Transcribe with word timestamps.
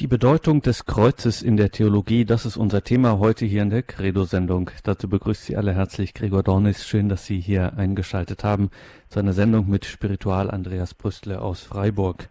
Die 0.00 0.06
Bedeutung 0.06 0.62
des 0.62 0.86
Kreuzes 0.86 1.42
in 1.42 1.58
der 1.58 1.72
Theologie, 1.72 2.24
das 2.24 2.46
ist 2.46 2.56
unser 2.56 2.82
Thema 2.82 3.18
heute 3.18 3.44
hier 3.44 3.60
in 3.60 3.68
der 3.68 3.82
Credo-Sendung. 3.82 4.70
Dazu 4.82 5.10
begrüßt 5.10 5.44
Sie 5.44 5.58
alle 5.58 5.74
herzlich 5.74 6.14
Gregor 6.14 6.42
Dornis. 6.42 6.86
Schön, 6.86 7.10
dass 7.10 7.26
Sie 7.26 7.38
hier 7.38 7.76
eingeschaltet 7.76 8.42
haben 8.42 8.70
zu 9.10 9.18
einer 9.18 9.34
Sendung 9.34 9.68
mit 9.68 9.84
Spiritual 9.84 10.50
Andreas 10.50 10.94
Brüstle 10.94 11.42
aus 11.42 11.60
Freiburg. 11.60 12.30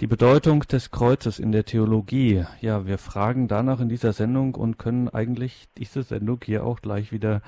Die 0.00 0.06
Bedeutung 0.06 0.60
des 0.60 0.92
Kreuzes 0.92 1.40
in 1.40 1.50
der 1.50 1.64
Theologie. 1.64 2.44
Ja, 2.60 2.86
wir 2.86 2.96
fragen 2.96 3.48
danach 3.48 3.80
in 3.80 3.88
dieser 3.88 4.12
Sendung 4.12 4.54
und 4.54 4.78
können 4.78 5.08
eigentlich 5.08 5.66
diese 5.78 6.04
Sendung 6.04 6.38
hier 6.44 6.64
auch 6.64 6.80
gleich 6.80 7.10
wieder 7.10 7.42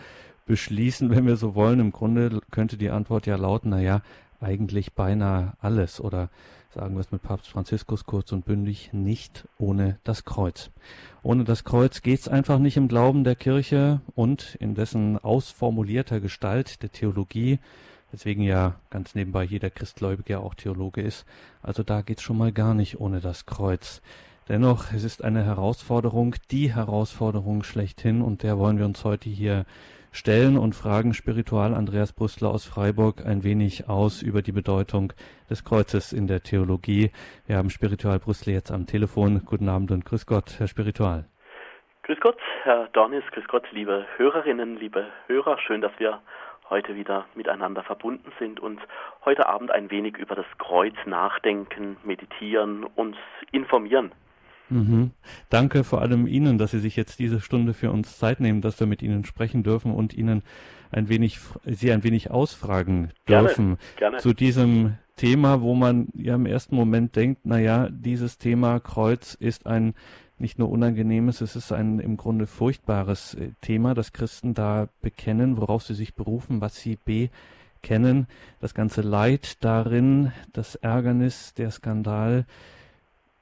beschließen, 0.44 1.08
wenn 1.10 1.24
wir 1.24 1.36
so 1.36 1.54
wollen. 1.54 1.78
Im 1.78 1.92
Grunde 1.92 2.40
könnte 2.50 2.76
die 2.76 2.90
Antwort 2.90 3.26
ja 3.26 3.36
lauten, 3.36 3.70
na 3.70 3.80
ja, 3.80 4.02
eigentlich 4.40 4.94
beinahe 4.94 5.52
alles 5.60 6.00
oder 6.00 6.30
sagen 6.74 6.94
wir 6.94 7.00
es 7.00 7.12
mit 7.12 7.22
Papst 7.22 7.48
Franziskus 7.48 8.06
kurz 8.06 8.32
und 8.32 8.46
bündig, 8.46 8.90
nicht 8.92 9.46
ohne 9.58 9.98
das 10.04 10.24
Kreuz. 10.24 10.70
Ohne 11.22 11.44
das 11.44 11.64
Kreuz 11.64 12.00
geht's 12.00 12.28
einfach 12.28 12.58
nicht 12.58 12.76
im 12.76 12.88
Glauben 12.88 13.24
der 13.24 13.34
Kirche 13.34 14.00
und 14.14 14.56
in 14.58 14.74
dessen 14.74 15.18
ausformulierter 15.18 16.20
Gestalt 16.20 16.82
der 16.82 16.90
Theologie, 16.90 17.58
weswegen 18.10 18.42
ja 18.42 18.76
ganz 18.88 19.14
nebenbei 19.14 19.44
jeder 19.44 19.68
Christgläubige 19.68 20.40
auch 20.40 20.54
Theologe 20.54 21.02
ist. 21.02 21.26
Also 21.62 21.82
da 21.82 22.00
geht's 22.00 22.22
schon 22.22 22.38
mal 22.38 22.52
gar 22.52 22.74
nicht 22.74 22.98
ohne 22.98 23.20
das 23.20 23.44
Kreuz. 23.44 24.00
Dennoch, 24.48 24.92
es 24.92 25.04
ist 25.04 25.22
eine 25.22 25.44
Herausforderung, 25.44 26.36
die 26.50 26.74
Herausforderung 26.74 27.62
schlechthin 27.64 28.22
und 28.22 28.42
der 28.42 28.58
wollen 28.58 28.78
wir 28.78 28.86
uns 28.86 29.04
heute 29.04 29.28
hier 29.28 29.66
stellen 30.12 30.56
und 30.56 30.74
fragen 30.74 31.14
Spiritual 31.14 31.74
Andreas 31.74 32.12
Brüssler 32.12 32.50
aus 32.50 32.66
Freiburg 32.66 33.26
ein 33.26 33.42
wenig 33.42 33.88
aus 33.88 34.22
über 34.22 34.42
die 34.42 34.52
Bedeutung 34.52 35.12
des 35.50 35.64
Kreuzes 35.64 36.12
in 36.12 36.26
der 36.26 36.42
Theologie. 36.42 37.10
Wir 37.46 37.56
haben 37.56 37.70
Spiritual 37.70 38.18
Brüssler 38.18 38.52
jetzt 38.52 38.70
am 38.70 38.86
Telefon. 38.86 39.42
Guten 39.44 39.68
Abend 39.68 39.90
und 39.90 40.04
grüß 40.04 40.26
Gott, 40.26 40.54
Herr 40.58 40.68
Spiritual. 40.68 41.24
Grüß 42.04 42.20
Gott, 42.20 42.38
Herr 42.64 42.88
Dornis, 42.92 43.24
grüß 43.32 43.48
Gott, 43.48 43.64
liebe 43.72 44.06
Hörerinnen, 44.16 44.76
liebe 44.76 45.06
Hörer. 45.28 45.58
Schön, 45.58 45.80
dass 45.80 45.92
wir 45.98 46.20
heute 46.68 46.94
wieder 46.96 47.26
miteinander 47.34 47.82
verbunden 47.82 48.32
sind 48.38 48.60
und 48.60 48.80
heute 49.24 49.46
Abend 49.48 49.70
ein 49.70 49.90
wenig 49.90 50.16
über 50.16 50.34
das 50.34 50.46
Kreuz 50.58 50.94
nachdenken, 51.06 51.96
meditieren, 52.02 52.84
uns 52.84 53.16
informieren. 53.50 54.12
Mhm. 54.72 55.10
Danke 55.50 55.84
vor 55.84 56.00
allem 56.00 56.26
Ihnen, 56.26 56.58
dass 56.58 56.70
Sie 56.70 56.78
sich 56.78 56.96
jetzt 56.96 57.18
diese 57.18 57.40
Stunde 57.40 57.74
für 57.74 57.90
uns 57.90 58.18
Zeit 58.18 58.40
nehmen, 58.40 58.62
dass 58.62 58.80
wir 58.80 58.86
mit 58.86 59.02
Ihnen 59.02 59.24
sprechen 59.24 59.62
dürfen 59.62 59.92
und 59.92 60.14
Ihnen 60.14 60.42
ein 60.90 61.08
wenig, 61.08 61.38
Sie 61.64 61.92
ein 61.92 62.04
wenig 62.04 62.30
ausfragen 62.30 63.10
dürfen 63.28 63.78
gerne, 63.96 64.12
gerne. 64.12 64.18
zu 64.18 64.32
diesem 64.32 64.94
Thema, 65.16 65.60
wo 65.60 65.74
man 65.74 66.08
ja 66.14 66.34
im 66.34 66.46
ersten 66.46 66.74
Moment 66.74 67.16
denkt, 67.16 67.42
na 67.44 67.58
ja, 67.58 67.88
dieses 67.90 68.38
Thema 68.38 68.80
Kreuz 68.80 69.34
ist 69.34 69.66
ein 69.66 69.94
nicht 70.38 70.58
nur 70.58 70.70
unangenehmes, 70.70 71.40
es 71.40 71.54
ist 71.54 71.70
ein 71.70 72.00
im 72.00 72.16
Grunde 72.16 72.46
furchtbares 72.46 73.34
äh, 73.34 73.50
Thema, 73.60 73.94
das 73.94 74.12
Christen 74.12 74.54
da 74.54 74.88
bekennen, 75.00 75.56
worauf 75.56 75.84
sie 75.84 75.94
sich 75.94 76.14
berufen, 76.14 76.60
was 76.60 76.76
sie 76.76 76.98
bekennen, 77.04 78.26
das 78.60 78.74
ganze 78.74 79.02
Leid 79.02 79.62
darin, 79.62 80.32
das 80.52 80.74
Ärgernis, 80.74 81.54
der 81.54 81.70
Skandal. 81.70 82.44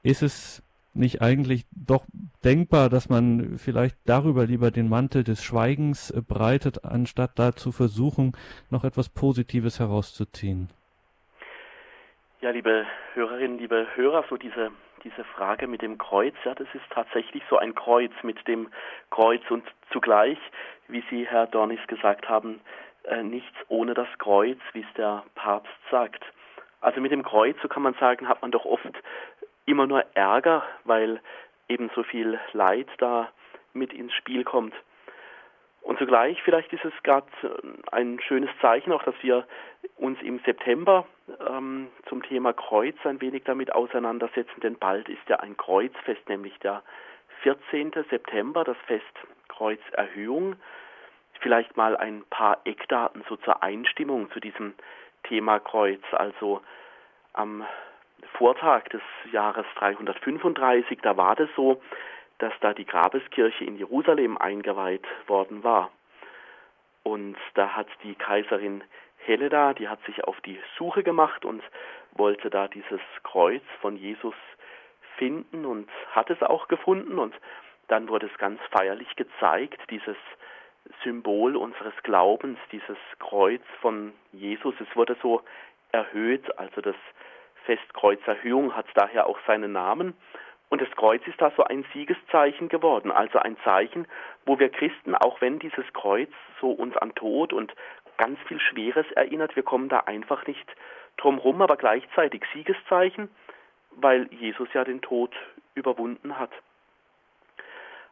Ist 0.03 0.21
es 0.21 0.61
nicht 0.93 1.21
eigentlich 1.21 1.65
doch 1.71 2.05
denkbar, 2.43 2.89
dass 2.89 3.09
man 3.09 3.57
vielleicht 3.57 3.97
darüber 4.05 4.45
lieber 4.45 4.71
den 4.71 4.89
Mantel 4.89 5.23
des 5.23 5.43
Schweigens 5.43 6.11
äh, 6.11 6.21
breitet, 6.21 6.83
anstatt 6.83 7.31
da 7.37 7.53
zu 7.53 7.71
versuchen, 7.71 8.33
noch 8.69 8.83
etwas 8.83 9.09
Positives 9.09 9.79
herauszuziehen? 9.79 10.69
Ja, 12.41 12.49
liebe 12.49 12.85
Hörerinnen, 13.13 13.59
liebe 13.59 13.87
Hörer, 13.95 14.25
so 14.29 14.35
diese, 14.35 14.71
diese 15.03 15.23
Frage 15.23 15.67
mit 15.67 15.81
dem 15.81 15.97
Kreuz, 15.97 16.33
ja, 16.43 16.55
das 16.55 16.67
ist 16.73 16.83
tatsächlich 16.89 17.43
so 17.49 17.57
ein 17.57 17.75
Kreuz 17.75 18.11
mit 18.23 18.47
dem 18.47 18.69
Kreuz 19.11 19.41
und 19.49 19.63
zugleich, 19.91 20.39
wie 20.87 21.03
Sie, 21.09 21.27
Herr 21.27 21.47
Dornis, 21.47 21.79
gesagt 21.87 22.27
haben, 22.27 22.59
äh, 23.03 23.23
nichts 23.23 23.55
ohne 23.67 23.93
das 23.93 24.07
Kreuz, 24.17 24.59
wie 24.73 24.81
es 24.81 24.93
der 24.97 25.23
Papst 25.35 25.71
sagt. 25.89 26.23
Also 26.81 26.99
mit 26.99 27.11
dem 27.11 27.23
Kreuz, 27.23 27.55
so 27.61 27.67
kann 27.67 27.83
man 27.83 27.93
sagen, 27.99 28.27
hat 28.27 28.41
man 28.41 28.51
doch 28.51 28.65
oft 28.65 28.91
immer 29.65 29.87
nur 29.87 30.05
Ärger, 30.15 30.63
weil 30.83 31.21
eben 31.67 31.89
so 31.95 32.03
viel 32.03 32.39
Leid 32.53 32.87
da 32.97 33.31
mit 33.73 33.93
ins 33.93 34.13
Spiel 34.13 34.43
kommt. 34.43 34.73
Und 35.81 35.97
zugleich, 35.97 36.41
vielleicht 36.43 36.71
ist 36.73 36.85
es 36.85 36.93
gerade 37.03 37.27
ein 37.91 38.19
schönes 38.21 38.51
Zeichen 38.61 38.91
auch, 38.91 39.03
dass 39.03 39.15
wir 39.21 39.47
uns 39.97 40.21
im 40.21 40.39
September 40.45 41.07
ähm, 41.49 41.87
zum 42.07 42.21
Thema 42.21 42.53
Kreuz 42.53 42.95
ein 43.03 43.19
wenig 43.19 43.43
damit 43.45 43.73
auseinandersetzen, 43.73 44.59
denn 44.61 44.77
bald 44.77 45.09
ist 45.09 45.27
ja 45.27 45.39
ein 45.39 45.57
Kreuzfest, 45.57 46.29
nämlich 46.29 46.57
der 46.59 46.83
14. 47.41 47.91
September, 48.09 48.63
das 48.63 48.77
Fest 48.85 49.03
Kreuzerhöhung. 49.47 50.55
Vielleicht 51.39 51.75
mal 51.75 51.97
ein 51.97 52.23
paar 52.29 52.59
Eckdaten 52.65 53.23
so 53.27 53.35
zur 53.37 53.63
Einstimmung 53.63 54.29
zu 54.31 54.39
diesem 54.39 54.75
Thema 55.23 55.59
Kreuz. 55.59 56.01
Also 56.11 56.61
am 57.33 57.65
Vortag 58.33 58.89
des 58.89 59.01
Jahres 59.31 59.65
335, 59.75 60.99
da 61.01 61.17
war 61.17 61.35
das 61.35 61.49
so, 61.55 61.81
dass 62.39 62.53
da 62.61 62.73
die 62.73 62.85
Grabeskirche 62.85 63.63
in 63.63 63.77
Jerusalem 63.77 64.37
eingeweiht 64.37 65.05
worden 65.27 65.63
war. 65.63 65.91
Und 67.03 67.37
da 67.55 67.75
hat 67.75 67.87
die 68.03 68.15
Kaiserin 68.15 68.83
Helena, 69.17 69.73
die 69.73 69.87
hat 69.87 70.03
sich 70.05 70.23
auf 70.23 70.39
die 70.41 70.59
Suche 70.77 71.03
gemacht 71.03 71.45
und 71.45 71.63
wollte 72.13 72.49
da 72.49 72.67
dieses 72.67 73.01
Kreuz 73.23 73.63
von 73.79 73.95
Jesus 73.95 74.35
finden 75.17 75.65
und 75.65 75.89
hat 76.11 76.29
es 76.29 76.41
auch 76.41 76.67
gefunden 76.67 77.19
und 77.19 77.35
dann 77.87 78.07
wurde 78.07 78.27
es 78.27 78.37
ganz 78.37 78.59
feierlich 78.71 79.15
gezeigt, 79.15 79.79
dieses 79.89 80.17
Symbol 81.03 81.55
unseres 81.55 81.93
Glaubens, 82.03 82.57
dieses 82.71 82.97
Kreuz 83.19 83.61
von 83.81 84.13
Jesus. 84.31 84.73
Es 84.79 84.95
wurde 84.95 85.15
so 85.21 85.41
erhöht, 85.91 86.57
also 86.57 86.81
das 86.81 86.95
Festkreuzerhöhung 87.65 88.75
hat 88.75 88.85
daher 88.95 89.27
auch 89.27 89.39
seinen 89.47 89.71
Namen. 89.71 90.15
Und 90.69 90.81
das 90.81 90.91
Kreuz 90.91 91.21
ist 91.27 91.41
da 91.41 91.51
so 91.57 91.65
ein 91.65 91.85
Siegeszeichen 91.93 92.69
geworden, 92.69 93.11
also 93.11 93.39
ein 93.39 93.57
Zeichen, 93.63 94.07
wo 94.45 94.57
wir 94.57 94.69
Christen, 94.69 95.15
auch 95.15 95.41
wenn 95.41 95.59
dieses 95.59 95.85
Kreuz 95.91 96.29
so 96.61 96.71
uns 96.71 96.95
an 96.95 97.13
Tod 97.13 97.51
und 97.51 97.73
ganz 98.17 98.39
viel 98.47 98.59
Schweres 98.59 99.05
erinnert, 99.11 99.55
wir 99.55 99.63
kommen 99.63 99.89
da 99.89 100.01
einfach 100.01 100.47
nicht 100.47 100.65
drum 101.17 101.39
rum, 101.39 101.61
aber 101.61 101.75
gleichzeitig 101.75 102.43
Siegeszeichen, 102.53 103.29
weil 103.91 104.31
Jesus 104.31 104.69
ja 104.73 104.85
den 104.85 105.01
Tod 105.01 105.35
überwunden 105.75 106.39
hat. 106.39 106.51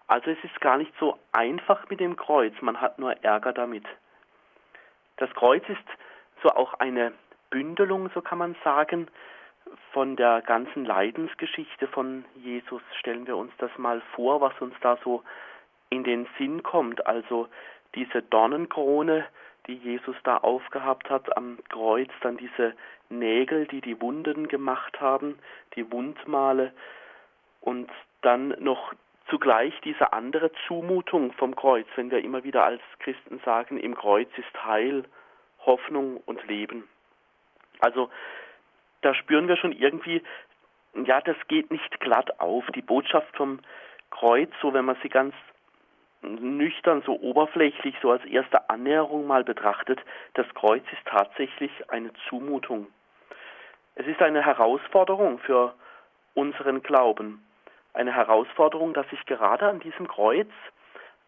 Also 0.08 0.32
es 0.32 0.44
ist 0.44 0.60
gar 0.60 0.78
nicht 0.78 0.92
so 1.00 1.18
einfach 1.32 1.90
mit 1.90 2.00
dem 2.00 2.18
Kreuz, 2.18 2.54
man 2.62 2.82
hat 2.82 3.00
nur 3.00 3.14
Ärger 3.24 3.54
damit. 3.54 3.86
Das 5.18 5.30
Kreuz 5.36 5.64
ist 5.70 5.78
so 6.44 6.50
auch 6.50 6.74
eine 6.76 7.14
Bündelung, 7.52 8.10
so 8.14 8.22
kann 8.22 8.38
man 8.38 8.56
sagen, 8.64 9.08
von 9.92 10.16
der 10.16 10.42
ganzen 10.42 10.86
Leidensgeschichte 10.86 11.88
von 11.88 12.26
Jesus 12.36 12.82
stellen 13.00 13.28
wir 13.28 13.38
uns 13.38 13.52
das 13.58 13.72
mal 13.78 14.02
vor, 14.14 14.42
was 14.42 14.54
uns 14.62 14.76
da 14.82 14.98
so 15.04 15.24
in 15.90 16.04
den 16.04 16.28
Sinn 16.38 16.64
kommt. 16.64 17.06
Also 17.08 17.48
diese 17.96 18.22
Dornenkrone, 18.22 19.26
die 19.68 19.76
Jesus 19.76 20.16
da 20.24 20.38
aufgehabt 20.38 21.10
hat 21.10 21.36
am 21.36 21.58
Kreuz, 21.70 22.10
dann 22.22 22.38
diese 22.38 22.74
Nägel, 23.10 23.66
die 23.68 23.82
die 23.82 24.00
Wunden 24.02 24.48
gemacht 24.48 25.00
haben, 25.02 25.40
die 25.76 25.92
Wundmale 25.92 26.72
und 27.62 27.90
dann 28.22 28.50
noch 28.60 28.94
zugleich 29.30 29.74
diese 29.82 30.14
andere 30.14 30.52
Zumutung 30.68 31.34
vom 31.34 31.56
Kreuz, 31.56 31.88
wenn 31.96 32.12
wir 32.12 32.24
immer 32.24 32.44
wieder 32.44 32.66
als 32.66 32.82
Christen 33.00 33.40
sagen, 33.46 33.80
im 33.80 33.96
Kreuz 33.96 34.30
ist 34.38 34.66
Heil, 34.66 35.06
Hoffnung 35.66 36.18
und 36.26 36.46
Leben. 36.48 36.88
Also 37.80 38.10
da 39.02 39.14
spüren 39.14 39.48
wir 39.48 39.58
schon 39.58 39.72
irgendwie, 39.72 40.22
ja, 40.94 41.22
das 41.22 41.38
geht 41.48 41.72
nicht 41.72 42.00
glatt 42.00 42.40
auf. 42.40 42.66
Die 42.76 42.82
Botschaft 42.82 43.36
vom 43.36 43.60
Kreuz, 44.10 44.52
so 44.62 44.74
wenn 44.74 44.86
man 44.86 44.98
sie 45.02 45.10
ganz 45.10 45.34
nüchtern, 46.22 47.02
so 47.06 47.14
oberflächlich, 47.20 47.96
so 48.02 48.12
als 48.12 48.26
erste 48.26 48.70
Annäherung 48.70 49.26
mal 49.26 49.44
betrachtet, 49.44 50.00
das 50.34 50.48
Kreuz 50.54 50.84
ist 50.92 51.06
tatsächlich 51.06 51.72
eine 51.90 52.12
Zumutung. 52.28 52.88
Es 53.96 54.06
ist 54.06 54.22
eine 54.22 54.46
Herausforderung 54.46 55.40
für 55.40 55.74
unseren 56.34 56.84
Glauben. 56.84 57.46
Eine 57.94 58.14
Herausforderung, 58.14 58.94
dass 58.94 59.10
sich 59.10 59.26
gerade 59.26 59.68
an 59.68 59.80
diesem 59.80 60.08
Kreuz 60.08 60.50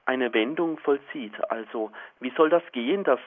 eine 0.06 0.34
Wendung 0.34 0.78
vollzieht. 0.80 1.34
Also, 1.50 1.92
wie 2.20 2.32
soll 2.32 2.50
das 2.50 2.64
gehen, 2.72 3.04
dass 3.04 3.20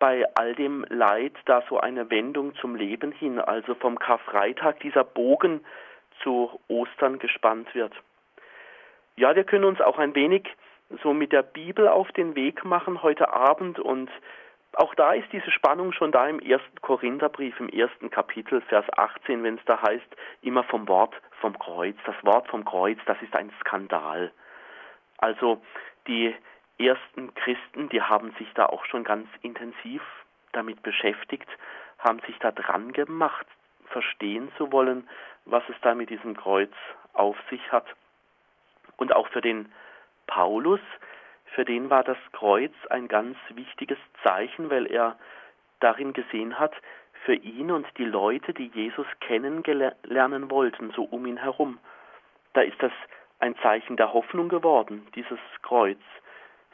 bei 0.00 0.26
all 0.34 0.54
dem 0.54 0.84
Leid 0.88 1.34
da 1.44 1.62
so 1.68 1.78
eine 1.78 2.10
Wendung 2.10 2.56
zum 2.56 2.74
Leben 2.74 3.12
hin, 3.12 3.38
also 3.38 3.74
vom 3.76 3.98
Karfreitag 3.98 4.80
dieser 4.80 5.04
Bogen 5.04 5.64
zu 6.22 6.58
Ostern 6.66 7.20
gespannt 7.20 7.72
wird. 7.74 7.92
Ja, 9.16 9.36
wir 9.36 9.44
können 9.44 9.64
uns 9.64 9.80
auch 9.80 9.98
ein 9.98 10.14
wenig 10.14 10.48
so 11.02 11.12
mit 11.12 11.30
der 11.30 11.42
Bibel 11.42 11.86
auf 11.86 12.10
den 12.12 12.34
Weg 12.34 12.64
machen 12.64 13.02
heute 13.02 13.32
Abend 13.32 13.78
und 13.78 14.10
auch 14.74 14.94
da 14.94 15.12
ist 15.12 15.30
diese 15.32 15.50
Spannung 15.50 15.92
schon 15.92 16.12
da 16.12 16.26
im 16.28 16.40
ersten 16.40 16.80
Korintherbrief, 16.80 17.58
im 17.60 17.68
ersten 17.68 18.10
Kapitel, 18.10 18.60
Vers 18.62 18.86
18, 18.96 19.42
wenn 19.42 19.56
es 19.56 19.64
da 19.66 19.82
heißt, 19.82 20.16
immer 20.42 20.64
vom 20.64 20.88
Wort 20.88 21.14
vom 21.40 21.58
Kreuz, 21.58 21.96
das 22.06 22.14
Wort 22.22 22.48
vom 22.48 22.64
Kreuz, 22.64 22.98
das 23.06 23.20
ist 23.20 23.34
ein 23.34 23.52
Skandal. 23.60 24.30
Also 25.18 25.60
die 26.06 26.34
ersten 26.86 27.34
Christen, 27.34 27.88
die 27.88 28.02
haben 28.02 28.32
sich 28.38 28.48
da 28.54 28.66
auch 28.66 28.84
schon 28.86 29.04
ganz 29.04 29.28
intensiv 29.42 30.02
damit 30.52 30.82
beschäftigt, 30.82 31.48
haben 31.98 32.20
sich 32.26 32.38
da 32.38 32.50
dran 32.52 32.92
gemacht, 32.92 33.46
verstehen 33.86 34.50
zu 34.56 34.72
wollen, 34.72 35.08
was 35.44 35.62
es 35.68 35.76
da 35.82 35.94
mit 35.94 36.10
diesem 36.10 36.36
Kreuz 36.36 36.72
auf 37.12 37.36
sich 37.50 37.60
hat. 37.72 37.86
Und 38.96 39.14
auch 39.14 39.28
für 39.28 39.40
den 39.40 39.72
Paulus, 40.26 40.80
für 41.54 41.64
den 41.64 41.90
war 41.90 42.04
das 42.04 42.18
Kreuz 42.32 42.72
ein 42.90 43.08
ganz 43.08 43.36
wichtiges 43.50 43.98
Zeichen, 44.22 44.70
weil 44.70 44.86
er 44.86 45.18
darin 45.80 46.12
gesehen 46.12 46.58
hat, 46.58 46.74
für 47.24 47.34
ihn 47.34 47.70
und 47.70 47.86
die 47.98 48.04
Leute, 48.04 48.54
die 48.54 48.68
Jesus 48.68 49.06
kennenlernen 49.20 50.50
wollten, 50.50 50.90
so 50.92 51.02
um 51.04 51.26
ihn 51.26 51.36
herum. 51.36 51.78
Da 52.54 52.62
ist 52.62 52.82
das 52.82 52.92
ein 53.38 53.56
Zeichen 53.58 53.96
der 53.96 54.12
Hoffnung 54.12 54.48
geworden, 54.48 55.06
dieses 55.14 55.38
Kreuz, 55.62 55.98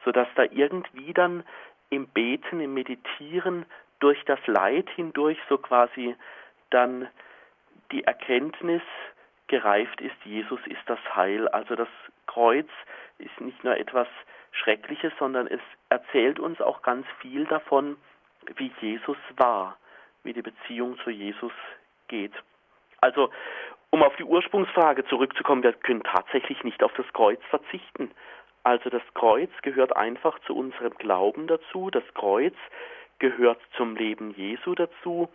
sodass 0.06 0.28
da 0.36 0.44
irgendwie 0.44 1.12
dann 1.12 1.42
im 1.90 2.06
Beten, 2.06 2.60
im 2.60 2.74
Meditieren 2.74 3.66
durch 3.98 4.24
das 4.24 4.38
Leid 4.46 4.88
hindurch 4.94 5.38
so 5.48 5.58
quasi 5.58 6.14
dann 6.70 7.08
die 7.90 8.04
Erkenntnis 8.04 8.82
gereift 9.48 10.00
ist, 10.00 10.16
Jesus 10.24 10.60
ist 10.66 10.82
das 10.86 10.98
Heil. 11.14 11.48
Also 11.48 11.74
das 11.74 11.88
Kreuz 12.26 12.68
ist 13.18 13.40
nicht 13.40 13.62
nur 13.64 13.76
etwas 13.76 14.06
Schreckliches, 14.52 15.12
sondern 15.18 15.48
es 15.48 15.60
erzählt 15.88 16.38
uns 16.38 16.60
auch 16.60 16.82
ganz 16.82 17.06
viel 17.20 17.44
davon, 17.46 17.96
wie 18.56 18.70
Jesus 18.80 19.18
war, 19.36 19.76
wie 20.22 20.32
die 20.32 20.42
Beziehung 20.42 20.98
zu 21.02 21.10
Jesus 21.10 21.52
geht. 22.06 22.32
Also, 23.00 23.30
um 23.90 24.02
auf 24.02 24.14
die 24.16 24.24
Ursprungsfrage 24.24 25.04
zurückzukommen, 25.06 25.62
wir 25.62 25.72
können 25.72 26.02
tatsächlich 26.02 26.62
nicht 26.64 26.82
auf 26.82 26.92
das 26.94 27.06
Kreuz 27.12 27.40
verzichten. 27.50 28.10
Also 28.66 28.90
das 28.90 29.02
Kreuz 29.14 29.50
gehört 29.62 29.94
einfach 29.94 30.40
zu 30.40 30.56
unserem 30.56 30.92
Glauben 30.94 31.46
dazu, 31.46 31.88
das 31.88 32.02
Kreuz 32.14 32.56
gehört 33.20 33.60
zum 33.76 33.94
Leben 33.94 34.32
Jesu 34.32 34.74
dazu, 34.74 35.28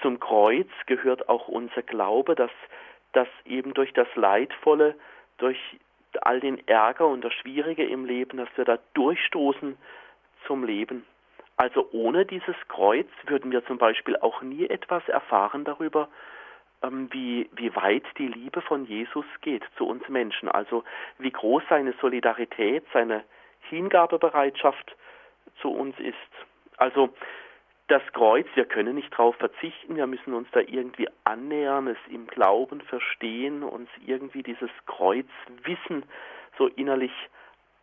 zum 0.00 0.18
Kreuz 0.18 0.66
gehört 0.86 1.28
auch 1.28 1.46
unser 1.46 1.82
Glaube, 1.82 2.34
dass, 2.34 2.50
dass 3.12 3.28
eben 3.44 3.74
durch 3.74 3.92
das 3.92 4.08
Leidvolle, 4.16 4.96
durch 5.38 5.56
all 6.22 6.40
den 6.40 6.66
Ärger 6.66 7.06
und 7.06 7.20
das 7.20 7.32
Schwierige 7.32 7.84
im 7.84 8.06
Leben, 8.06 8.38
dass 8.38 8.48
wir 8.56 8.64
da 8.64 8.80
durchstoßen 8.94 9.78
zum 10.44 10.64
Leben. 10.64 11.06
Also 11.56 11.90
ohne 11.92 12.26
dieses 12.26 12.56
Kreuz 12.66 13.06
würden 13.26 13.52
wir 13.52 13.64
zum 13.66 13.78
Beispiel 13.78 14.16
auch 14.16 14.42
nie 14.42 14.66
etwas 14.68 15.08
erfahren 15.08 15.62
darüber, 15.62 16.08
wie, 17.10 17.48
wie 17.52 17.74
weit 17.76 18.04
die 18.18 18.28
Liebe 18.28 18.60
von 18.62 18.84
Jesus 18.84 19.24
geht 19.40 19.64
zu 19.76 19.86
uns 19.86 20.08
Menschen. 20.08 20.48
Also 20.48 20.84
wie 21.18 21.30
groß 21.30 21.62
seine 21.68 21.94
Solidarität, 22.00 22.84
seine 22.92 23.24
Hingabebereitschaft 23.68 24.96
zu 25.60 25.70
uns 25.70 25.98
ist. 25.98 26.16
Also 26.76 27.10
das 27.88 28.02
Kreuz, 28.12 28.46
wir 28.54 28.64
können 28.64 28.94
nicht 28.94 29.12
darauf 29.12 29.36
verzichten, 29.36 29.96
wir 29.96 30.06
müssen 30.06 30.34
uns 30.34 30.48
da 30.52 30.60
irgendwie 30.60 31.08
annähern, 31.24 31.88
es 31.88 31.98
im 32.08 32.26
Glauben 32.26 32.80
verstehen, 32.80 33.62
uns 33.62 33.88
irgendwie 34.06 34.42
dieses 34.42 34.70
Kreuzwissen 34.86 36.04
so 36.56 36.68
innerlich 36.68 37.12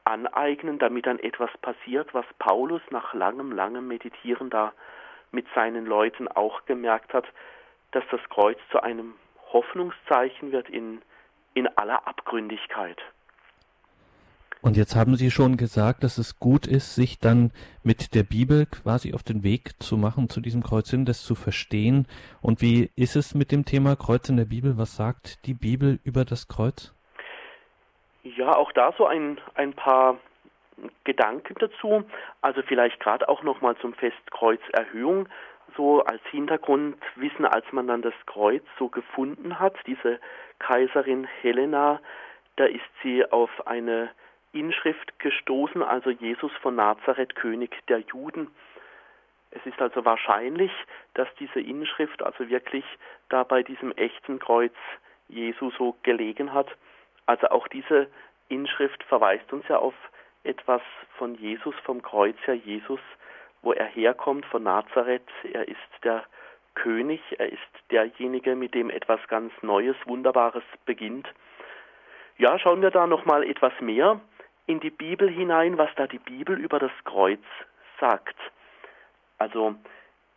aneignen, 0.06 0.80
damit 0.80 1.06
dann 1.06 1.20
etwas 1.20 1.52
passiert, 1.62 2.14
was 2.14 2.26
Paulus 2.40 2.82
nach 2.90 3.14
langem, 3.14 3.52
langem 3.52 3.88
Meditieren 3.88 4.50
da 4.50 4.74
mit 5.32 5.46
seinen 5.54 5.86
Leuten 5.86 6.28
auch 6.28 6.66
gemerkt 6.66 7.14
hat, 7.14 7.26
dass 7.92 8.04
das 8.12 8.22
Kreuz 8.30 8.58
zu 8.72 8.82
einem 8.82 9.14
Hoffnungszeichen 9.52 10.52
wird 10.52 10.70
in, 10.70 11.02
in 11.54 11.68
aller 11.78 12.08
Abgründigkeit. 12.08 13.02
Und 14.62 14.76
jetzt 14.76 14.94
haben 14.96 15.16
Sie 15.16 15.32
schon 15.32 15.56
gesagt, 15.56 16.04
dass 16.04 16.18
es 16.18 16.38
gut 16.38 16.68
ist, 16.68 16.94
sich 16.94 17.20
dann 17.20 17.52
mit 17.82 18.14
der 18.14 18.24
Bibel 18.24 18.66
quasi 18.66 19.14
auf 19.14 19.24
den 19.24 19.42
Weg 19.42 19.82
zu 19.82 19.96
machen 19.96 20.28
zu 20.28 20.42
diesem 20.42 20.62
Kreuz 20.62 20.90
hin, 20.90 21.06
das 21.06 21.24
zu 21.24 21.34
verstehen. 21.34 22.08
Und 22.42 22.62
wie 22.62 22.92
ist 22.98 23.16
es 23.16 23.34
mit 23.34 23.54
dem 23.54 23.64
Thema 23.64 23.96
Kreuz 23.96 24.28
in 24.28 24.36
der 24.36 24.46
Bibel? 24.46 24.78
Was 24.78 24.98
sagt 24.98 25.46
die 25.46 25.54
Bibel 25.54 26.00
über 26.04 26.26
das 26.26 26.50
Kreuz? 26.50 26.94
Ja, 28.24 28.54
auch 28.54 28.74
da 28.74 28.94
so 28.98 29.06
ein, 29.06 29.40
ein 29.56 29.74
paar 29.74 30.18
Gedanken 31.06 31.56
dazu. 31.60 32.04
Also 32.42 32.62
vielleicht 32.62 33.00
gerade 33.00 33.30
auch 33.30 33.44
nochmal 33.44 33.78
zum 33.78 33.94
Fest 33.94 34.20
Kreuzerhöhung, 34.32 35.30
so 35.76 36.02
als 36.04 36.22
Hintergrundwissen, 36.32 37.46
als 37.46 37.66
man 37.72 37.88
dann 37.88 38.02
das 38.02 38.14
Kreuz 38.26 38.64
so 38.78 38.90
gefunden 38.90 39.60
hat, 39.60 39.76
diese 39.86 40.20
Kaiserin 40.60 41.26
Helena, 41.42 42.00
da 42.56 42.66
ist 42.66 42.90
sie 43.04 43.26
auf 43.32 43.68
eine 43.68 44.10
Inschrift 44.52 45.18
gestoßen, 45.20 45.84
also 45.84 46.10
Jesus 46.10 46.52
von 46.62 46.76
Nazareth, 46.76 47.36
König 47.36 47.76
der 47.88 48.00
Juden. 48.00 48.50
Es 49.52 49.66
ist 49.66 49.82
also 49.82 50.06
wahrscheinlich, 50.06 50.72
dass 51.14 51.28
diese 51.40 51.60
Inschrift 51.60 52.22
also 52.22 52.50
wirklich 52.50 52.86
da 53.30 53.44
bei 53.44 53.64
diesem 53.64 53.92
echten 53.94 54.40
Kreuz 54.40 54.74
Jesu 55.28 55.72
so 55.78 55.96
gelegen 56.04 56.54
hat. 56.54 56.68
Also 57.26 57.48
auch 57.50 57.68
diese 57.68 58.08
Inschrift 58.50 59.04
verweist 59.04 59.52
uns 59.54 59.68
ja 59.68 59.78
auf 59.78 59.94
etwas 60.44 60.82
von 61.18 61.36
Jesus, 61.36 61.76
vom 61.84 62.02
Kreuz 62.02 62.38
her 62.46 62.56
Jesus, 62.56 63.00
wo 63.62 63.74
er 63.74 63.86
herkommt, 63.86 64.46
von 64.46 64.64
Nazareth. 64.64 65.28
Er 65.52 65.68
ist 65.68 65.78
der 66.04 66.24
König, 66.76 67.22
er 67.38 67.52
ist 67.52 67.60
derjenige, 67.92 68.56
mit 68.56 68.74
dem 68.74 68.90
etwas 68.90 69.20
ganz 69.28 69.52
Neues, 69.62 69.98
Wunderbares 70.06 70.64
beginnt. 70.86 71.28
Ja, 72.38 72.58
schauen 72.58 72.82
wir 72.82 72.92
da 72.92 73.06
nochmal 73.06 73.44
etwas 73.44 73.74
mehr 73.82 74.22
in 74.66 74.80
die 74.80 74.92
Bibel 74.92 75.30
hinein, 75.30 75.78
was 75.78 75.90
da 75.96 76.08
die 76.08 76.20
Bibel 76.20 76.58
über 76.58 76.80
das 76.80 76.92
Kreuz 77.04 77.44
sagt. 78.00 78.38
Also 79.38 79.76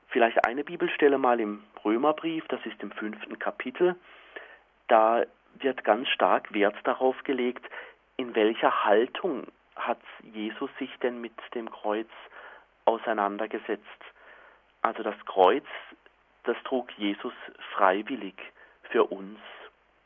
vielleicht 0.09 0.45
eine 0.47 0.65
Bibelstelle 0.65 1.19
mal 1.19 1.39
im 1.39 1.63
Römerbrief, 1.85 2.47
das 2.49 2.65
ist 2.65 2.83
im 2.83 2.91
fünften 2.93 3.39
Kapitel. 3.39 3.95
Da 4.89 5.25
wird 5.55 5.85
ganz 5.85 6.09
stark 6.09 6.53
Wert 6.53 6.77
darauf 6.85 7.23
gelegt, 7.25 7.65
in 8.17 8.35
welcher 8.35 8.85
Haltung 8.85 9.47
hat 9.77 10.01
Jesus 10.23 10.71
sich 10.79 10.91
denn 11.03 11.21
mit 11.21 11.35
dem 11.55 11.71
Kreuz 11.71 12.09
auseinandergesetzt. 12.85 13.87
Also 14.83 15.03
das 15.03 15.15
Kreuz, 15.27 15.67
das 16.45 16.57
trug 16.65 16.91
Jesus 16.99 17.35
freiwillig 17.75 18.35
für 18.91 19.05
uns. 19.05 19.39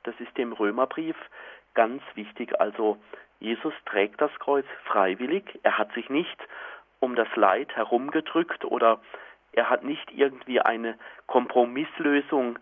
Das 0.03 0.15
ist 0.21 0.37
dem 0.37 0.53
Römerbrief 0.53 1.17
ganz 1.75 2.03
wichtig. 2.15 2.61
Also 2.61 2.99
Jesus 3.41 3.75
trägt 3.87 4.21
das 4.21 4.31
Kreuz 4.39 4.67
freiwillig. 4.85 5.59
Er 5.63 5.79
hat 5.79 5.93
sich 5.93 6.09
nicht 6.11 6.39
um 7.01 7.15
das 7.15 7.29
Leid 7.37 7.75
herumgedrückt 7.77 8.65
oder 8.65 9.01
er 9.53 9.71
hat 9.71 9.85
nicht 9.85 10.11
irgendwie 10.13 10.61
eine 10.61 10.99
Kompromisslösung 11.27 12.59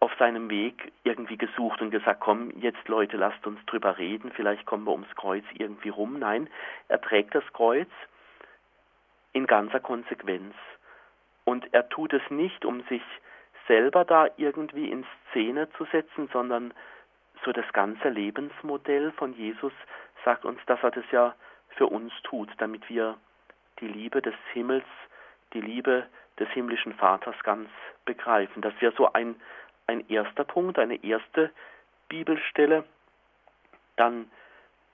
auf 0.00 0.12
seinem 0.18 0.48
Weg 0.48 0.92
irgendwie 1.04 1.36
gesucht 1.36 1.82
und 1.82 1.90
gesagt, 1.90 2.20
komm, 2.20 2.50
jetzt 2.60 2.86
Leute, 2.88 3.16
lasst 3.16 3.46
uns 3.46 3.58
drüber 3.66 3.98
reden, 3.98 4.30
vielleicht 4.34 4.64
kommen 4.64 4.84
wir 4.84 4.92
ums 4.92 5.14
Kreuz 5.16 5.44
irgendwie 5.54 5.88
rum. 5.88 6.18
Nein, 6.18 6.48
er 6.88 7.00
trägt 7.00 7.34
das 7.34 7.44
Kreuz 7.52 7.88
in 9.38 9.46
ganzer 9.46 9.80
Konsequenz. 9.80 10.54
Und 11.44 11.72
er 11.72 11.88
tut 11.88 12.12
es 12.12 12.22
nicht, 12.28 12.64
um 12.64 12.82
sich 12.88 13.02
selber 13.68 14.04
da 14.04 14.26
irgendwie 14.36 14.90
in 14.90 15.06
Szene 15.30 15.70
zu 15.78 15.84
setzen, 15.86 16.28
sondern 16.32 16.74
so 17.44 17.52
das 17.52 17.72
ganze 17.72 18.08
Lebensmodell 18.08 19.12
von 19.12 19.32
Jesus 19.34 19.72
sagt 20.24 20.44
uns, 20.44 20.60
dass 20.66 20.82
er 20.82 20.90
das 20.90 21.04
ja 21.12 21.34
für 21.76 21.86
uns 21.86 22.12
tut, 22.24 22.50
damit 22.58 22.88
wir 22.88 23.16
die 23.78 23.86
Liebe 23.86 24.20
des 24.20 24.34
Himmels, 24.52 24.84
die 25.52 25.60
Liebe 25.60 26.06
des 26.40 26.48
himmlischen 26.50 26.94
Vaters 26.94 27.36
ganz 27.44 27.68
begreifen. 28.04 28.60
Das 28.60 28.74
wäre 28.80 28.92
so 28.96 29.12
ein, 29.12 29.36
ein 29.86 30.08
erster 30.08 30.44
Punkt, 30.44 30.78
eine 30.78 31.02
erste 31.04 31.50
Bibelstelle. 32.08 32.84
Dann 33.96 34.28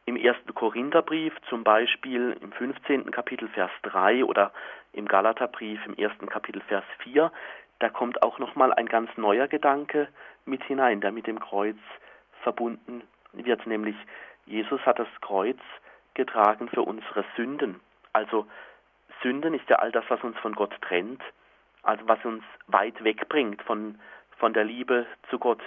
im 0.07 0.17
ersten 0.17 0.55
Korintherbrief, 0.55 1.35
zum 1.49 1.65
Beispiel 1.65 2.37
im 2.41 2.53
15. 2.53 3.11
Kapitel 3.11 3.49
Vers 3.49 3.71
3 3.83 4.25
oder 4.25 4.53
im 4.93 5.09
Galaterbrief 5.09 5.85
im 5.87 5.95
ersten 5.95 6.29
Kapitel 6.29 6.61
Vers 6.63 6.85
4, 6.99 7.33
da 7.79 7.89
kommt 7.89 8.23
auch 8.23 8.39
nochmal 8.39 8.73
ein 8.73 8.87
ganz 8.87 9.11
neuer 9.17 9.49
Gedanke 9.49 10.09
mit 10.45 10.63
hinein, 10.65 11.01
der 11.01 11.11
mit 11.11 11.27
dem 11.27 11.41
Kreuz 11.41 11.79
verbunden 12.43 13.03
wird, 13.33 13.67
nämlich 13.67 13.97
Jesus 14.47 14.81
hat 14.83 14.99
das 14.99 15.09
Kreuz 15.21 15.59
getragen 16.13 16.69
für 16.69 16.83
unsere 16.83 17.25
Sünden. 17.37 17.81
Also 18.13 18.47
Sünden 19.23 19.55
ist 19.55 19.69
ja 19.69 19.77
all 19.77 19.91
das, 19.91 20.05
was 20.09 20.23
uns 20.23 20.39
von 20.39 20.55
Gott 20.55 20.73
trennt, 20.83 21.23
also 21.83 22.07
was 22.07 22.23
uns 22.25 22.45
weit 22.67 23.03
wegbringt 23.03 23.63
von, 23.63 23.99
von 24.39 24.53
der 24.53 24.65
Liebe 24.65 25.07
zu 25.31 25.39
Gott 25.39 25.61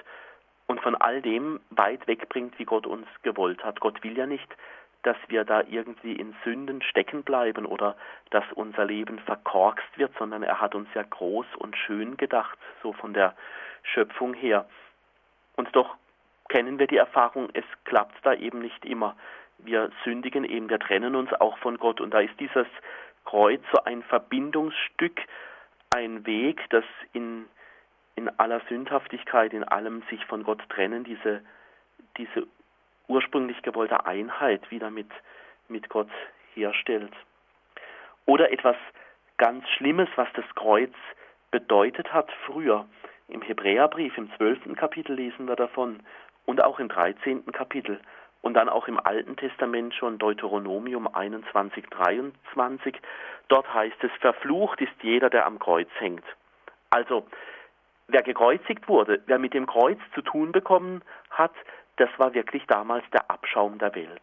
und 0.68 0.82
von 0.82 0.96
all 0.96 1.22
dem 1.22 1.60
weit 1.70 2.08
wegbringt, 2.08 2.58
wie 2.60 2.66
Gott 2.66 2.86
uns 2.86 3.08
gewollt 3.24 3.64
hat. 3.64 3.80
Gott 3.80 4.04
will 4.04 4.18
ja 4.18 4.26
nicht, 4.26 4.48
dass 5.04 5.18
wir 5.28 5.46
da 5.46 5.62
irgendwie 5.62 6.14
in 6.14 6.36
Sünden 6.44 6.82
stecken 6.82 7.24
bleiben 7.24 7.66
oder 7.66 7.96
dass 8.30 8.44
unser 8.54 8.86
Leben 8.86 9.20
verkorkst 9.20 9.98
wird, 9.98 10.12
sondern 10.20 10.44
er 10.44 10.60
hat 10.60 10.76
uns 10.76 10.90
ja 10.94 11.04
groß 11.04 11.46
und 11.58 11.78
schön 11.78 12.18
gedacht, 12.18 12.58
so 12.84 12.94
von 12.94 13.14
der 13.14 13.36
Schöpfung 13.84 14.34
her. 14.34 14.68
Und 15.56 15.74
doch 15.76 15.96
kennen 16.50 16.80
wir 16.80 16.88
die 16.88 16.98
Erfahrung, 16.98 17.50
es 17.54 17.66
klappt 17.86 18.26
da 18.26 18.34
eben 18.34 18.60
nicht 18.60 18.86
immer. 18.86 19.16
Wir 19.60 19.92
sündigen 20.04 20.44
eben, 20.44 20.70
wir 20.70 20.80
trennen 20.80 21.16
uns 21.16 21.34
auch 21.34 21.58
von 21.60 21.78
Gott. 21.78 22.02
Und 22.02 22.14
da 22.14 22.20
ist 22.20 22.40
dieses 22.40 22.68
Kreuz 23.26 23.62
so 23.72 23.84
ein 23.84 24.04
Verbindungsstück, 24.04 25.22
ein 25.96 26.26
Weg, 26.26 26.62
das 26.70 26.86
in, 27.14 27.46
in 28.18 28.30
aller 28.40 28.62
Sündhaftigkeit, 28.68 29.54
in 29.54 29.64
allem 29.64 30.02
sich 30.10 30.26
von 30.26 30.44
Gott 30.44 30.62
trennen, 30.70 31.04
diese, 31.04 31.42
diese 32.18 32.48
ursprünglich 33.08 33.62
gewollte 33.62 34.06
Einheit 34.06 34.70
wieder 34.72 34.90
mit, 34.90 35.10
mit 35.70 35.88
Gott 35.88 36.10
herstellt. 36.56 37.14
Oder 38.26 38.52
etwas 38.52 38.76
ganz 39.38 39.70
Schlimmes, 39.70 40.10
was 40.16 40.28
das 40.34 40.46
Kreuz 40.56 40.94
bedeutet 41.52 42.12
hat 42.12 42.30
früher. 42.46 42.88
Im 43.28 43.44
Hebräerbrief 43.44 44.18
im 44.18 44.32
zwölften 44.36 44.76
Kapitel 44.76 45.16
lesen 45.16 45.48
wir 45.48 45.56
davon 45.56 46.00
und 46.46 46.64
auch 46.64 46.80
im 46.80 46.90
dreizehnten 46.90 47.54
Kapitel 47.54 48.02
und 48.42 48.56
dann 48.56 48.68
auch 48.68 48.88
im 48.88 49.00
Alten 49.00 49.36
Testament 49.36 49.94
schon 49.94 50.18
Deuteronomium 50.18 51.08
21, 51.08 51.86
23. 51.92 52.96
Dort 53.48 53.72
heißt 53.72 54.04
es, 54.04 54.12
verflucht 54.20 54.82
ist 54.82 55.04
jeder, 55.04 55.30
der 55.30 55.46
am 55.46 55.60
Kreuz 55.60 55.90
hängt. 56.00 56.26
Also, 56.90 57.28
wer 58.08 58.22
gekreuzigt 58.22 58.88
wurde, 58.88 59.22
wer 59.26 59.40
mit 59.40 59.54
dem 59.54 59.66
Kreuz 59.66 60.00
zu 60.14 60.22
tun 60.22 60.52
bekommen 60.52 61.02
hat, 61.30 61.54
das 61.98 62.10
war 62.18 62.34
wirklich 62.34 62.66
damals 62.68 63.04
der 63.12 63.30
Abschaum 63.30 63.78
der 63.80 63.94
Welt. 63.96 64.22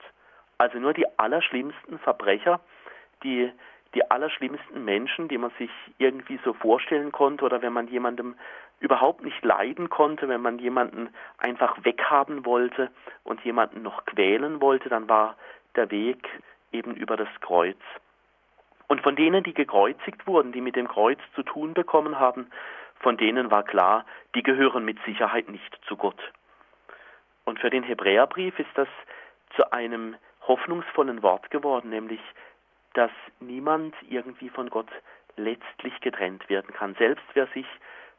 Also 0.59 0.79
nur 0.79 0.95
die 0.95 1.07
allerschlimmsten 1.19 1.99
Verbrecher, 1.99 2.61
die 3.23 3.53
die 3.95 4.11
allerschlimmsten 4.11 4.85
Menschen, 4.85 5.29
die 5.29 5.39
man 5.39 5.53
sich 5.59 5.71
irgendwie 5.99 6.41
so 6.45 6.53
vorstellen 6.53 7.13
konnte 7.13 7.45
oder 7.45 7.63
wenn 7.63 7.73
man 7.73 7.87
jemandem 7.87 8.35
überhaupt 8.81 9.25
nicht 9.25 9.43
leiden 9.45 9.89
konnte, 9.89 10.29
wenn 10.29 10.43
man 10.43 10.59
jemanden 10.59 11.11
einfach 11.39 11.77
weghaben 11.85 12.45
wollte 12.45 12.91
und 13.23 13.41
jemanden 13.45 13.83
noch 13.83 14.05
quälen 14.05 14.61
wollte, 14.61 14.89
dann 14.89 15.09
war 15.09 15.37
der 15.77 15.91
Weg 15.91 16.29
eben 16.73 16.95
über 16.95 17.17
das 17.17 17.29
Kreuz. 17.41 17.79
Und 18.87 19.01
von 19.01 19.17
denen, 19.17 19.43
die 19.43 19.55
gekreuzigt 19.55 20.27
wurden, 20.27 20.53
die 20.53 20.61
mit 20.61 20.77
dem 20.77 20.89
Kreuz 20.89 21.19
zu 21.35 21.43
tun 21.43 21.75
bekommen 21.75 22.19
haben, 22.19 22.51
von 23.01 23.17
denen 23.17 23.51
war 23.51 23.63
klar, 23.63 24.05
die 24.35 24.43
gehören 24.43 24.85
mit 24.85 24.99
Sicherheit 25.05 25.49
nicht 25.49 25.79
zu 25.87 25.97
Gott. 25.97 26.21
Und 27.45 27.61
für 27.61 27.71
den 27.71 27.83
Hebräerbrief 27.83 28.59
ist 28.59 28.71
das 28.75 28.89
zu 29.57 29.73
einem 29.73 30.17
hoffnungsvollen 30.47 31.23
Wort 31.23 31.51
geworden, 31.51 31.91
nämlich 31.91 32.21
dass 32.95 33.11
niemand 33.41 33.95
irgendwie 34.09 34.49
von 34.49 34.71
Gott 34.71 34.89
letztlich 35.37 36.01
getrennt 36.01 36.49
werden 36.49 36.73
kann. 36.73 36.95
Selbst 36.95 37.25
wer 37.35 37.47
sich 37.49 37.67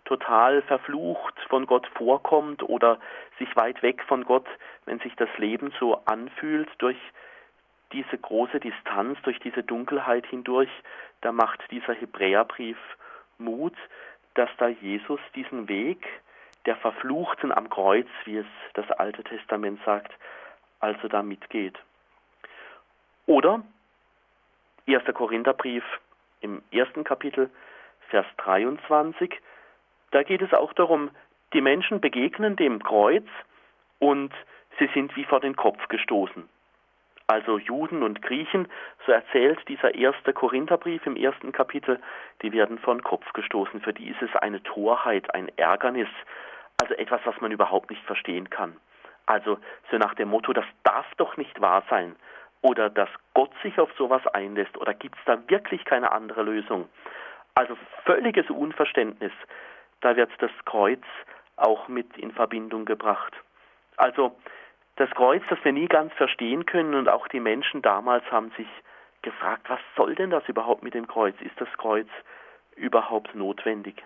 total 0.04 0.62
verflucht 0.64 1.34
von 1.50 1.66
Gott 1.66 1.88
vorkommt 1.96 2.62
oder 2.62 3.00
sich 3.40 3.56
weit 3.56 3.82
weg 3.82 4.04
von 4.04 4.24
Gott, 4.26 4.48
wenn 4.86 5.00
sich 5.00 5.16
das 5.16 5.30
Leben 5.38 5.74
so 5.80 6.02
anfühlt 6.06 6.70
durch 6.78 6.98
diese 7.96 8.18
große 8.18 8.60
Distanz, 8.60 9.18
durch 9.24 9.40
diese 9.40 9.64
Dunkelheit 9.64 10.26
hindurch, 10.26 10.70
da 11.22 11.32
macht 11.32 11.60
dieser 11.72 11.94
Hebräerbrief 11.94 12.78
Mut, 13.38 13.76
dass 14.34 14.50
da 14.58 14.68
Jesus 14.68 15.20
diesen 15.34 15.70
Weg 15.70 16.06
der 16.66 16.76
Verfluchten 16.76 17.54
am 17.54 17.70
Kreuz, 17.70 18.08
wie 18.26 18.38
es 18.38 18.46
das 18.74 18.90
Alte 18.92 19.24
Testament 19.24 19.80
sagt, 19.86 20.12
also 20.82 21.08
da 21.08 21.24
mitgeht. 21.24 21.78
Oder 23.28 23.64
1. 24.88 25.04
Korintherbrief 25.14 25.84
im 26.42 26.62
ersten 26.72 27.06
Kapitel, 27.06 27.50
Vers 28.10 28.26
23, 28.38 29.40
da 30.12 30.24
geht 30.24 30.42
es 30.42 30.54
auch 30.54 30.74
darum, 30.74 31.12
die 31.54 31.62
Menschen 31.62 32.02
begegnen 32.02 32.58
dem 32.58 32.84
Kreuz 32.84 33.26
und 34.00 34.34
sie 34.80 34.90
sind 34.94 35.16
wie 35.16 35.24
vor 35.24 35.40
den 35.40 35.56
Kopf 35.56 35.88
gestoßen. 35.88 36.50
Also 37.28 37.58
Juden 37.58 38.04
und 38.04 38.22
Griechen, 38.22 38.68
so 39.06 39.12
erzählt 39.12 39.60
dieser 39.68 39.96
erste 39.96 40.32
Korintherbrief 40.32 41.06
im 41.08 41.16
ersten 41.16 41.52
Kapitel, 41.52 42.00
die 42.44 42.52
werden 42.52 42.78
vor 42.78 42.94
den 42.94 43.04
Kopf 43.04 43.34
gestoßen. 43.34 43.82
Für 43.82 43.94
die 43.94 44.10
ist 44.10 44.22
es 44.22 44.36
eine 44.36 44.62
Torheit, 44.62 45.34
ein 45.34 45.50
Ärgernis, 45.58 46.10
also 46.82 46.94
etwas, 46.94 47.22
was 47.26 47.40
man 47.42 47.52
überhaupt 47.52 47.90
nicht 47.90 48.04
verstehen 48.04 48.50
kann. 48.50 48.76
Also 49.26 49.58
so 49.90 49.98
nach 49.98 50.14
dem 50.14 50.30
Motto, 50.30 50.54
das 50.54 50.66
darf 50.84 51.06
doch 51.18 51.36
nicht 51.38 51.60
wahr 51.62 51.84
sein 51.90 52.16
oder 52.62 52.90
dass 52.90 53.10
Gott 53.34 53.52
sich 53.64 53.80
auf 53.80 53.90
sowas 53.98 54.26
einlässt 54.28 54.78
oder 54.78 54.94
gibt 54.94 55.16
es 55.18 55.26
da 55.26 55.38
wirklich 55.50 55.84
keine 55.86 56.12
andere 56.12 56.44
Lösung? 56.44 56.90
Also 57.56 57.78
völliges 58.04 58.50
Unverständnis. 58.50 59.32
Da 60.02 60.16
wird 60.16 60.30
das 60.40 60.52
Kreuz 60.66 61.04
auch 61.56 61.88
mit 61.88 62.18
in 62.18 62.32
Verbindung 62.32 62.86
gebracht. 62.86 63.34
Also 63.98 64.36
das 64.98 65.10
Kreuz, 65.12 65.44
das 65.50 65.60
wir 65.64 65.74
nie 65.74 65.88
ganz 65.88 66.14
verstehen 66.14 66.66
können 66.66 66.96
und 66.96 67.10
auch 67.10 67.28
die 67.28 67.40
Menschen 67.40 67.82
damals 67.82 68.30
haben 68.32 68.52
sich 68.58 68.68
gefragt, 69.22 69.70
was 69.70 69.80
soll 69.96 70.16
denn 70.16 70.30
das 70.30 70.48
überhaupt 70.48 70.84
mit 70.84 70.94
dem 70.94 71.08
Kreuz? 71.08 71.36
Ist 71.42 71.60
das 71.60 71.70
Kreuz 71.78 72.08
überhaupt 72.76 73.36
notwendig? 73.36 74.04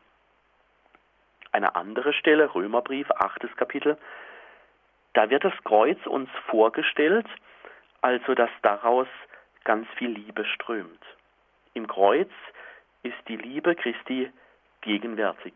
Eine 1.51 1.75
andere 1.75 2.13
Stelle, 2.13 2.53
Römerbrief, 2.53 3.09
achtes 3.11 3.55
Kapitel, 3.55 3.97
da 5.13 5.29
wird 5.29 5.43
das 5.43 5.63
Kreuz 5.63 5.97
uns 6.05 6.29
vorgestellt 6.47 7.27
also 8.01 8.33
dass 8.33 8.49
daraus 8.61 9.07
ganz 9.63 9.87
viel 9.97 10.09
Liebe 10.09 10.45
strömt. 10.45 11.03
Im 11.73 11.87
Kreuz 11.87 12.29
ist 13.03 13.17
die 13.27 13.37
Liebe 13.37 13.75
Christi 13.75 14.31
gegenwärtig. 14.81 15.53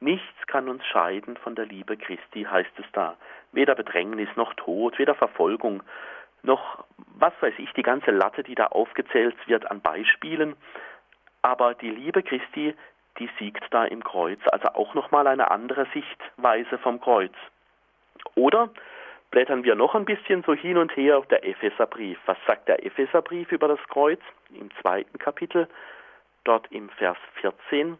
Nichts 0.00 0.46
kann 0.46 0.68
uns 0.68 0.84
scheiden 0.86 1.36
von 1.36 1.54
der 1.54 1.66
Liebe 1.66 1.96
Christi, 1.96 2.44
heißt 2.44 2.78
es 2.78 2.86
da. 2.92 3.16
Weder 3.52 3.74
Bedrängnis 3.74 4.28
noch 4.36 4.54
Tod, 4.54 4.98
weder 4.98 5.14
Verfolgung, 5.14 5.82
noch 6.42 6.84
was 7.16 7.32
weiß 7.40 7.54
ich, 7.58 7.72
die 7.72 7.82
ganze 7.82 8.12
Latte, 8.12 8.42
die 8.42 8.54
da 8.54 8.66
aufgezählt 8.66 9.36
wird 9.46 9.70
an 9.70 9.80
Beispielen. 9.80 10.54
Aber 11.42 11.74
die 11.74 11.90
Liebe 11.90 12.22
Christi, 12.22 12.74
die 13.18 13.28
siegt 13.38 13.64
da 13.70 13.84
im 13.84 14.04
Kreuz. 14.04 14.40
Also 14.52 14.68
auch 14.68 14.94
nochmal 14.94 15.26
eine 15.26 15.50
andere 15.50 15.86
Sichtweise 15.92 16.78
vom 16.78 17.00
Kreuz. 17.00 17.34
Oder 18.34 18.70
blättern 19.30 19.64
wir 19.64 19.74
noch 19.74 19.94
ein 19.94 20.04
bisschen 20.04 20.42
so 20.44 20.54
hin 20.54 20.78
und 20.78 20.96
her 20.96 21.18
auf 21.18 21.26
der 21.26 21.44
Epheserbrief. 21.44 22.18
Was 22.26 22.38
sagt 22.46 22.68
der 22.68 22.84
Epheserbrief 22.84 23.50
über 23.52 23.68
das 23.68 23.80
Kreuz? 23.88 24.20
Im 24.50 24.70
zweiten 24.80 25.18
Kapitel, 25.18 25.68
dort 26.44 26.70
im 26.70 26.88
Vers 26.90 27.18
14. 27.40 27.98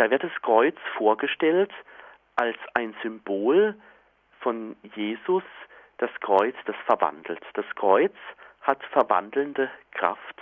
Da 0.00 0.10
wird 0.10 0.24
das 0.24 0.32
Kreuz 0.40 0.78
vorgestellt 0.96 1.70
als 2.36 2.56
ein 2.72 2.96
Symbol 3.02 3.74
von 4.40 4.74
Jesus, 4.94 5.42
das 5.98 6.08
Kreuz, 6.20 6.54
das 6.64 6.76
verwandelt. 6.86 7.42
Das 7.52 7.66
Kreuz 7.74 8.14
hat 8.62 8.82
verwandelnde 8.92 9.70
Kraft. 9.92 10.36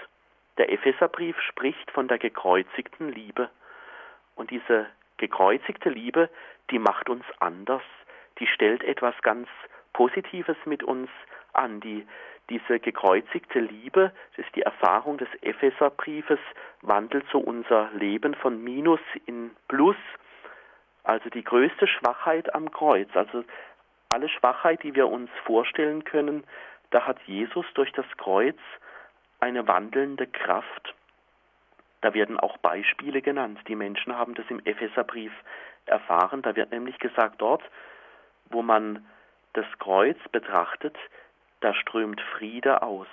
Der 0.58 0.70
Epheserbrief 0.70 1.36
spricht 1.40 1.90
von 1.90 2.06
der 2.06 2.18
gekreuzigten 2.18 3.08
Liebe. 3.08 3.50
Und 4.36 4.52
diese 4.52 4.86
gekreuzigte 5.16 5.88
Liebe, 5.88 6.30
die 6.70 6.78
macht 6.78 7.10
uns 7.10 7.24
anders. 7.40 7.82
Die 8.38 8.46
stellt 8.46 8.84
etwas 8.84 9.20
ganz 9.22 9.48
Positives 9.92 10.56
mit 10.66 10.84
uns 10.84 11.10
an. 11.52 11.80
Die, 11.80 12.06
diese 12.50 12.80
gekreuzigte 12.80 13.60
Liebe, 13.60 14.12
das 14.36 14.46
ist 14.46 14.56
die 14.56 14.62
Erfahrung 14.62 15.18
des 15.18 15.28
Epheserbriefes, 15.42 16.38
wandelt 16.82 17.26
so 17.30 17.38
unser 17.38 17.90
Leben 17.92 18.34
von 18.34 18.62
Minus 18.62 19.00
in 19.26 19.50
Plus. 19.68 19.96
Also 21.04 21.28
die 21.30 21.44
größte 21.44 21.86
Schwachheit 21.86 22.54
am 22.54 22.70
Kreuz, 22.70 23.08
also 23.14 23.44
alle 24.10 24.28
Schwachheit, 24.28 24.82
die 24.82 24.94
wir 24.94 25.08
uns 25.08 25.30
vorstellen 25.44 26.04
können, 26.04 26.44
da 26.90 27.06
hat 27.06 27.18
Jesus 27.26 27.66
durch 27.74 27.92
das 27.92 28.06
Kreuz 28.16 28.56
eine 29.40 29.66
wandelnde 29.68 30.26
Kraft. 30.26 30.94
Da 32.00 32.14
werden 32.14 32.38
auch 32.38 32.56
Beispiele 32.58 33.20
genannt. 33.22 33.58
Die 33.68 33.74
Menschen 33.74 34.16
haben 34.16 34.34
das 34.34 34.46
im 34.48 34.60
Epheserbrief 34.64 35.32
erfahren. 35.86 36.42
Da 36.42 36.56
wird 36.56 36.70
nämlich 36.70 36.98
gesagt, 36.98 37.40
dort, 37.40 37.62
wo 38.50 38.62
man 38.62 39.04
das 39.52 39.66
Kreuz 39.78 40.18
betrachtet, 40.30 40.96
da 41.60 41.74
strömt 41.74 42.20
Friede 42.20 42.82
aus. 42.82 43.08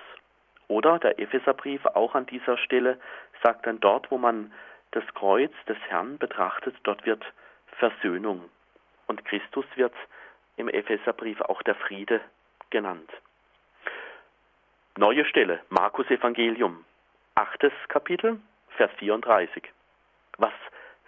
Oder 0.68 1.00
der 1.00 1.20
Epheserbrief 1.20 1.86
auch 1.86 2.16
an 2.16 2.26
dieser 2.26 2.58
Stelle 2.58 3.00
sagt 3.44 3.68
dann 3.68 3.80
dort, 3.80 4.10
wo 4.12 4.18
man 4.18 4.52
das 4.92 5.04
Kreuz 5.14 5.52
des 5.68 5.78
Herrn 5.88 6.18
betrachtet, 6.18 6.76
dort 6.84 7.06
wird 7.06 7.24
Versöhnung. 7.78 8.50
Und 9.08 9.26
Christus 9.26 9.66
wird 9.76 9.94
im 10.58 10.70
Epheserbrief 10.70 11.42
auch 11.42 11.62
der 11.64 11.76
Friede 11.76 12.22
genannt. 12.70 13.12
Neue 14.98 15.26
Stelle, 15.26 15.60
Markus 15.70 16.10
Evangelium, 16.10 16.86
achtes 17.36 17.74
Kapitel, 17.90 18.40
Vers 18.78 18.92
34. 18.98 19.64
Was 20.38 20.54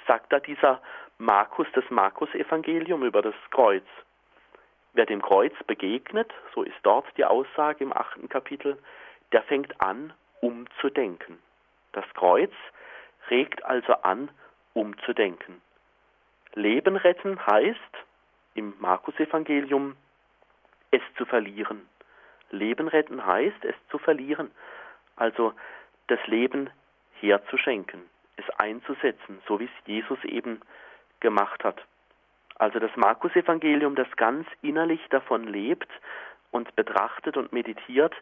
sagt 0.08 0.32
da 0.32 0.40
dieser 0.40 0.82
Markus, 1.18 1.68
das 1.74 1.86
Markus 1.90 2.30
Evangelium 2.34 3.04
über 3.04 3.22
das 3.22 3.36
Kreuz? 3.52 3.86
Wer 4.98 5.06
dem 5.06 5.22
Kreuz 5.22 5.54
begegnet, 5.68 6.34
so 6.56 6.64
ist 6.64 6.80
dort 6.82 7.06
die 7.18 7.24
Aussage 7.24 7.84
im 7.84 7.94
achten 7.94 8.30
Kapitel, 8.30 8.80
der 9.32 9.44
fängt 9.44 9.80
an, 9.80 10.12
umzudenken. 10.42 11.38
Das 11.92 12.04
Kreuz 12.16 12.52
regt 13.30 13.64
also 13.64 13.94
an, 14.02 14.32
umzudenken. 14.74 15.62
Leben 16.56 16.96
retten 16.96 17.46
heißt 17.46 17.94
im 18.56 18.74
Markus-Evangelium 18.80 19.96
es 20.90 21.04
zu 21.16 21.26
verlieren. 21.26 21.88
Leben 22.50 22.88
retten 22.88 23.24
heißt, 23.24 23.66
es 23.66 23.76
zu 23.92 24.00
verlieren. 24.00 24.50
Also 25.16 25.54
das 26.08 26.26
Leben 26.26 26.72
herzuschenken, 27.20 28.02
es 28.36 28.50
einzusetzen, 28.58 29.44
so 29.48 29.60
wie 29.60 29.66
es 29.66 29.86
Jesus 29.86 30.24
eben 30.24 30.60
gemacht 31.20 31.64
hat. 31.64 31.86
Also 32.60 32.80
das 32.80 32.96
Markus-Evangelium, 32.96 33.96
das 33.96 34.08
ganz 34.16 34.48
innerlich 34.62 35.02
davon 35.10 35.46
lebt 35.48 35.90
und 36.52 36.76
betrachtet 36.76 37.38
und 37.38 37.54
meditiert, 37.54 38.16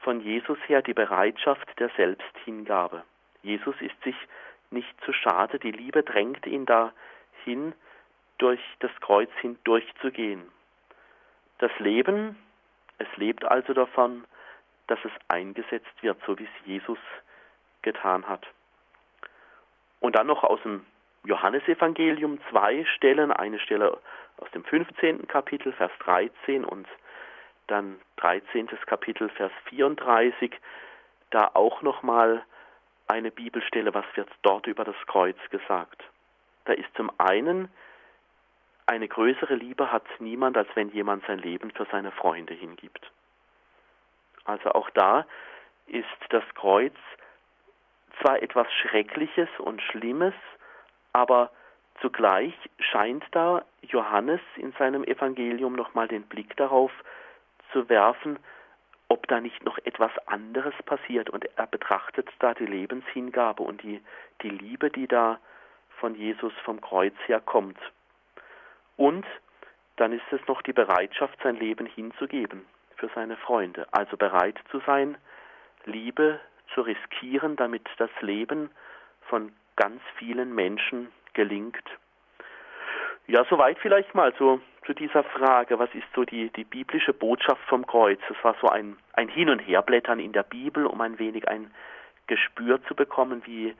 von 0.00 0.20
Jesus 0.20 0.58
her 0.66 0.82
die 0.82 0.94
Bereitschaft 0.94 1.68
der 1.78 1.90
Selbsthingabe. 1.96 3.02
Jesus 3.42 3.74
ist 3.80 4.00
sich 4.02 4.16
nicht 4.70 5.00
zu 5.04 5.12
schade, 5.12 5.58
die 5.58 5.70
Liebe 5.70 6.02
drängt 6.02 6.46
ihn 6.46 6.66
dahin, 6.66 7.72
durch 8.38 8.60
das 8.80 8.90
Kreuz 9.00 9.30
hindurchzugehen. 9.40 10.42
Das 11.58 11.70
Leben, 11.78 12.36
es 12.98 13.08
lebt 13.16 13.44
also 13.44 13.72
davon, 13.72 14.24
dass 14.88 14.98
es 15.04 15.12
eingesetzt 15.28 16.02
wird, 16.02 16.18
so 16.26 16.38
wie 16.38 16.44
es 16.44 16.66
Jesus 16.66 16.98
getan 17.82 18.28
hat. 18.28 18.46
Und 20.00 20.16
dann 20.16 20.26
noch 20.26 20.44
aus 20.44 20.60
dem 20.62 20.84
Johannesevangelium 21.26 22.38
zwei 22.50 22.84
Stellen, 22.84 23.32
eine 23.32 23.58
Stelle 23.58 23.98
aus 24.38 24.50
dem 24.52 24.64
15. 24.64 25.26
Kapitel, 25.28 25.72
Vers 25.72 25.92
13 26.00 26.64
und 26.64 26.86
dann 27.66 27.98
13. 28.16 28.68
Kapitel, 28.86 29.28
Vers 29.30 29.52
34, 29.66 30.52
da 31.30 31.50
auch 31.54 31.82
nochmal 31.82 32.44
eine 33.08 33.30
Bibelstelle, 33.30 33.94
was 33.94 34.04
wird 34.14 34.28
dort 34.42 34.66
über 34.66 34.84
das 34.84 34.96
Kreuz 35.06 35.38
gesagt. 35.50 36.02
Da 36.64 36.72
ist 36.72 36.88
zum 36.96 37.10
einen, 37.18 37.68
eine 38.86 39.08
größere 39.08 39.54
Liebe 39.54 39.90
hat 39.90 40.04
niemand, 40.20 40.56
als 40.56 40.68
wenn 40.74 40.90
jemand 40.90 41.24
sein 41.26 41.38
Leben 41.38 41.70
für 41.72 41.86
seine 41.90 42.12
Freunde 42.12 42.54
hingibt. 42.54 43.10
Also 44.44 44.70
auch 44.72 44.90
da 44.90 45.26
ist 45.86 46.06
das 46.30 46.44
Kreuz 46.54 46.94
zwar 48.20 48.42
etwas 48.42 48.66
Schreckliches 48.72 49.48
und 49.58 49.82
Schlimmes, 49.82 50.34
aber 51.16 51.50
zugleich 52.02 52.52
scheint 52.78 53.24
da 53.30 53.64
Johannes 53.80 54.40
in 54.56 54.72
seinem 54.72 55.02
Evangelium 55.02 55.72
nochmal 55.72 56.08
den 56.08 56.24
Blick 56.24 56.54
darauf 56.58 56.92
zu 57.72 57.88
werfen, 57.88 58.38
ob 59.08 59.26
da 59.26 59.40
nicht 59.40 59.64
noch 59.64 59.78
etwas 59.78 60.10
anderes 60.26 60.74
passiert. 60.84 61.30
Und 61.30 61.46
er 61.56 61.66
betrachtet 61.68 62.28
da 62.40 62.52
die 62.52 62.66
Lebenshingabe 62.66 63.62
und 63.62 63.82
die, 63.82 64.02
die 64.42 64.50
Liebe, 64.50 64.90
die 64.90 65.06
da 65.06 65.38
von 66.00 66.14
Jesus 66.14 66.52
vom 66.66 66.82
Kreuz 66.82 67.14
her 67.24 67.40
kommt. 67.40 67.78
Und 68.98 69.24
dann 69.96 70.12
ist 70.12 70.30
es 70.32 70.46
noch 70.46 70.60
die 70.60 70.74
Bereitschaft, 70.74 71.38
sein 71.42 71.56
Leben 71.56 71.86
hinzugeben 71.86 72.66
für 72.96 73.08
seine 73.14 73.38
Freunde. 73.38 73.86
Also 73.90 74.18
bereit 74.18 74.58
zu 74.70 74.80
sein, 74.80 75.16
Liebe 75.86 76.40
zu 76.74 76.82
riskieren, 76.82 77.56
damit 77.56 77.88
das 77.96 78.10
Leben 78.20 78.70
von 79.30 79.52
ganz 79.76 80.00
vielen 80.18 80.54
Menschen 80.54 81.08
gelingt. 81.34 81.84
Ja, 83.28 83.44
soweit 83.50 83.78
vielleicht 83.80 84.14
mal 84.14 84.32
so 84.38 84.60
zu 84.86 84.94
dieser 84.94 85.24
Frage, 85.24 85.78
was 85.78 85.92
ist 85.94 86.06
so 86.14 86.24
die, 86.24 86.50
die 86.50 86.64
biblische 86.64 87.12
Botschaft 87.12 87.60
vom 87.68 87.86
Kreuz? 87.86 88.20
Das 88.28 88.36
war 88.42 88.54
so 88.60 88.68
ein, 88.68 88.96
ein 89.14 89.28
Hin- 89.28 89.50
und 89.50 89.58
Herblättern 89.58 90.20
in 90.20 90.32
der 90.32 90.44
Bibel, 90.44 90.86
um 90.86 91.00
ein 91.00 91.18
wenig 91.18 91.48
ein 91.48 91.70
Gespür 92.28 92.82
zu 92.84 92.94
bekommen, 92.94 93.42
wie 93.44 93.74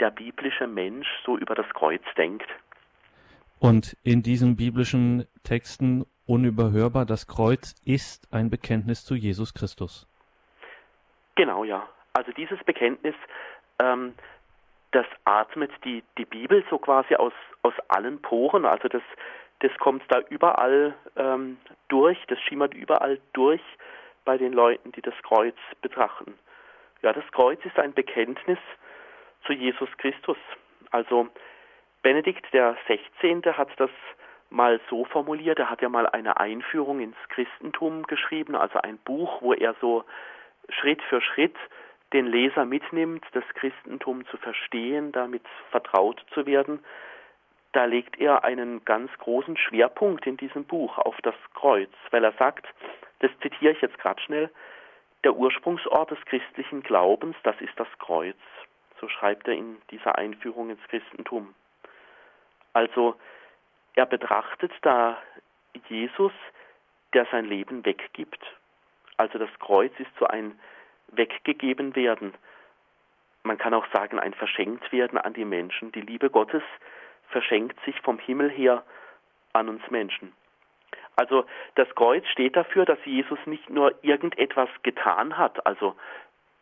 der 0.00 0.10
biblische 0.10 0.66
Mensch 0.66 1.08
so 1.24 1.36
über 1.36 1.54
das 1.54 1.68
Kreuz 1.74 2.02
denkt. 2.16 2.48
Und 3.58 3.96
in 4.02 4.22
diesen 4.22 4.56
biblischen 4.56 5.26
Texten 5.44 6.06
unüberhörbar, 6.26 7.04
das 7.04 7.26
Kreuz 7.26 7.74
ist 7.84 8.32
ein 8.32 8.50
Bekenntnis 8.50 9.04
zu 9.04 9.14
Jesus 9.14 9.52
Christus. 9.52 10.06
Genau, 11.36 11.64
ja. 11.64 11.86
Also 12.12 12.32
dieses 12.32 12.58
Bekenntnis, 12.64 13.14
ähm, 13.82 14.14
das 14.92 15.06
atmet 15.24 15.70
die, 15.84 16.02
die 16.18 16.24
Bibel 16.24 16.64
so 16.70 16.78
quasi 16.78 17.14
aus, 17.14 17.32
aus 17.62 17.74
allen 17.88 18.20
Poren. 18.20 18.64
Also 18.64 18.88
das, 18.88 19.02
das 19.60 19.72
kommt 19.78 20.02
da 20.08 20.20
überall 20.30 20.94
ähm, 21.16 21.58
durch, 21.88 22.18
das 22.28 22.40
schimmert 22.40 22.74
überall 22.74 23.20
durch 23.32 23.62
bei 24.24 24.36
den 24.36 24.52
Leuten, 24.52 24.92
die 24.92 25.02
das 25.02 25.14
Kreuz 25.22 25.56
betrachten. 25.80 26.34
Ja, 27.02 27.12
das 27.12 27.24
Kreuz 27.32 27.64
ist 27.64 27.78
ein 27.78 27.94
Bekenntnis 27.94 28.58
zu 29.46 29.52
Jesus 29.52 29.88
Christus. 29.98 30.36
Also 30.90 31.28
Benedikt 32.02 32.52
der 32.52 32.76
16. 32.88 33.42
hat 33.56 33.68
das 33.76 33.90
mal 34.50 34.80
so 34.90 35.04
formuliert, 35.04 35.58
er 35.58 35.70
hat 35.70 35.80
ja 35.80 35.88
mal 35.88 36.08
eine 36.08 36.38
Einführung 36.38 37.00
ins 37.00 37.16
Christentum 37.28 38.02
geschrieben, 38.04 38.56
also 38.56 38.80
ein 38.80 38.98
Buch, 38.98 39.40
wo 39.40 39.54
er 39.54 39.74
so 39.80 40.04
Schritt 40.68 41.00
für 41.02 41.20
Schritt 41.20 41.54
den 42.12 42.26
Leser 42.26 42.64
mitnimmt, 42.64 43.24
das 43.32 43.44
Christentum 43.54 44.26
zu 44.26 44.36
verstehen, 44.36 45.12
damit 45.12 45.42
vertraut 45.70 46.24
zu 46.34 46.46
werden 46.46 46.80
da 47.72 47.84
legt 47.84 48.18
er 48.18 48.44
einen 48.44 48.84
ganz 48.84 49.10
großen 49.18 49.56
Schwerpunkt 49.56 50.26
in 50.26 50.36
diesem 50.36 50.64
Buch 50.64 50.98
auf 50.98 51.16
das 51.22 51.34
Kreuz, 51.54 51.90
weil 52.10 52.24
er 52.24 52.32
sagt, 52.32 52.66
das 53.20 53.30
zitiere 53.40 53.72
ich 53.72 53.80
jetzt 53.80 53.98
gerade 53.98 54.20
schnell, 54.22 54.50
der 55.22 55.34
Ursprungsort 55.34 56.10
des 56.10 56.18
christlichen 56.24 56.82
Glaubens, 56.82 57.36
das 57.42 57.60
ist 57.60 57.78
das 57.78 57.88
Kreuz. 57.98 58.36
So 59.00 59.08
schreibt 59.08 59.46
er 59.48 59.54
in 59.54 59.80
dieser 59.90 60.16
Einführung 60.16 60.70
ins 60.70 60.82
Christentum. 60.88 61.54
Also 62.72 63.14
er 63.94 64.06
betrachtet 64.06 64.72
da 64.82 65.18
Jesus, 65.88 66.32
der 67.12 67.26
sein 67.30 67.44
Leben 67.44 67.84
weggibt. 67.84 68.40
Also 69.16 69.38
das 69.38 69.50
Kreuz 69.60 69.92
ist 69.98 70.10
so 70.18 70.26
ein 70.26 70.58
weggegeben 71.12 71.94
werden. 71.96 72.34
Man 73.42 73.58
kann 73.58 73.74
auch 73.74 73.86
sagen, 73.92 74.18
ein 74.18 74.34
verschenkt 74.34 74.92
werden 74.92 75.18
an 75.18 75.32
die 75.32 75.44
Menschen. 75.44 75.92
Die 75.92 76.02
Liebe 76.02 76.30
Gottes 76.30 76.62
verschenkt 77.28 77.78
sich 77.84 78.00
vom 78.00 78.18
Himmel 78.18 78.50
her 78.50 78.84
an 79.52 79.68
uns 79.68 79.82
Menschen. 79.90 80.32
Also 81.16 81.44
das 81.74 81.88
Kreuz 81.94 82.26
steht 82.28 82.56
dafür, 82.56 82.84
dass 82.84 82.98
Jesus 83.04 83.38
nicht 83.46 83.68
nur 83.68 83.92
irgendetwas 84.02 84.68
getan 84.82 85.36
hat, 85.36 85.66
also 85.66 85.94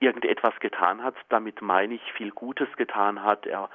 irgendetwas 0.00 0.58
getan 0.60 1.02
hat, 1.02 1.14
damit 1.28 1.62
meine 1.62 1.94
ich 1.94 2.12
viel 2.12 2.30
Gutes 2.30 2.68
getan 2.76 3.22
hat. 3.22 3.46
Er, 3.46 3.68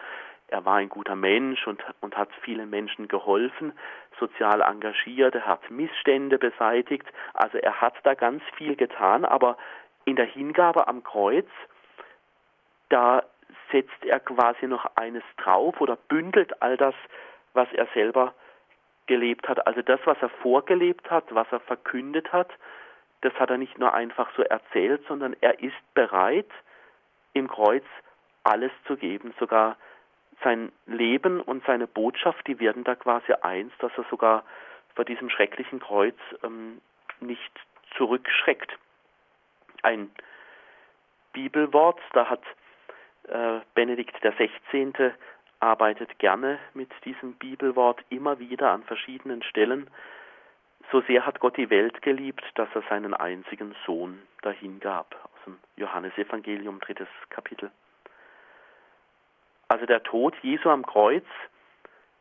er 0.47 0.65
war 0.65 0.75
ein 0.75 0.89
guter 0.89 1.15
Mensch 1.15 1.65
und, 1.67 1.83
und 2.01 2.17
hat 2.17 2.29
vielen 2.41 2.69
Menschen 2.69 3.07
geholfen, 3.07 3.73
sozial 4.19 4.62
engagiert, 4.62 5.36
er 5.36 5.47
hat 5.47 5.69
Missstände 5.71 6.38
beseitigt, 6.38 7.05
also 7.33 7.57
er 7.57 7.81
hat 7.81 7.95
da 8.03 8.13
ganz 8.13 8.43
viel 8.55 8.75
getan, 8.75 9.25
aber 9.25 9.57
in 10.05 10.15
der 10.15 10.25
Hingabe 10.25 10.87
am 10.87 11.03
Kreuz, 11.03 11.47
da 12.89 13.23
setzt 13.71 14.05
er 14.05 14.19
quasi 14.19 14.67
noch 14.67 14.85
eines 14.95 15.23
drauf 15.37 15.79
oder 15.81 15.95
bündelt 15.95 16.61
all 16.61 16.77
das, 16.77 16.95
was 17.53 17.67
er 17.73 17.87
selber 17.93 18.33
gelebt 19.07 19.47
hat. 19.47 19.65
Also 19.67 19.81
das, 19.81 19.99
was 20.05 20.17
er 20.21 20.29
vorgelebt 20.29 21.09
hat, 21.09 21.25
was 21.29 21.47
er 21.51 21.59
verkündet 21.59 22.31
hat, 22.31 22.49
das 23.21 23.33
hat 23.35 23.49
er 23.49 23.57
nicht 23.57 23.77
nur 23.77 23.93
einfach 23.93 24.29
so 24.35 24.43
erzählt, 24.43 25.03
sondern 25.07 25.35
er 25.41 25.59
ist 25.59 25.93
bereit, 25.93 26.49
im 27.33 27.47
Kreuz 27.47 27.85
alles 28.43 28.71
zu 28.85 28.97
geben, 28.97 29.33
sogar 29.39 29.77
sein 30.43 30.71
Leben 30.85 31.41
und 31.41 31.65
seine 31.65 31.87
Botschaft, 31.87 32.45
die 32.47 32.59
werden 32.59 32.83
da 32.83 32.95
quasi 32.95 33.33
eins, 33.33 33.71
dass 33.79 33.91
er 33.97 34.05
sogar 34.09 34.43
vor 34.95 35.05
diesem 35.05 35.29
schrecklichen 35.29 35.79
Kreuz 35.79 36.17
ähm, 36.43 36.81
nicht 37.19 37.51
zurückschreckt. 37.97 38.77
Ein 39.83 40.11
Bibelwort, 41.33 41.99
da 42.13 42.29
hat 42.29 42.41
äh, 43.27 43.59
Benedikt 43.75 44.15
XVI. 44.21 45.11
arbeitet 45.59 46.17
gerne 46.19 46.59
mit 46.73 46.89
diesem 47.05 47.33
Bibelwort 47.33 48.03
immer 48.09 48.39
wieder 48.39 48.71
an 48.71 48.83
verschiedenen 48.83 49.43
Stellen. 49.43 49.89
So 50.91 51.01
sehr 51.01 51.25
hat 51.25 51.39
Gott 51.39 51.57
die 51.57 51.69
Welt 51.69 52.01
geliebt, 52.01 52.43
dass 52.55 52.69
er 52.73 52.83
seinen 52.89 53.13
einzigen 53.13 53.75
Sohn 53.85 54.21
dahingab. 54.41 55.15
Aus 55.23 55.43
dem 55.45 55.57
Johannesevangelium, 55.77 56.79
drittes 56.79 57.07
Kapitel. 57.29 57.71
Also 59.67 59.85
der 59.85 60.03
Tod 60.03 60.35
Jesu 60.41 60.69
am 60.69 60.85
Kreuz 60.85 61.25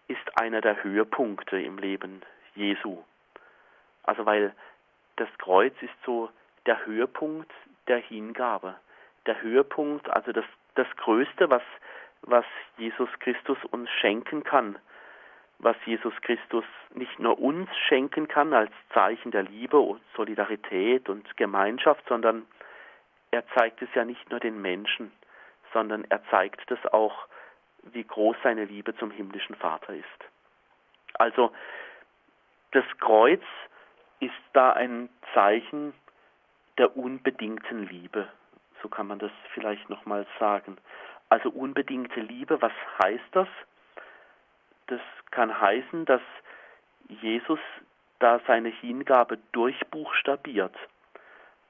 ist 0.09 0.40
einer 0.40 0.61
der 0.61 0.83
Höhepunkte 0.83 1.61
im 1.61 1.79
Leben 1.79 2.22
Jesu. 2.55 3.05
Also 4.05 4.27
weil 4.27 4.55
das 5.16 5.29
Kreuz 5.38 5.75
ist 5.81 5.94
so 6.05 6.31
der 6.66 6.85
Höhepunkt 6.87 7.51
der 7.88 7.98
Hingabe. 7.98 8.77
Der 9.27 9.40
Höhepunkt, 9.40 10.09
also 10.11 10.33
das 10.33 10.44
das 10.75 10.87
Größte, 10.96 11.51
was, 11.51 11.62
was 12.22 12.44
Jesus 12.79 13.09
Christus 13.20 13.59
uns 13.70 13.90
schenken 13.90 14.44
kann, 14.44 14.79
was 15.59 15.77
Jesus 15.85 16.14
Christus 16.22 16.64
nicht 16.94 17.18
nur 17.18 17.38
uns 17.38 17.68
schenken 17.88 18.29
kann 18.29 18.53
als 18.53 18.72
Zeichen 18.92 19.31
der 19.31 19.44
Liebe 19.44 19.79
und 19.79 20.01
Solidarität 20.16 21.09
und 21.09 21.37
Gemeinschaft, 21.37 22.03
sondern 22.09 22.46
er 23.31 23.46
zeigt 23.55 23.81
es 23.83 23.88
ja 23.94 24.05
nicht 24.05 24.31
nur 24.31 24.40
den 24.40 24.61
Menschen, 24.61 25.12
sondern 25.72 26.05
er 26.09 26.22
zeigt 26.31 26.70
es 26.70 26.85
auch, 26.92 27.27
wie 27.85 28.05
groß 28.05 28.37
seine 28.42 28.64
Liebe 28.64 28.94
zum 28.96 29.11
himmlischen 29.11 29.57
Vater 29.57 29.94
ist. 29.94 30.07
Also 31.14 31.53
das 32.72 32.85
Kreuz 33.01 33.42
ist 34.20 34.33
da 34.53 34.72
ein 34.72 35.09
Zeichen 35.35 35.92
der 36.79 36.97
unbedingten 36.97 37.87
Liebe. 37.87 38.29
So 38.83 38.89
kann 38.89 39.07
man 39.07 39.19
das 39.19 39.33
vielleicht 39.55 39.89
nochmal 39.89 40.27
sagen. 40.39 40.77
Also 41.29 41.51
unbedingte 41.51 42.21
Liebe, 42.21 42.61
was 42.61 42.73
heißt 43.03 43.25
das? 43.33 43.49
Das 44.89 45.01
kann 45.31 45.61
heißen, 45.61 46.05
dass 46.05 46.21
Jesus 47.09 47.61
da 48.19 48.41
seine 48.47 48.69
Hingabe 48.69 49.39
durchbuchstabiert. 49.53 50.77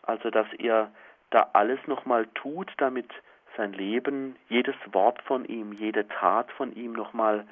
Also 0.03 0.31
dass 0.31 0.47
er 0.59 0.91
da 1.31 1.51
alles 1.53 1.79
nochmal 1.87 2.27
tut, 2.35 2.73
damit 2.79 3.11
sein 3.57 3.73
Leben, 3.73 4.37
jedes 4.49 4.75
Wort 4.93 5.21
von 5.23 5.45
ihm, 5.45 5.73
jede 5.73 6.09
Tat 6.09 6.51
von 6.53 6.75
ihm 6.75 6.93
nochmal 6.93 7.47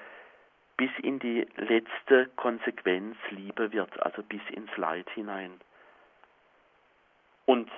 bis 0.76 0.90
in 1.02 1.18
die 1.18 1.46
letzte 1.56 2.26
Konsequenz 2.36 3.16
Liebe 3.30 3.72
wird, 3.72 4.02
also 4.02 4.22
bis 4.22 4.40
ins 4.50 4.74
Leid 4.76 5.08
hinein. 5.10 5.60
Und 7.50 7.68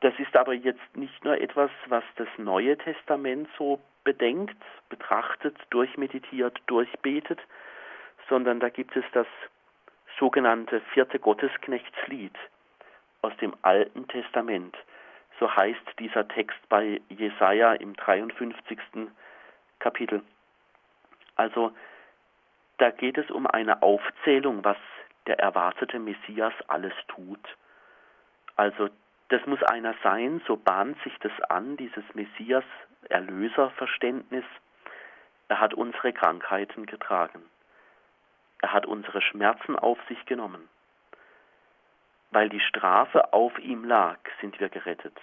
das 0.00 0.14
ist 0.18 0.34
aber 0.34 0.54
jetzt 0.54 0.96
nicht 0.96 1.22
nur 1.22 1.38
etwas, 1.38 1.70
was 1.88 2.02
das 2.16 2.28
Neue 2.38 2.78
Testament 2.78 3.46
so 3.58 3.78
bedenkt, 4.02 4.56
betrachtet, 4.88 5.54
durchmeditiert, 5.68 6.58
durchbetet, 6.68 7.38
sondern 8.30 8.60
da 8.60 8.70
gibt 8.70 8.96
es 8.96 9.04
das 9.12 9.26
sogenannte 10.18 10.80
vierte 10.94 11.18
Gottesknechtslied 11.18 12.32
aus 13.20 13.36
dem 13.42 13.54
Alten 13.60 14.08
Testament. 14.08 14.74
So 15.38 15.54
heißt 15.54 15.98
dieser 15.98 16.26
Text 16.26 16.58
bei 16.70 17.02
Jesaja 17.10 17.74
im 17.74 17.94
53. 17.94 18.78
Kapitel. 19.80 20.22
Also, 21.36 21.72
da 22.78 22.90
geht 22.90 23.18
es 23.18 23.30
um 23.30 23.46
eine 23.46 23.82
Aufzählung, 23.82 24.64
was 24.64 24.78
der 25.26 25.38
erwartete 25.40 25.98
Messias 25.98 26.54
alles 26.68 26.94
tut. 27.08 27.46
Also, 28.58 28.90
das 29.28 29.46
muss 29.46 29.62
einer 29.62 29.94
sein, 30.02 30.42
so 30.46 30.56
bahnt 30.56 31.00
sich 31.04 31.16
das 31.20 31.32
an, 31.48 31.76
dieses 31.76 32.02
Messias-Erlöser-Verständnis. 32.14 34.44
Er 35.46 35.60
hat 35.60 35.74
unsere 35.74 36.12
Krankheiten 36.12 36.86
getragen. 36.86 37.48
Er 38.60 38.72
hat 38.72 38.84
unsere 38.84 39.22
Schmerzen 39.22 39.78
auf 39.78 39.96
sich 40.08 40.26
genommen. 40.26 40.68
Weil 42.32 42.48
die 42.48 42.58
Strafe 42.58 43.32
auf 43.32 43.56
ihm 43.60 43.84
lag, 43.84 44.18
sind 44.40 44.58
wir 44.58 44.70
gerettet. 44.70 45.16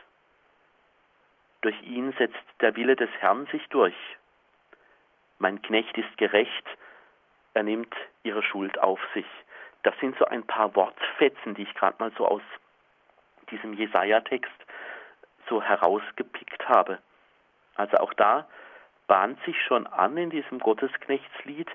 Durch 1.59 1.75
ihn 1.83 2.13
setzt 2.13 2.41
der 2.61 2.77
Wille 2.77 2.95
des 2.95 3.09
Herrn 3.19 3.47
sich 3.47 3.67
durch. 3.67 3.97
Mein 5.39 5.61
Knecht 5.61 5.97
ist 5.97 6.17
gerecht, 6.17 6.65
er 7.53 7.63
nimmt 7.63 7.93
ihre 8.23 8.43
Schuld 8.43 8.79
auf 8.79 9.01
sich. 9.13 9.27
Das 9.83 9.93
sind 9.99 10.17
so 10.17 10.23
ein 10.23 10.47
paar 10.47 10.73
Wortfetzen, 10.73 11.55
die 11.55 11.63
ich 11.63 11.73
gerade 11.73 11.97
mal 11.99 12.13
so 12.17 12.25
aus 12.25 12.41
diesem 13.51 13.73
Jesaja-Text 13.73 14.51
so 15.49 15.61
herausgepickt 15.61 16.67
habe. 16.67 16.99
Also 17.75 17.97
auch 17.97 18.13
da 18.13 18.47
bahnt 19.07 19.39
sich 19.45 19.61
schon 19.63 19.85
an 19.87 20.17
in 20.17 20.29
diesem 20.29 20.59
Gottesknechtslied, 20.59 21.69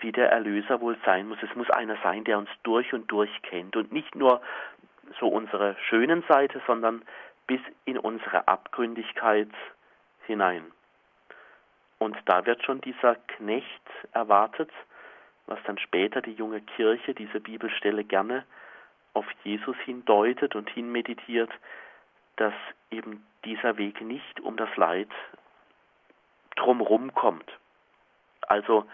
wie 0.00 0.12
der 0.12 0.30
Erlöser 0.30 0.80
wohl 0.80 0.96
sein 1.04 1.28
muss. 1.28 1.38
Es 1.42 1.54
muss 1.54 1.70
einer 1.70 1.96
sein, 2.02 2.24
der 2.24 2.38
uns 2.38 2.50
durch 2.62 2.92
und 2.92 3.10
durch 3.10 3.30
kennt 3.42 3.76
und 3.76 3.92
nicht 3.92 4.14
nur 4.14 4.42
so 5.20 5.28
unsere 5.28 5.76
schönen 5.88 6.22
Seite, 6.28 6.60
sondern 6.66 7.02
bis 7.46 7.60
in 7.84 7.98
unsere 7.98 8.48
Abgründigkeit 8.48 9.50
hinein. 10.26 10.64
Und 11.98 12.16
da 12.26 12.46
wird 12.46 12.64
schon 12.64 12.80
dieser 12.80 13.14
Knecht 13.14 13.82
erwartet, 14.12 14.70
was 15.46 15.58
dann 15.64 15.78
später 15.78 16.20
die 16.20 16.32
junge 16.32 16.60
Kirche 16.60 17.14
diese 17.14 17.40
Bibelstelle 17.40 18.04
gerne 18.04 18.44
auf 19.14 19.26
Jesus 19.44 19.76
hindeutet 19.84 20.54
und 20.54 20.68
hinmeditiert, 20.70 21.50
dass 22.36 22.54
eben 22.90 23.26
dieser 23.44 23.76
Weg 23.76 24.00
nicht 24.00 24.40
um 24.40 24.56
das 24.56 24.74
Leid 24.76 25.10
drumherum 26.56 27.14
kommt. 27.14 27.50
Also 28.42 28.86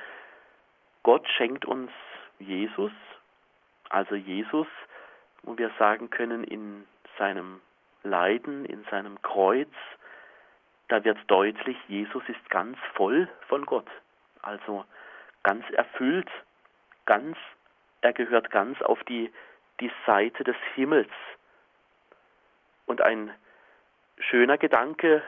Gott 1.03 1.27
schenkt 1.37 1.65
uns 1.65 1.91
Jesus, 2.39 2.93
also 3.89 4.15
Jesus, 4.15 4.67
wo 5.43 5.57
wir 5.57 5.71
sagen 5.79 6.11
können, 6.11 6.45
in 6.45 6.87
seinem 7.19 7.61
Leiden, 8.03 8.65
in 8.65 8.85
seinem 8.91 9.21
Kreuz, 9.23 9.71
da 10.89 11.05
wird 11.05 11.19
deutlich, 11.27 11.77
Jesus 11.89 12.23
ist 12.29 12.51
ganz 12.51 12.79
voll 12.95 13.29
von 13.49 13.67
Gott, 13.67 13.89
also 14.43 14.85
ganz 15.43 15.65
erfüllt, 15.71 16.31
ganz, 17.05 17.37
er 18.01 18.13
gehört 18.13 18.51
ganz 18.51 18.81
auf 18.83 19.03
die, 19.05 19.33
die 19.81 19.91
Seite 20.07 20.45
des 20.45 20.57
Himmels. 20.75 21.11
Und 22.87 23.01
ein 23.01 23.33
schöner 24.19 24.59
Gedanke, 24.59 25.23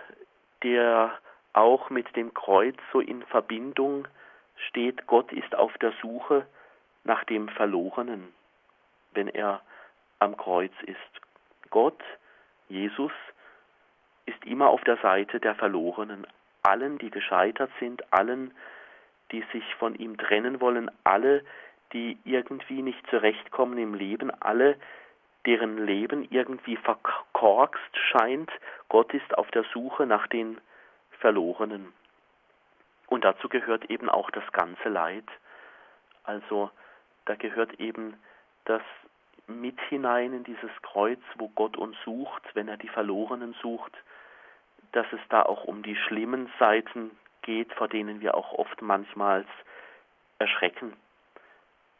der 0.62 1.12
auch 1.52 1.90
mit 1.90 2.14
dem 2.16 2.34
Kreuz 2.34 2.76
so 2.92 3.00
in 3.00 3.22
Verbindung 3.24 4.06
steht, 4.68 5.06
Gott 5.06 5.32
ist 5.32 5.54
auf 5.54 5.76
der 5.78 5.92
Suche 6.00 6.46
nach 7.04 7.24
dem 7.24 7.48
Verlorenen, 7.48 8.32
wenn 9.12 9.28
er 9.28 9.62
am 10.18 10.36
Kreuz 10.36 10.72
ist. 10.82 10.98
Gott, 11.70 12.00
Jesus, 12.68 13.12
ist 14.26 14.44
immer 14.44 14.68
auf 14.68 14.82
der 14.84 14.96
Seite 14.98 15.40
der 15.40 15.54
Verlorenen, 15.54 16.26
allen, 16.62 16.98
die 16.98 17.10
gescheitert 17.10 17.70
sind, 17.80 18.12
allen, 18.12 18.52
die 19.32 19.44
sich 19.52 19.64
von 19.76 19.94
ihm 19.94 20.16
trennen 20.18 20.60
wollen, 20.60 20.90
alle, 21.04 21.44
die 21.92 22.18
irgendwie 22.24 22.82
nicht 22.82 23.04
zurechtkommen 23.08 23.78
im 23.78 23.94
Leben, 23.94 24.30
alle, 24.40 24.76
deren 25.46 25.84
Leben 25.84 26.26
irgendwie 26.30 26.76
verkorkst 26.76 27.96
scheint. 27.96 28.50
Gott 28.88 29.12
ist 29.14 29.36
auf 29.36 29.50
der 29.50 29.64
Suche 29.72 30.06
nach 30.06 30.26
den 30.26 30.60
Verlorenen. 31.18 31.92
Und 33.08 33.24
dazu 33.24 33.48
gehört 33.48 33.90
eben 33.90 34.08
auch 34.08 34.30
das 34.30 34.50
ganze 34.52 34.88
Leid. 34.88 35.24
Also 36.24 36.70
da 37.24 37.34
gehört 37.34 37.80
eben 37.80 38.14
das 38.64 38.82
mit 39.46 39.80
hinein 39.88 40.32
in 40.32 40.44
dieses 40.44 40.70
Kreuz, 40.82 41.20
wo 41.36 41.48
Gott 41.48 41.76
uns 41.76 41.96
sucht, 42.04 42.42
wenn 42.54 42.68
er 42.68 42.76
die 42.76 42.88
Verlorenen 42.88 43.54
sucht, 43.60 43.92
dass 44.92 45.06
es 45.12 45.20
da 45.28 45.42
auch 45.42 45.64
um 45.64 45.82
die 45.82 45.96
schlimmen 45.96 46.50
Seiten 46.58 47.10
geht, 47.42 47.72
vor 47.74 47.88
denen 47.88 48.20
wir 48.20 48.34
auch 48.36 48.52
oft 48.52 48.80
manchmal 48.82 49.44
erschrecken. 50.38 50.92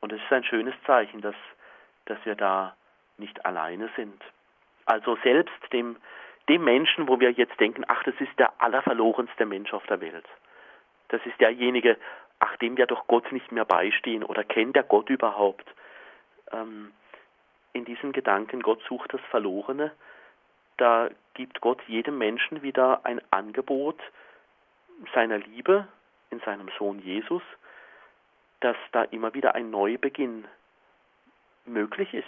Und 0.01 0.13
es 0.13 0.23
ist 0.23 0.33
ein 0.33 0.45
schönes 0.45 0.75
Zeichen, 0.87 1.21
dass, 1.21 1.35
dass 2.07 2.19
wir 2.25 2.35
da 2.35 2.75
nicht 3.19 3.45
alleine 3.45 3.91
sind. 3.97 4.23
Also 4.87 5.17
selbst 5.23 5.73
dem, 5.73 5.97
dem 6.49 6.65
Menschen, 6.65 7.07
wo 7.07 7.21
wir 7.21 7.31
jetzt 7.31 7.59
denken, 7.61 7.85
ach, 7.87 8.03
das 8.05 8.15
ist 8.19 8.39
der 8.39 8.53
allerverlorenste 8.61 9.47
Mensch 9.47 9.73
auf 9.73 9.87
der 9.87 10.01
Welt. 10.01 10.27
Das 11.09 11.25
ist 11.27 11.39
derjenige, 11.41 11.97
ach, 12.39 12.57
dem 12.57 12.77
wir 12.77 12.87
doch 12.87 13.07
Gott 13.07 13.31
nicht 13.31 13.53
mehr 13.53 13.65
beistehen 13.65 14.25
oder 14.25 14.43
kennt 14.45 14.75
der 14.75 14.83
Gott 14.83 15.11
überhaupt. 15.11 15.67
Ähm, 16.53 16.93
in 17.73 17.85
diesem 17.85 18.13
Gedanken, 18.13 18.63
Gott 18.63 18.83
sucht 18.89 19.13
das 19.13 19.21
Verlorene, 19.31 19.93
da 20.77 21.11
gibt 21.35 21.61
Gott 21.61 21.81
jedem 21.87 22.19
Menschen 22.19 22.63
wieder 22.63 23.05
ein 23.05 23.21
Angebot 23.31 24.01
seiner 25.15 25.39
Liebe 25.39 25.87
in 26.31 26.41
seinem 26.41 26.71
Sohn 26.79 27.01
Jesus, 27.01 27.43
dass 28.61 28.77
da 28.93 29.03
immer 29.05 29.35
wieder 29.35 29.55
ein 29.55 29.71
Neubeginn 29.71 30.47
möglich 31.65 32.15
ist. 32.15 32.27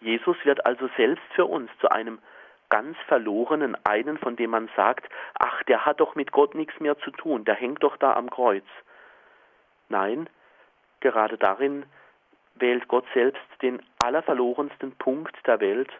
Jesus 0.00 0.36
wird 0.44 0.64
also 0.64 0.88
selbst 0.96 1.24
für 1.34 1.44
uns 1.46 1.70
zu 1.80 1.90
einem 1.90 2.18
ganz 2.70 2.96
verlorenen, 3.08 3.76
einen, 3.84 4.16
von 4.18 4.36
dem 4.36 4.50
man 4.50 4.70
sagt, 4.76 5.10
ach, 5.38 5.62
der 5.64 5.84
hat 5.84 6.00
doch 6.00 6.14
mit 6.14 6.32
Gott 6.32 6.54
nichts 6.54 6.78
mehr 6.80 6.98
zu 7.00 7.10
tun, 7.10 7.44
der 7.44 7.54
hängt 7.54 7.82
doch 7.82 7.96
da 7.96 8.14
am 8.14 8.30
Kreuz. 8.30 8.64
Nein, 9.88 10.28
gerade 11.00 11.36
darin 11.36 11.84
wählt 12.54 12.88
Gott 12.88 13.04
selbst 13.12 13.42
den 13.62 13.82
allerverlorensten 14.02 14.92
Punkt 14.96 15.36
der 15.46 15.60
Welt, 15.60 15.90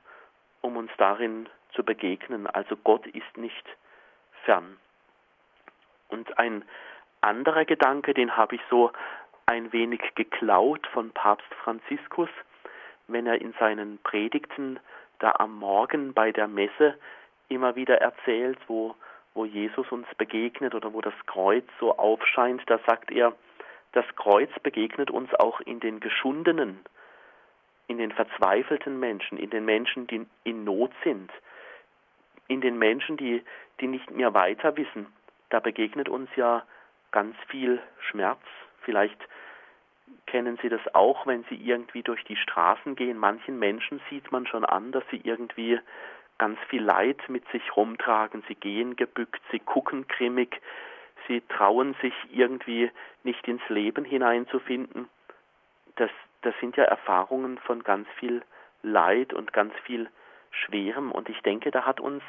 um 0.61 0.77
uns 0.77 0.91
darin 0.97 1.49
zu 1.73 1.83
begegnen. 1.85 2.47
Also 2.47 2.77
Gott 2.77 3.07
ist 3.07 3.37
nicht 3.37 3.65
fern. 4.45 4.77
Und 6.09 6.39
ein 6.39 6.65
anderer 7.21 7.65
Gedanke, 7.65 8.15
den 8.15 8.37
habe 8.37 8.57
ich 8.57 8.63
so 8.71 8.93
ein 9.51 9.73
wenig 9.73 10.01
geklaut 10.15 10.87
von 10.93 11.11
Papst 11.11 11.53
Franziskus, 11.65 12.29
wenn 13.09 13.27
er 13.27 13.41
in 13.41 13.53
seinen 13.59 13.99
Predigten 13.99 14.79
da 15.19 15.35
am 15.41 15.59
Morgen 15.59 16.15
bei 16.15 16.31
der 16.31 16.47
Messe 16.47 16.97
immer 17.49 17.75
wieder 17.75 18.01
erzählt, 18.01 18.59
wo, 18.69 18.95
wo 19.35 19.45
Jesus 19.45 19.91
uns 19.91 20.07
begegnet 20.17 20.77
oder 20.77 20.93
wo 20.93 21.01
das 21.01 21.15
Kreuz 21.27 21.65
so 21.81 21.99
aufscheint, 21.99 22.63
da 22.67 22.79
sagt 22.87 23.11
er, 23.11 23.33
das 23.91 24.05
Kreuz 24.15 24.51
begegnet 24.63 25.11
uns 25.11 25.35
auch 25.35 25.61
in 25.63 25.81
den 25.81 25.99
geschundenen, 25.99 26.79
in 27.89 27.99
den 27.99 28.13
verzweifelten 28.13 29.01
Menschen, 29.01 29.37
in 29.37 29.51
den 29.51 29.65
Menschen, 29.65 30.07
die 30.07 30.25
in 30.45 30.63
Not 30.63 30.93
sind, 31.03 31.33
in 32.47 32.61
den 32.61 32.79
Menschen, 32.79 33.17
die, 33.17 33.43
die 33.81 33.89
nicht 33.89 34.13
mehr 34.13 34.33
weiter 34.33 34.77
wissen. 34.77 35.07
Da 35.49 35.59
begegnet 35.59 36.09
uns 36.09 36.31
ja 36.37 36.63
ganz 37.11 37.35
viel 37.49 37.83
Schmerz, 37.99 38.39
vielleicht 38.85 39.19
kennen 40.27 40.59
Sie 40.63 40.69
das 40.69 40.81
auch, 40.95 41.27
wenn 41.27 41.45
Sie 41.45 41.57
irgendwie 41.57 42.03
durch 42.03 42.25
die 42.25 42.37
Straßen 42.37 42.97
gehen? 42.97 43.19
Manchen 43.19 43.59
Menschen 43.59 44.01
sieht 44.11 44.31
man 44.33 44.47
schon 44.47 44.65
an, 44.65 44.93
dass 44.93 45.05
sie 45.11 45.21
irgendwie 45.23 45.81
ganz 46.41 46.59
viel 46.69 46.83
Leid 46.83 47.21
mit 47.29 47.47
sich 47.51 47.77
rumtragen. 47.77 48.43
Sie 48.49 48.55
gehen 48.55 48.97
gebückt, 48.97 49.43
sie 49.51 49.59
gucken 49.59 50.09
grimmig, 50.09 50.61
sie 51.29 51.43
trauen 51.43 51.95
sich 52.01 52.15
irgendwie 52.33 52.91
nicht 53.25 53.47
ins 53.47 53.69
Leben 53.69 54.07
hineinzufinden. 54.07 55.09
Das, 55.97 56.11
das 56.41 56.55
sind 56.61 56.77
ja 56.79 56.85
Erfahrungen 56.85 57.59
von 57.59 57.83
ganz 57.83 58.09
viel 58.19 58.43
Leid 58.83 59.35
und 59.35 59.53
ganz 59.53 59.75
viel 59.85 60.09
Schwerem. 60.51 61.13
Und 61.13 61.29
ich 61.29 61.43
denke, 61.43 61.71
da 61.71 61.85
hat 61.85 62.01
uns 62.01 62.23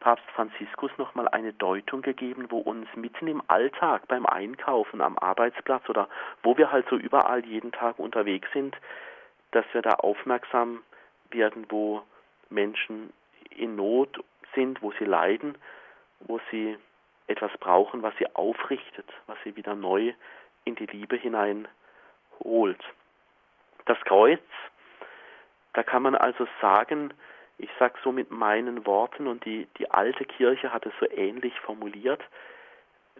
Papst 0.00 0.24
Franziskus 0.34 0.90
nochmal 0.96 1.28
eine 1.28 1.52
Deutung 1.52 2.00
gegeben, 2.02 2.46
wo 2.48 2.58
uns 2.58 2.88
mitten 2.96 3.28
im 3.28 3.42
Alltag 3.48 4.08
beim 4.08 4.26
Einkaufen 4.26 5.02
am 5.02 5.18
Arbeitsplatz 5.18 5.88
oder 5.88 6.08
wo 6.42 6.56
wir 6.56 6.72
halt 6.72 6.88
so 6.88 6.96
überall 6.96 7.44
jeden 7.44 7.70
Tag 7.70 7.98
unterwegs 7.98 8.48
sind, 8.52 8.76
dass 9.50 9.64
wir 9.72 9.82
da 9.82 9.90
aufmerksam 9.90 10.82
werden, 11.30 11.66
wo 11.68 12.02
Menschen 12.48 13.12
in 13.50 13.76
Not 13.76 14.24
sind, 14.54 14.82
wo 14.82 14.92
sie 14.98 15.04
leiden, 15.04 15.56
wo 16.20 16.40
sie 16.50 16.76
etwas 17.26 17.52
brauchen, 17.58 18.02
was 18.02 18.16
sie 18.18 18.34
aufrichtet, 18.34 19.06
was 19.26 19.38
sie 19.44 19.54
wieder 19.56 19.74
neu 19.74 20.12
in 20.64 20.74
die 20.76 20.86
Liebe 20.86 21.16
hinein 21.16 21.68
holt. 22.42 22.82
Das 23.84 24.00
Kreuz, 24.00 24.40
da 25.74 25.82
kann 25.82 26.02
man 26.02 26.14
also 26.14 26.46
sagen, 26.60 27.12
ich 27.62 27.70
sage 27.78 27.94
so 28.02 28.12
mit 28.12 28.30
meinen 28.30 28.86
Worten 28.86 29.26
und 29.26 29.44
die, 29.44 29.66
die 29.78 29.90
alte 29.90 30.24
Kirche 30.24 30.72
hat 30.72 30.86
es 30.86 30.92
so 30.98 31.08
ähnlich 31.10 31.58
formuliert, 31.60 32.22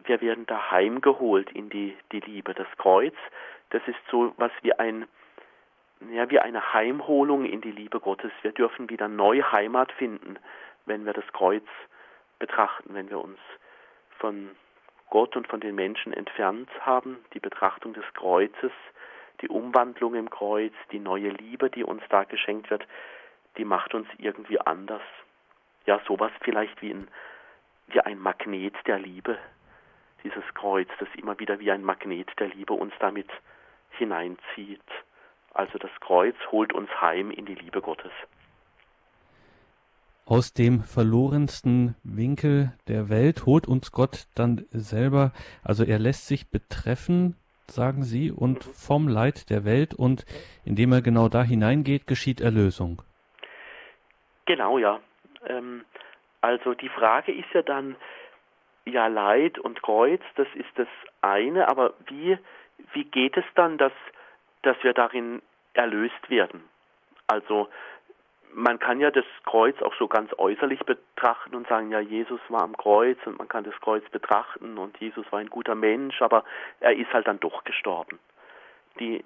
wir 0.05 0.21
werden 0.21 0.47
da 0.47 0.71
heimgeholt 0.71 1.51
in 1.53 1.69
die, 1.69 1.97
die 2.13 2.21
Liebe. 2.21 2.55
Das 2.55 2.69
Kreuz, 2.79 3.15
das 3.71 3.83
ist 3.87 3.99
so 4.11 4.33
was 4.37 4.53
wie 4.63 4.73
ein, 4.73 5.07
ja, 6.13 6.31
wie 6.31 6.39
eine 6.39 6.73
Heimholung 6.73 7.45
in 7.45 7.61
die 7.61 7.73
Liebe 7.73 8.01
Gottes. 8.01 8.33
Wir 8.43 8.53
dürfen 8.53 8.89
wieder 8.89 9.09
neu 9.09 9.43
Heimat 9.43 9.93
finden, 9.93 10.39
wenn 10.87 11.05
wir 11.05 11.13
das 11.13 11.27
Kreuz 11.33 11.65
betrachten, 12.39 12.95
wenn 12.95 13.11
wir 13.11 13.23
uns 13.23 13.39
von 14.19 14.51
Gott 15.11 15.37
und 15.37 15.49
von 15.49 15.61
den 15.61 15.75
Menschen 15.75 16.13
entfernt 16.13 16.71
haben, 16.81 17.19
die 17.35 17.41
Betrachtung 17.41 17.93
des 17.93 18.05
Kreuzes, 18.15 18.73
die 19.43 19.49
Umwandlung 19.49 20.15
im 20.15 20.31
Kreuz, 20.31 20.73
die 20.93 20.99
neue 20.99 21.31
Liebe, 21.31 21.69
die 21.69 21.85
uns 21.85 22.03
da 22.09 22.25
geschenkt 22.25 22.71
wird, 22.71 22.87
die 23.57 23.65
macht 23.65 23.95
uns 23.95 24.09
irgendwie 24.19 24.61
anders. 24.61 25.03
Ja, 25.87 26.01
sowas 26.07 26.33
vielleicht 26.43 26.81
wie 26.83 26.93
ein, 26.93 27.09
wie 27.89 28.01
ein 28.01 28.19
Magnet 28.19 28.75
der 28.87 28.99
Liebe, 28.99 29.39
dieses 30.23 30.45
Kreuz, 30.55 30.89
das 30.99 31.09
immer 31.17 31.39
wieder 31.39 31.59
wie 31.59 31.71
ein 31.71 31.83
Magnet 31.83 32.29
der 32.39 32.49
Liebe 32.49 32.75
uns 32.75 32.93
damit 33.01 33.29
hineinzieht. 33.91 34.81
Also 35.53 35.79
das 35.79 35.91
Kreuz 36.01 36.37
holt 36.51 36.73
uns 36.73 36.89
heim 37.01 37.31
in 37.31 37.47
die 37.47 37.55
Liebe 37.55 37.81
Gottes. 37.81 38.13
Aus 40.27 40.53
dem 40.53 40.85
verlorensten 40.85 41.97
Winkel 42.05 42.73
der 42.87 43.09
Welt 43.09 43.47
holt 43.47 43.67
uns 43.67 43.91
Gott 43.91 44.29
dann 44.37 44.65
selber, 44.71 45.33
also 45.65 45.83
er 45.83 45.99
lässt 45.99 46.29
sich 46.29 46.51
betreffen, 46.51 47.35
sagen 47.67 48.05
Sie, 48.05 48.31
und 48.31 48.63
vom 48.63 49.09
Leid 49.09 49.51
der 49.51 49.65
Welt 49.65 49.93
und 49.93 50.25
indem 50.65 50.93
er 50.93 51.03
genau 51.03 51.29
da 51.29 51.43
hineingeht, 51.43 52.07
geschieht 52.07 52.41
Erlösung. 52.41 53.03
Genau, 54.51 54.79
ja. 54.79 54.99
Ähm, 55.47 55.85
also 56.41 56.75
die 56.75 56.89
Frage 56.89 57.31
ist 57.31 57.53
ja 57.53 57.63
dann, 57.63 57.95
ja, 58.85 59.07
Leid 59.07 59.61
und 59.61 59.81
Kreuz, 59.81 60.21
das 60.35 60.49
ist 60.55 60.71
das 60.75 60.89
eine, 61.23 61.69
aber 61.69 61.95
wie, 62.07 62.37
wie 62.93 63.05
geht 63.05 63.37
es 63.37 63.45
dann, 63.55 63.79
dass, 63.79 63.93
dass 64.63 64.77
wir 64.83 64.93
darin 64.93 65.41
erlöst 65.75 66.31
werden? 66.31 66.65
Also 67.29 67.69
man 68.53 68.81
kann 68.81 68.99
ja 68.99 69.13
das 69.13 69.25
Kreuz 69.45 69.81
auch 69.83 69.95
so 69.95 70.09
ganz 70.09 70.33
äußerlich 70.37 70.81
betrachten 70.81 71.55
und 71.55 71.69
sagen, 71.69 71.93
ja, 71.93 72.01
Jesus 72.01 72.41
war 72.49 72.63
am 72.63 72.77
Kreuz 72.77 73.19
und 73.27 73.39
man 73.39 73.47
kann 73.47 73.63
das 73.63 73.81
Kreuz 73.81 74.03
betrachten 74.11 74.79
und 74.79 74.99
Jesus 74.99 75.31
war 75.31 75.39
ein 75.39 75.51
guter 75.51 75.77
Mensch, 75.77 76.21
aber 76.21 76.43
er 76.81 76.97
ist 76.97 77.13
halt 77.13 77.29
dann 77.29 77.39
doch 77.39 77.63
gestorben. 77.63 78.19
Die, 78.99 79.25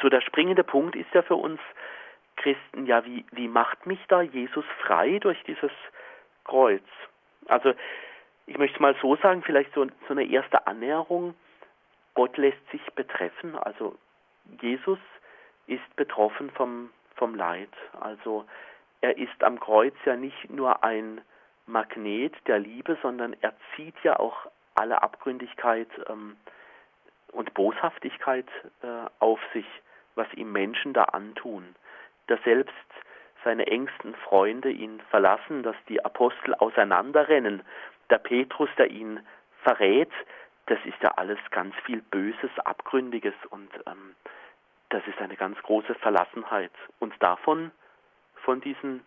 so 0.00 0.08
der 0.08 0.20
springende 0.20 0.62
Punkt 0.62 0.94
ist 0.94 1.12
ja 1.14 1.22
für 1.22 1.34
uns, 1.34 1.58
Christen, 2.40 2.86
ja, 2.86 3.04
wie, 3.04 3.24
wie 3.32 3.48
macht 3.48 3.84
mich 3.86 4.00
da 4.08 4.22
Jesus 4.22 4.64
frei 4.82 5.18
durch 5.18 5.42
dieses 5.44 5.70
Kreuz? 6.44 6.82
Also, 7.46 7.74
ich 8.46 8.56
möchte 8.56 8.80
mal 8.80 8.96
so 9.02 9.16
sagen, 9.16 9.42
vielleicht 9.42 9.72
so, 9.74 9.86
so 10.08 10.14
eine 10.14 10.24
erste 10.24 10.66
Annäherung. 10.66 11.34
Gott 12.14 12.36
lässt 12.38 12.70
sich 12.70 12.84
betreffen, 12.94 13.56
also 13.56 13.96
Jesus 14.60 14.98
ist 15.66 15.96
betroffen 15.96 16.50
vom, 16.50 16.90
vom 17.14 17.34
Leid. 17.34 17.70
Also 18.00 18.44
er 19.00 19.16
ist 19.16 19.44
am 19.44 19.60
Kreuz 19.60 19.94
ja 20.04 20.16
nicht 20.16 20.50
nur 20.50 20.82
ein 20.82 21.20
Magnet 21.66 22.34
der 22.48 22.58
Liebe, 22.58 22.98
sondern 23.02 23.36
er 23.40 23.54
zieht 23.76 23.94
ja 24.02 24.18
auch 24.18 24.50
alle 24.74 25.02
Abgründigkeit 25.02 25.88
ähm, 26.08 26.36
und 27.30 27.54
Boshaftigkeit 27.54 28.48
äh, 28.82 29.08
auf 29.20 29.38
sich, 29.52 29.66
was 30.16 30.26
ihm 30.34 30.50
Menschen 30.50 30.92
da 30.92 31.04
antun 31.04 31.76
dass 32.30 32.42
selbst 32.44 32.74
seine 33.44 33.66
engsten 33.66 34.14
Freunde 34.14 34.70
ihn 34.70 35.00
verlassen, 35.10 35.62
dass 35.62 35.76
die 35.88 36.04
Apostel 36.04 36.54
auseinanderrennen, 36.54 37.62
der 38.08 38.18
Petrus, 38.18 38.68
der 38.78 38.90
ihn 38.90 39.20
verrät, 39.62 40.10
das 40.66 40.78
ist 40.84 41.02
ja 41.02 41.10
alles 41.16 41.38
ganz 41.50 41.74
viel 41.84 42.02
Böses, 42.02 42.50
Abgründiges 42.64 43.34
und 43.50 43.70
ähm, 43.86 44.14
das 44.90 45.06
ist 45.06 45.18
eine 45.20 45.36
ganz 45.36 45.58
große 45.62 45.94
Verlassenheit. 45.96 46.72
Und 46.98 47.14
davon, 47.20 47.72
von 48.36 48.60
diesen 48.60 49.02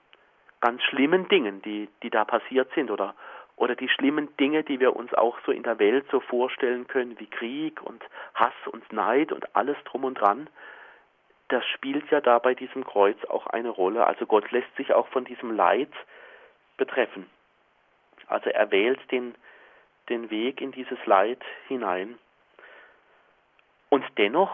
ganz 0.60 0.82
schlimmen 0.84 1.28
Dingen, 1.30 1.62
die, 1.62 1.90
die 2.02 2.10
da 2.10 2.26
passiert 2.26 2.70
sind 2.74 2.92
oder, 2.92 3.16
oder 3.56 3.76
die 3.76 3.90
schlimmen 3.90 4.36
Dinge, 4.38 4.64
die 4.64 4.80
wir 4.80 4.96
uns 4.96 5.14
auch 5.14 5.38
so 5.46 5.52
in 5.52 5.64
der 5.64 5.80
Welt 5.80 6.06
so 6.12 6.20
vorstellen 6.20 6.88
können, 6.88 7.20
wie 7.20 7.28
Krieg 7.28 7.82
und 7.82 8.04
Hass 8.34 8.54
und 8.72 8.92
Neid 8.92 9.32
und 9.32 9.56
alles 9.56 9.78
drum 9.86 10.04
und 10.04 10.16
dran, 10.16 10.50
das 11.54 11.64
spielt 11.68 12.10
ja 12.10 12.20
da 12.20 12.40
bei 12.40 12.56
diesem 12.56 12.84
Kreuz 12.84 13.24
auch 13.26 13.46
eine 13.46 13.70
Rolle. 13.70 14.08
Also 14.08 14.26
Gott 14.26 14.50
lässt 14.50 14.76
sich 14.76 14.92
auch 14.92 15.08
von 15.10 15.24
diesem 15.24 15.56
Leid 15.56 15.92
betreffen. 16.78 17.30
Also 18.26 18.50
er 18.50 18.72
wählt 18.72 19.00
den, 19.12 19.36
den 20.10 20.32
Weg 20.32 20.62
in 20.62 20.72
dieses 20.72 20.98
Leid 21.06 21.40
hinein. 21.68 22.18
Und 23.90 24.04
dennoch 24.18 24.52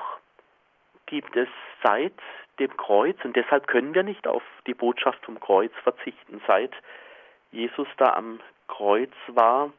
gibt 1.06 1.38
es 1.38 1.48
seit 1.82 2.20
dem 2.60 2.76
Kreuz, 2.76 3.16
und 3.24 3.38
deshalb 3.38 3.68
können 3.68 3.94
wir 3.94 4.04
nicht 4.04 4.28
auf 4.28 4.44
die 4.68 4.74
Botschaft 4.74 5.24
vom 5.24 5.40
Kreuz 5.40 5.72
verzichten, 5.84 6.42
seit 6.48 6.74
Jesus 7.52 7.88
da 7.96 8.14
am 8.16 8.42
Kreuz 8.68 9.14
war, 9.28 9.72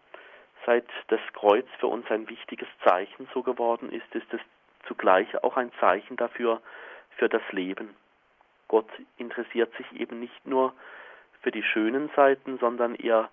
seit 0.64 0.86
das 1.08 1.20
Kreuz 1.34 1.66
für 1.78 1.88
uns 1.88 2.10
ein 2.10 2.30
wichtiges 2.30 2.68
Zeichen 2.82 3.28
so 3.34 3.42
geworden 3.42 3.92
ist, 3.92 4.14
ist 4.14 4.32
es 4.32 4.40
zugleich 4.86 5.44
auch 5.44 5.58
ein 5.58 5.70
Zeichen 5.80 6.16
dafür, 6.16 6.62
für 7.16 7.28
das 7.28 7.42
Leben. 7.50 7.94
Gott 8.68 8.88
interessiert 9.16 9.74
sich 9.76 10.00
eben 10.00 10.20
nicht 10.20 10.46
nur 10.46 10.74
für 11.42 11.50
die 11.50 11.62
schönen 11.62 12.10
Seiten, 12.14 12.58
sondern 12.58 12.94
er, 12.94 13.30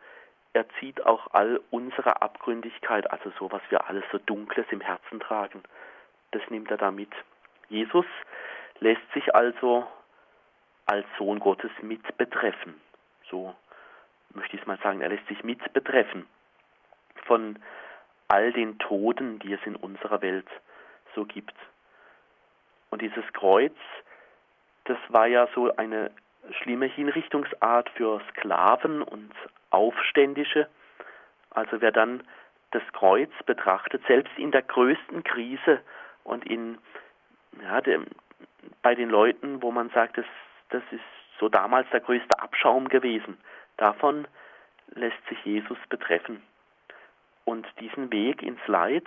er 0.53 0.65
zieht 0.79 1.05
auch 1.05 1.27
all 1.33 1.61
unsere 1.69 2.21
Abgründigkeit, 2.21 3.09
also 3.11 3.31
so, 3.37 3.51
was 3.51 3.61
wir 3.69 3.87
alles 3.87 4.03
so 4.11 4.17
Dunkles 4.17 4.65
im 4.71 4.81
Herzen 4.81 5.19
tragen, 5.19 5.61
das 6.31 6.41
nimmt 6.49 6.71
er 6.71 6.77
da 6.77 6.91
mit. 6.91 7.11
Jesus 7.69 8.05
lässt 8.79 9.11
sich 9.13 9.35
also 9.35 9.87
als 10.85 11.05
Sohn 11.17 11.39
Gottes 11.39 11.71
mit 11.81 12.17
betreffen. 12.17 12.79
So 13.29 13.53
möchte 14.33 14.55
ich 14.55 14.61
es 14.61 14.67
mal 14.67 14.79
sagen, 14.79 15.01
er 15.01 15.09
lässt 15.09 15.27
sich 15.27 15.43
mit 15.43 15.73
betreffen 15.73 16.25
von 17.25 17.59
all 18.27 18.51
den 18.53 18.77
Toten, 18.79 19.39
die 19.39 19.53
es 19.53 19.59
in 19.65 19.75
unserer 19.75 20.21
Welt 20.21 20.47
so 21.15 21.25
gibt. 21.25 21.53
Und 22.89 23.01
dieses 23.01 23.25
Kreuz, 23.33 23.75
das 24.85 24.97
war 25.09 25.27
ja 25.27 25.47
so 25.53 25.75
eine 25.75 26.11
schlimme 26.61 26.85
Hinrichtungsart 26.85 27.89
für 27.91 28.21
Sklaven 28.29 29.01
und 29.01 29.31
Aufständische. 29.69 30.67
Also 31.49 31.81
wer 31.81 31.91
dann 31.91 32.23
das 32.71 32.83
Kreuz 32.93 33.31
betrachtet, 33.45 34.03
selbst 34.07 34.37
in 34.37 34.51
der 34.51 34.61
größten 34.61 35.23
Krise 35.23 35.81
und 36.23 36.45
in 36.45 36.77
ja, 37.61 37.81
dem, 37.81 38.05
bei 38.81 38.95
den 38.95 39.09
Leuten, 39.09 39.61
wo 39.61 39.71
man 39.71 39.89
sagt, 39.89 40.17
das, 40.17 40.25
das 40.69 40.83
ist 40.91 41.01
so 41.39 41.49
damals 41.49 41.89
der 41.91 42.01
größte 42.01 42.39
Abschaum 42.39 42.89
gewesen, 42.89 43.37
davon 43.77 44.27
lässt 44.93 45.25
sich 45.29 45.43
Jesus 45.43 45.77
betreffen. 45.89 46.41
Und 47.45 47.65
diesen 47.79 48.11
Weg 48.11 48.41
ins 48.41 48.65
Leid, 48.67 49.05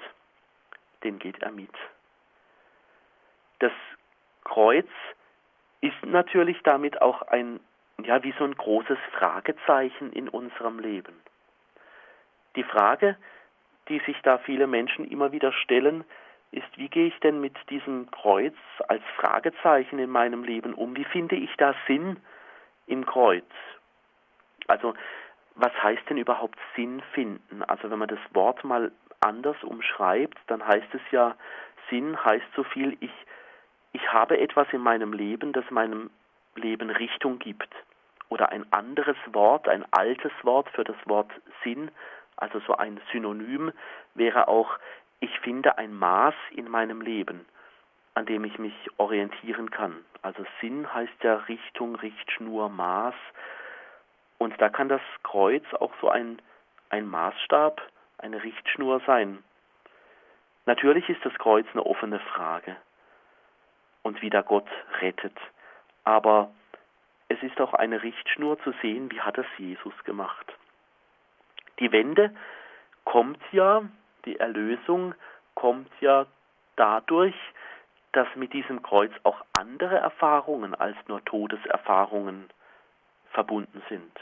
den 1.05 1.19
geht 1.19 1.43
er 1.43 1.51
mit. 1.51 1.73
Das 3.61 3.73
Kreuz 4.44 4.88
ist 5.81 6.05
natürlich 6.05 6.61
damit 6.64 7.01
auch 7.01 7.23
ein, 7.23 7.61
ja, 8.03 8.23
wie 8.23 8.35
so 8.38 8.44
ein 8.44 8.55
großes 8.55 8.99
Fragezeichen 9.12 10.12
in 10.12 10.29
unserem 10.29 10.79
Leben. 10.79 11.14
Die 12.57 12.64
Frage, 12.64 13.16
die 13.88 14.01
sich 14.01 14.20
da 14.23 14.38
viele 14.38 14.66
Menschen 14.66 15.09
immer 15.09 15.33
wieder 15.33 15.53
stellen, 15.53 16.05
ist, 16.53 16.66
wie 16.77 16.88
gehe 16.88 17.07
ich 17.07 17.20
denn 17.20 17.40
mit 17.40 17.55
diesem 17.70 18.11
Kreuz 18.11 18.55
als 18.88 19.03
Fragezeichen 19.16 19.99
in 19.99 20.11
meinem 20.11 20.42
Leben 20.42 20.75
um? 20.75 20.96
Wie 20.96 21.05
finde 21.05 21.37
ich 21.37 21.55
da 21.57 21.75
Sinn 21.87 22.16
im 22.87 23.07
Kreuz? 23.07 23.44
Also, 24.66 24.94
was 25.55 25.73
heißt 25.83 26.03
denn 26.09 26.16
überhaupt 26.16 26.59
Sinn 26.75 27.03
finden? 27.12 27.62
Also, 27.62 27.90
wenn 27.90 27.99
man 27.99 28.09
das 28.09 28.18
Wort 28.33 28.64
mal 28.64 28.90
anders 29.20 29.62
umschreibt, 29.62 30.38
dann 30.49 30.66
heißt 30.66 30.92
es 30.92 31.03
ja, 31.12 31.37
Sinn 31.88 32.16
heißt 32.25 32.46
so 32.57 32.64
viel, 32.64 32.96
ich, 33.01 33.12
ich 33.92 34.12
habe 34.12 34.38
etwas 34.38 34.68
in 34.72 34.81
meinem 34.81 35.12
Leben, 35.12 35.53
das 35.53 35.68
meinem 35.70 36.11
Leben 36.55 36.90
Richtung 36.90 37.38
gibt. 37.38 37.68
Oder 38.29 38.50
ein 38.50 38.72
anderes 38.72 39.16
Wort, 39.33 39.68
ein 39.68 39.85
altes 39.92 40.33
Wort 40.42 40.68
für 40.70 40.85
das 40.85 40.96
Wort 41.07 41.31
Sinn, 41.64 41.90
also 42.37 42.61
so 42.61 42.76
ein 42.76 43.00
Synonym, 43.11 43.72
wäre 44.14 44.46
auch, 44.48 44.79
ich 45.18 45.38
finde 45.40 45.79
ein 45.79 45.92
Maß 45.92 46.35
in 46.53 46.68
meinem 46.68 47.00
Leben, 47.00 47.44
an 48.14 48.26
dem 48.26 48.44
ich 48.44 48.59
mich 48.59 48.74
orientieren 48.98 49.70
kann. 49.70 50.05
Also 50.22 50.44
Sinn 50.61 50.92
heißt 50.92 51.22
ja 51.22 51.37
Richtung, 51.48 51.96
Richtschnur, 51.96 52.68
Maß. 52.68 53.14
Und 54.38 54.59
da 54.61 54.68
kann 54.68 54.88
das 54.88 55.03
Kreuz 55.24 55.64
auch 55.81 55.92
so 56.00 56.09
ein, 56.09 56.40
ein 56.88 57.07
Maßstab, 57.09 57.83
eine 58.18 58.42
Richtschnur 58.42 59.00
sein. 59.07 59.42
Natürlich 60.66 61.09
ist 61.09 61.24
das 61.24 61.35
Kreuz 61.35 61.66
eine 61.72 61.85
offene 61.85 62.20
Frage 62.20 62.76
und 64.03 64.23
wie 64.23 64.31
der 64.31 64.43
Gott 64.43 64.69
rettet. 65.01 65.37
Aber 66.05 66.51
es 67.29 67.43
ist 67.43 67.61
auch 67.61 67.75
eine 67.75 68.03
Richtschnur 68.03 68.59
zu 68.63 68.73
sehen, 68.83 69.11
wie 69.11 69.21
hat 69.21 69.39
es 69.39 69.47
Jesus 69.59 69.95
gemacht. 70.05 70.47
Die 71.79 71.93
Wende 71.93 72.35
kommt 73.05 73.41
ja, 73.53 73.83
die 74.25 74.39
Erlösung 74.39 75.15
kommt 75.55 75.91
ja 76.01 76.27
dadurch, 76.77 77.37
dass 78.13 78.27
mit 78.35 78.53
diesem 78.53 78.83
Kreuz 78.83 79.13
auch 79.23 79.45
andere 79.59 79.97
Erfahrungen 79.97 80.75
als 80.75 80.97
nur 81.07 81.25
Todeserfahrungen 81.25 82.51
verbunden 83.31 83.83
sind. 83.89 84.13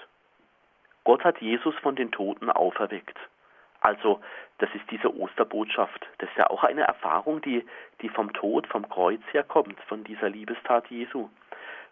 Gott 1.04 1.24
hat 1.24 1.40
Jesus 1.40 1.74
von 1.76 1.96
den 1.96 2.12
Toten 2.12 2.50
auferweckt. 2.50 3.16
Also, 3.80 4.20
das 4.58 4.68
ist 4.74 4.90
diese 4.90 5.14
Osterbotschaft. 5.14 6.06
Das 6.18 6.28
ist 6.30 6.36
ja 6.36 6.50
auch 6.50 6.64
eine 6.64 6.82
Erfahrung, 6.82 7.40
die, 7.42 7.64
die 8.02 8.08
vom 8.08 8.32
Tod, 8.32 8.66
vom 8.66 8.88
Kreuz 8.88 9.20
herkommt, 9.32 9.78
von 9.86 10.04
dieser 10.04 10.28
Liebestat 10.28 10.88
Jesu. 10.88 11.28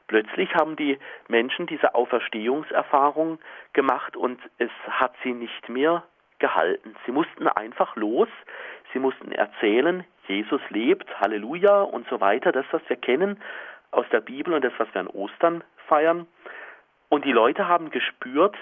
Plötzlich 0.09 0.55
haben 0.55 0.77
die 0.77 0.99
Menschen 1.29 1.67
diese 1.67 1.95
Auferstehungserfahrung 1.95 3.39
gemacht 3.73 4.17
und 4.17 4.41
es 4.59 4.71
hat 4.89 5.15
sie 5.23 5.33
nicht 5.33 5.69
mehr 5.69 6.05
gehalten. 6.39 6.95
Sie 7.07 7.13
mussten 7.13 7.49
einfach 7.49 7.97
los, 7.97 8.29
sie 8.93 8.99
mussten 8.99 9.33
erzählen, 9.33 10.05
Jesus 10.29 10.61
lebt, 10.71 11.09
Halleluja 11.21 11.83
und 11.83 12.09
so 12.09 12.21
weiter, 12.21 12.53
das, 12.53 12.67
was 12.71 12.83
wir 12.89 12.97
kennen 12.97 13.41
aus 13.91 14.07
der 14.11 14.21
Bibel 14.21 14.55
und 14.55 14.65
das, 14.65 14.73
was 14.79 14.93
wir 14.93 15.01
an 15.01 15.09
Ostern 15.09 15.65
feiern. 15.89 16.27
Und 17.09 17.25
die 17.25 17.33
Leute 17.33 17.69
haben 17.69 17.91
gespürt, 17.91 18.57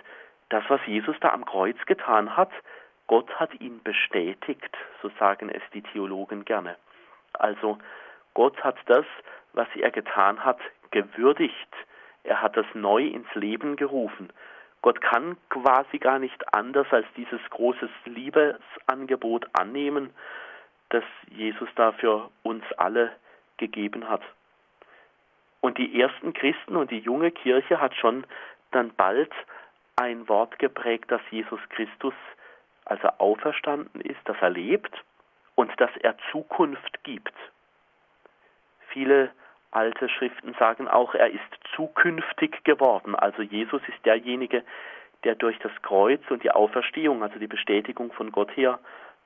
das, 0.51 0.65
was 0.69 0.81
Jesus 0.87 1.17
da 1.21 1.31
am 1.31 1.45
Kreuz 1.45 1.77
getan 1.87 2.37
hat, 2.37 2.51
Gott 3.07 3.31
hat 3.39 3.61
ihn 3.61 3.83
bestätigt, 3.83 4.77
so 5.03 5.11
sagen 5.19 5.51
es 5.51 5.63
die 5.73 5.83
Theologen 5.83 6.45
gerne. 6.45 6.77
Also 7.35 7.79
Gott 8.33 8.63
hat 8.65 8.77
das, 8.87 9.05
was 9.53 9.69
er 9.77 9.91
getan 9.91 10.45
hat, 10.45 10.59
gewürdigt. 10.91 11.69
Er 12.23 12.41
hat 12.41 12.57
das 12.57 12.67
neu 12.75 13.05
ins 13.05 13.33
Leben 13.35 13.77
gerufen. 13.77 14.33
Gott 14.83 15.01
kann 15.01 15.37
quasi 15.49 15.99
gar 15.99 16.19
nicht 16.19 16.55
anders 16.55 16.87
als 16.91 17.07
dieses 17.17 17.41
große 17.51 17.89
Liebesangebot 18.05 19.47
annehmen, 19.53 20.11
das 20.91 21.05
Jesus 21.31 21.69
da 21.77 21.93
für 21.93 22.31
uns 22.43 22.65
alle 22.77 23.13
gegeben 23.57 24.09
hat. 24.09 24.23
Und 25.61 25.79
die 25.79 26.01
ersten 26.01 26.35
Christen 26.35 26.77
und 26.77 26.91
die 26.91 26.99
junge 26.99 27.31
Kirche 27.31 27.81
hat 27.81 27.95
schon 27.95 28.27
dann 28.73 28.93
bald 28.95 29.33
ein 29.97 30.29
Wort 30.29 30.59
geprägt, 30.59 31.11
dass 31.11 31.23
Jesus 31.31 31.61
Christus 31.71 32.15
als 32.85 33.03
er 33.03 33.21
auferstanden 33.21 34.01
ist, 34.01 34.21
dass 34.25 34.37
er 34.41 34.51
lebt 34.51 34.93
und 35.55 35.71
dass 35.81 35.91
er 36.03 36.17
Zukunft 36.31 37.03
gibt. 37.05 37.35
Viele 38.89 39.31
alte 39.71 40.09
Schriften 40.09 40.55
sagen 40.59 40.89
auch, 40.89 41.15
er 41.15 41.31
ist 41.31 41.41
zukünftig 41.75 42.63
geworden. 42.65 43.15
Also 43.15 43.43
Jesus 43.43 43.83
ist 43.89 44.05
derjenige, 44.05 44.63
der 45.25 45.35
durch 45.35 45.59
das 45.59 45.73
Kreuz 45.83 46.23
und 46.31 46.45
die 46.45 46.51
Auferstehung, 46.51 47.23
also 47.23 47.39
die 47.39 47.47
Bestätigung 47.47 48.13
von 48.13 48.31
Gott 48.31 48.57
her, 48.57 48.79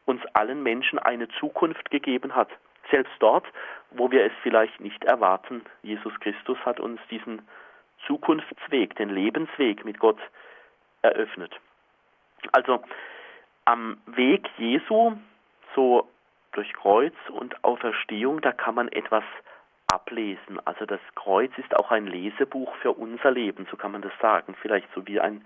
uns 0.06 0.24
allen 0.32 0.62
Menschen 0.62 0.98
eine 0.98 1.28
Zukunft 1.28 1.90
gegeben 1.90 2.34
hat. 2.34 2.48
Selbst 2.90 3.12
dort, 3.18 3.44
wo 3.90 4.10
wir 4.10 4.24
es 4.24 4.32
vielleicht 4.42 4.80
nicht 4.80 5.04
erwarten. 5.04 5.62
Jesus 5.82 6.18
Christus 6.20 6.58
hat 6.64 6.80
uns 6.80 7.00
diesen 7.10 7.46
Zukunftsweg, 8.06 8.96
den 8.96 9.10
Lebensweg 9.10 9.84
mit 9.84 9.98
Gott 9.98 10.18
eröffnet. 11.02 11.54
Also 12.52 12.82
am 13.68 13.98
Weg 14.06 14.48
Jesu, 14.56 15.18
so 15.74 16.08
durch 16.52 16.72
Kreuz 16.72 17.12
und 17.28 17.62
Auferstehung, 17.62 18.40
da 18.40 18.50
kann 18.52 18.74
man 18.74 18.88
etwas 18.88 19.24
ablesen. 19.92 20.58
Also 20.64 20.86
das 20.86 21.00
Kreuz 21.14 21.52
ist 21.58 21.76
auch 21.76 21.90
ein 21.90 22.06
Lesebuch 22.06 22.74
für 22.76 22.92
unser 22.92 23.30
Leben, 23.30 23.66
so 23.70 23.76
kann 23.76 23.92
man 23.92 24.00
das 24.00 24.12
sagen. 24.22 24.56
Vielleicht 24.62 24.88
so 24.94 25.06
wie 25.06 25.20
ein 25.20 25.44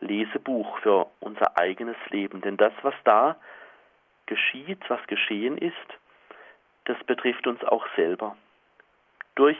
Lesebuch 0.00 0.78
für 0.80 1.06
unser 1.20 1.56
eigenes 1.56 1.96
Leben. 2.10 2.42
Denn 2.42 2.58
das, 2.58 2.74
was 2.82 2.94
da 3.04 3.36
geschieht, 4.26 4.80
was 4.88 5.00
geschehen 5.06 5.56
ist, 5.56 5.74
das 6.84 7.02
betrifft 7.04 7.46
uns 7.46 7.64
auch 7.64 7.86
selber. 7.96 8.36
Durch 9.36 9.58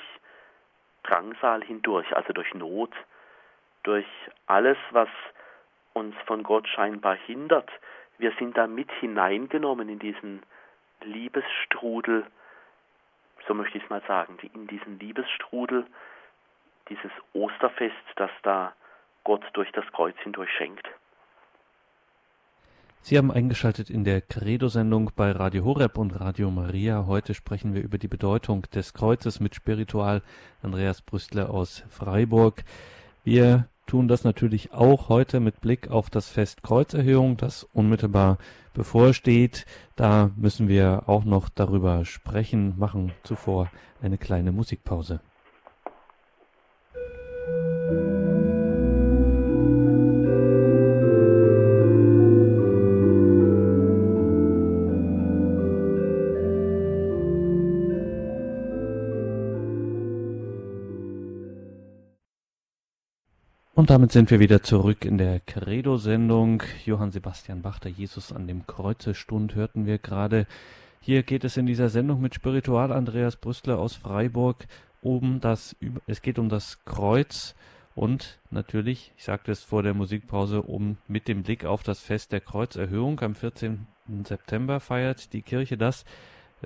Drangsal 1.05 1.65
hindurch, 1.65 2.15
also 2.15 2.35
durch 2.35 2.53
Not, 2.53 2.93
durch 3.83 4.07
alles, 4.47 4.77
was 4.91 5.09
uns 5.95 6.15
von 6.27 6.43
Gott 6.43 6.69
scheinbar 6.69 7.15
hindert. 7.15 7.71
Wir 8.19 8.33
sind 8.39 8.57
da 8.57 8.67
mit 8.67 8.91
hineingenommen 9.01 9.89
in 9.89 9.99
diesen 9.99 10.43
Liebesstrudel, 11.03 12.25
so 13.47 13.55
möchte 13.55 13.79
ich 13.79 13.85
es 13.85 13.91
mal 13.91 14.03
sagen, 14.07 14.39
in 14.55 14.67
diesen 14.67 14.99
Liebesstrudel, 14.99 15.87
dieses 16.89 17.11
Osterfest, 17.33 17.95
das 18.17 18.31
da 18.43 18.73
Gott 19.25 19.43
durch 19.55 19.71
das 19.73 19.85
Kreuz 19.93 20.17
hindurch 20.23 20.51
schenkt. 20.57 20.89
Sie 23.01 23.19
haben 23.19 23.31
eingeschaltet 23.31 23.91
in 23.91 24.05
der 24.05 24.23
Credo-Sendung 24.23 25.11
bei 25.15 25.31
Radio 25.31 25.65
Horeb 25.65 25.99
und 25.99 26.19
Radio 26.19 26.51
Maria. 26.51 27.05
Heute 27.07 27.35
sprechen 27.35 27.75
wir 27.75 27.83
über 27.83 27.99
die 27.99 28.09
Bedeutung 28.09 28.63
des 28.75 28.95
Kreuzes 28.95 29.41
mit 29.41 29.55
Spiritual 29.55 30.23
Andreas 30.63 31.03
Brüstler 31.03 31.51
aus 31.51 31.85
Freiburg. 31.91 32.65
Wir 33.23 33.69
tun 33.87 34.09
das 34.09 34.25
natürlich 34.25 34.73
auch 34.73 35.09
heute 35.09 35.41
mit 35.41 35.61
Blick 35.61 35.91
auf 35.91 36.11
das 36.11 36.29
Fest 36.29 36.63
Kreuzerhöhung, 36.63 37.37
das 37.37 37.65
unmittelbar 37.73 38.39
bevorsteht. 38.73 39.67
Da 39.97 40.31
müssen 40.37 40.69
wir 40.69 41.05
auch 41.07 41.25
noch 41.25 41.49
darüber 41.49 42.05
sprechen, 42.05 42.75
machen 42.79 43.13
zuvor 43.23 43.71
eine 44.03 44.19
kleine 44.19 44.53
Musikpause. 44.53 45.21
Und 63.85 63.91
damit 63.91 64.13
sind 64.13 64.31
wir 64.31 64.41
wieder 64.41 64.63
zurück 64.63 65.05
in 65.05 65.19
der 65.19 65.41
Credo-Sendung. 65.41 66.63
Johann 66.87 67.11
Sebastian 67.11 67.61
Bach, 67.61 67.79
der 67.79 67.91
Jesus 67.91 68.33
an 68.33 68.47
dem 68.47 68.67
Kreuzestund, 68.67 69.57
hörten 69.57 69.85
wir 69.85 69.99
gerade. 69.99 70.47
Hier 71.03 71.23
geht 71.23 71.45
es 71.45 71.59
in 71.59 71.67
dieser 71.67 71.91
Sendung 71.91 72.23
mit 72.23 72.35
Spiritual 72.35 72.91
Andreas 72.93 73.37
Brüstler 73.37 73.79
aus 73.79 73.95
Freiburg 73.95 74.67
um 75.03 75.39
das, 75.39 75.77
es 76.07 76.23
geht 76.23 76.39
um 76.39 76.49
das 76.49 76.83
Kreuz 76.87 77.55
und 77.95 78.39
natürlich, 78.51 79.13
ich 79.19 79.25
sagte 79.25 79.53
es 79.53 79.63
vor 79.63 79.83
der 79.83 79.93
Musikpause, 79.93 80.63
um 80.63 80.97
mit 81.07 81.29
dem 81.29 81.43
Blick 81.43 81.67
auf 81.67 81.83
das 81.83 82.01
Fest 82.01 82.33
der 82.33 82.41
Kreuzerhöhung 82.41 83.21
am 83.21 83.35
14. 83.35 83.87
September 84.25 84.81
feiert 84.81 85.35
die 85.35 85.43
Kirche 85.43 85.77
das 85.77 86.07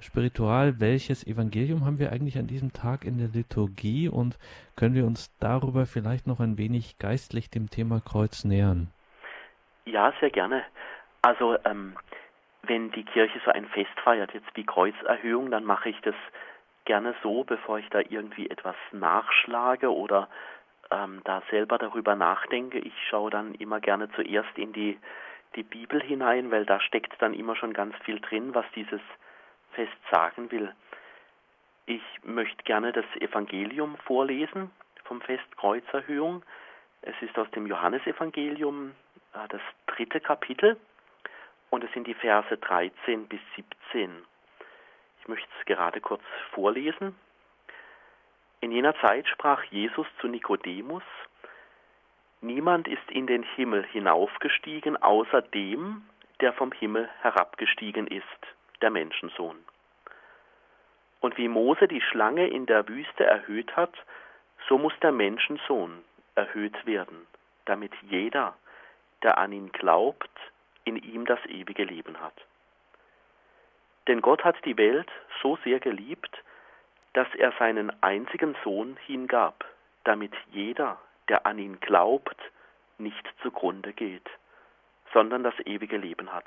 Spiritual, 0.01 0.81
welches 0.81 1.27
Evangelium 1.27 1.85
haben 1.85 1.99
wir 1.99 2.13
eigentlich 2.13 2.39
an 2.39 2.47
diesem 2.47 2.73
Tag 2.73 3.05
in 3.05 3.19
der 3.19 3.29
Liturgie 3.29 4.09
und 4.09 4.39
können 4.77 4.95
wir 4.95 5.07
uns 5.07 5.37
darüber 5.39 5.87
vielleicht 5.87 6.27
noch 6.27 6.41
ein 6.41 6.59
wenig 6.59 6.99
geistlich 6.99 7.51
dem 7.51 7.69
Thema 7.71 8.01
Kreuz 8.01 8.45
nähern? 8.45 8.89
Ja, 9.87 10.13
sehr 10.21 10.31
gerne. 10.31 10.65
Also 11.23 11.57
ähm, 11.65 11.97
wenn 12.63 12.91
die 12.93 13.05
Kirche 13.05 13.41
so 13.45 13.51
ein 13.51 13.67
Fest 13.67 13.99
feiert, 14.05 14.35
jetzt 14.35 14.49
wie 14.55 14.65
Kreuzerhöhung, 14.65 15.51
dann 15.51 15.65
mache 15.65 15.89
ich 15.89 16.01
das 16.03 16.15
gerne 16.85 17.15
so, 17.23 17.45
bevor 17.45 17.79
ich 17.79 17.89
da 17.91 18.01
irgendwie 18.01 18.49
etwas 18.49 18.77
nachschlage 18.93 19.93
oder 19.93 20.29
ähm, 20.91 21.21
da 21.25 21.43
selber 21.51 21.79
darüber 21.79 22.15
nachdenke. 22.15 22.79
Ich 22.79 22.95
schaue 23.09 23.31
dann 23.31 23.55
immer 23.55 23.81
gerne 23.81 24.11
zuerst 24.13 24.57
in 24.57 24.73
die, 24.73 24.99
die 25.57 25.63
Bibel 25.63 26.01
hinein, 26.03 26.51
weil 26.51 26.65
da 26.65 26.81
steckt 26.81 27.21
dann 27.21 27.35
immer 27.35 27.57
schon 27.57 27.73
ganz 27.73 27.95
viel 28.05 28.21
drin, 28.21 28.55
was 28.55 28.65
dieses 28.75 29.01
Fest 29.79 29.93
sagen 30.11 30.51
will. 30.51 30.75
Ich 31.87 32.03
möchte 32.25 32.65
gerne 32.65 32.91
das 32.91 33.05
Evangelium 33.21 33.97
vorlesen 33.99 34.73
vom 35.05 35.21
Fest 35.21 35.57
Kreuzerhöhung. 35.57 36.43
Es 37.03 37.15
ist 37.21 37.39
aus 37.39 37.49
dem 37.53 37.65
Johannesevangelium 37.65 38.93
äh, 39.35 39.47
das 39.49 39.61
dritte 39.87 40.19
Kapitel 40.21 40.77
und 41.71 41.85
es 41.85 41.93
sind 41.93 42.09
die 42.09 42.15
Verse 42.15 42.57
13 42.57 43.29
bis 43.29 43.39
17. 43.55 44.11
Ich 45.21 45.29
möchte 45.29 45.49
es 45.61 45.67
gerade 45.67 46.01
kurz 46.01 46.25
vorlesen. 46.51 47.15
In 48.61 48.73
jener 48.73 48.97
Zeit 48.97 49.29
sprach 49.29 49.63
Jesus 49.63 50.09
zu 50.21 50.27
Nikodemus, 50.27 51.05
Niemand 52.41 52.89
ist 52.89 53.09
in 53.11 53.29
den 53.29 53.45
Himmel 53.45 53.85
hinaufgestiegen, 53.85 54.97
außer 54.97 55.41
dem, 55.41 56.03
der 56.41 56.53
vom 56.53 56.73
Himmel 56.73 57.09
herabgestiegen 57.21 58.09
ist, 58.09 58.58
der 58.83 58.91
Menschensohn. 58.91 59.59
Und 61.21 61.37
wie 61.37 61.49
Mose 61.49 61.89
die 61.89 62.01
Schlange 62.01 62.49
in 62.49 62.67
der 62.67 62.89
Wüste 62.89 63.25
erhöht 63.25 63.77
hat, 63.77 63.93
so 64.69 64.79
muss 64.79 64.93
der 65.03 65.13
Menschensohn 65.13 66.05
erhöht 66.35 66.87
werden, 66.87 67.27
damit 67.65 67.93
jeder, 68.03 68.55
der 69.23 69.39
an 69.39 69.53
ihn 69.53 69.73
glaubt, 69.73 70.31
in 70.85 70.97
ihm 70.97 71.27
das 71.27 71.45
ewige 71.47 71.85
Leben 71.85 72.21
hat. 72.21 72.35
Denn 74.07 74.23
Gott 74.23 74.45
hat 74.45 74.57
die 74.65 74.79
Welt 74.79 75.11
so 75.43 75.59
sehr 75.65 75.81
geliebt, 75.81 76.43
dass 77.13 77.29
er 77.35 77.53
seinen 77.59 77.93
einzigen 78.03 78.57
Sohn 78.65 78.97
hingab, 79.07 79.65
damit 80.05 80.33
jeder, 80.51 80.99
der 81.29 81.47
an 81.47 81.59
ihn 81.59 81.81
glaubt, 81.81 82.37
nicht 82.97 83.27
zugrunde 83.43 83.93
geht, 83.93 84.29
sondern 85.13 85.43
das 85.43 85.55
ewige 85.65 85.97
Leben 85.97 86.33
hat. 86.33 86.47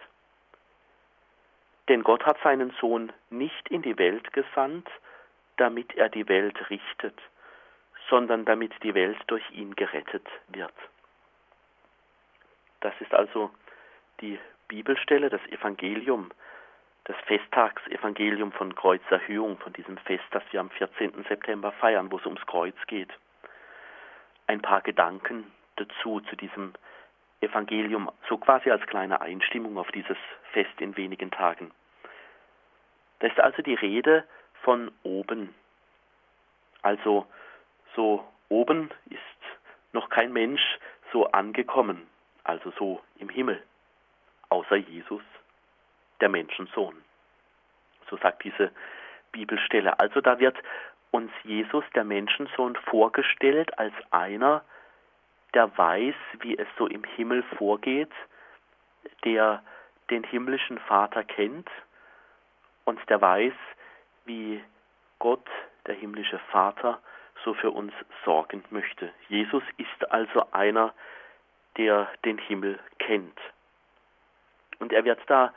Denn 1.91 2.03
Gott 2.03 2.25
hat 2.25 2.37
seinen 2.41 2.71
Sohn 2.79 3.11
nicht 3.31 3.67
in 3.67 3.81
die 3.81 3.97
Welt 3.97 4.31
gesandt, 4.31 4.89
damit 5.57 5.93
er 5.97 6.07
die 6.07 6.25
Welt 6.29 6.69
richtet, 6.69 7.19
sondern 8.09 8.45
damit 8.45 8.71
die 8.81 8.93
Welt 8.93 9.17
durch 9.27 9.43
ihn 9.51 9.75
gerettet 9.75 10.25
wird. 10.47 10.71
Das 12.79 12.93
ist 13.01 13.13
also 13.13 13.51
die 14.21 14.39
Bibelstelle, 14.69 15.29
das 15.29 15.45
Evangelium, 15.47 16.31
das 17.03 17.17
Festtagsevangelium 17.25 18.53
von 18.53 18.73
Kreuzerhöhung, 18.73 19.57
von 19.57 19.73
diesem 19.73 19.97
Fest, 19.97 20.23
das 20.31 20.43
wir 20.51 20.61
am 20.61 20.69
14. 20.69 21.25
September 21.27 21.73
feiern, 21.73 22.09
wo 22.09 22.19
es 22.19 22.25
ums 22.25 22.45
Kreuz 22.45 22.77
geht. 22.87 23.11
Ein 24.47 24.61
paar 24.61 24.79
Gedanken 24.79 25.51
dazu, 25.75 26.21
zu 26.21 26.37
diesem 26.37 26.71
Evangelium, 27.41 28.09
so 28.29 28.37
quasi 28.37 28.71
als 28.71 28.87
kleine 28.87 29.19
Einstimmung 29.19 29.77
auf 29.77 29.91
dieses 29.91 30.17
Fest 30.53 30.79
in 30.79 30.95
wenigen 30.95 31.31
Tagen. 31.31 31.73
Da 33.21 33.27
ist 33.27 33.39
also 33.39 33.61
die 33.61 33.75
Rede 33.75 34.25
von 34.63 34.91
oben. 35.03 35.53
Also 36.81 37.27
so 37.95 38.27
oben 38.49 38.89
ist 39.09 39.19
noch 39.93 40.09
kein 40.09 40.33
Mensch 40.33 40.61
so 41.11 41.27
angekommen, 41.27 42.07
also 42.43 42.71
so 42.79 43.01
im 43.19 43.29
Himmel, 43.29 43.61
außer 44.49 44.75
Jesus, 44.75 45.21
der 46.19 46.29
Menschensohn. 46.29 46.95
So 48.09 48.17
sagt 48.17 48.43
diese 48.43 48.71
Bibelstelle. 49.31 49.99
Also 49.99 50.19
da 50.21 50.39
wird 50.39 50.57
uns 51.11 51.31
Jesus, 51.43 51.83
der 51.93 52.03
Menschensohn, 52.03 52.75
vorgestellt 52.75 53.77
als 53.77 53.93
einer, 54.09 54.63
der 55.53 55.77
weiß, 55.77 56.15
wie 56.39 56.57
es 56.57 56.67
so 56.77 56.87
im 56.87 57.03
Himmel 57.03 57.43
vorgeht, 57.57 58.11
der 59.25 59.61
den 60.09 60.23
himmlischen 60.23 60.79
Vater 60.79 61.23
kennt 61.23 61.69
und 62.91 63.09
der 63.09 63.21
weiß, 63.21 63.53
wie 64.25 64.61
Gott, 65.19 65.47
der 65.87 65.95
himmlische 65.95 66.39
Vater, 66.51 66.99
so 67.43 67.53
für 67.53 67.71
uns 67.71 67.93
sorgen 68.25 68.63
möchte. 68.69 69.11
Jesus 69.29 69.63
ist 69.77 70.11
also 70.11 70.45
einer, 70.51 70.93
der 71.77 72.09
den 72.25 72.37
Himmel 72.37 72.79
kennt. 72.99 73.39
Und 74.79 74.91
er 74.91 75.05
wird 75.05 75.21
da 75.27 75.53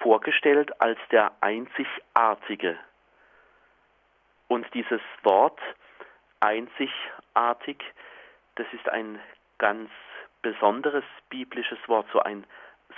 vorgestellt 0.00 0.80
als 0.80 0.98
der 1.12 1.30
Einzigartige. 1.40 2.76
Und 4.48 4.66
dieses 4.74 5.00
Wort 5.22 5.60
einzigartig, 6.40 7.82
das 8.56 8.66
ist 8.72 8.88
ein 8.88 9.20
ganz 9.58 9.90
besonderes 10.42 11.04
biblisches 11.30 11.78
Wort, 11.86 12.06
so 12.12 12.20
ein, 12.20 12.44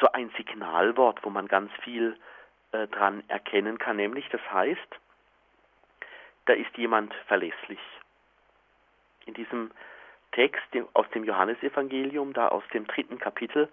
so 0.00 0.10
ein 0.12 0.30
Signalwort, 0.36 1.22
wo 1.24 1.30
man 1.30 1.46
ganz 1.46 1.70
viel 1.82 2.16
äh, 2.72 2.86
dran 2.88 3.22
erkennen 3.28 3.78
kann, 3.78 3.96
nämlich 3.96 4.28
das 4.30 4.40
heißt, 4.52 5.00
da 6.46 6.52
ist 6.52 6.76
jemand 6.76 7.14
verlässlich. 7.26 7.80
In 9.26 9.34
diesem 9.34 9.70
Text 10.32 10.66
aus 10.92 11.08
dem 11.10 11.24
Johannesevangelium, 11.24 12.32
da 12.32 12.48
aus 12.48 12.64
dem 12.72 12.86
dritten 12.86 13.18
Kapitel, 13.18 13.68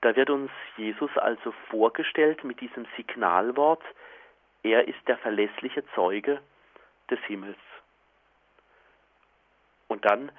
da 0.00 0.16
wird 0.16 0.30
uns 0.30 0.50
Jesus 0.76 1.10
also 1.18 1.52
vorgestellt 1.68 2.42
mit 2.42 2.60
diesem 2.60 2.86
Signalwort, 2.96 3.82
er 4.62 4.88
ist 4.88 4.98
der 5.06 5.18
verlässliche 5.18 5.84
Zeuge 5.94 6.40
des 7.10 7.20
Himmels. 7.20 7.58
Und 9.88 10.04
dann 10.04 10.32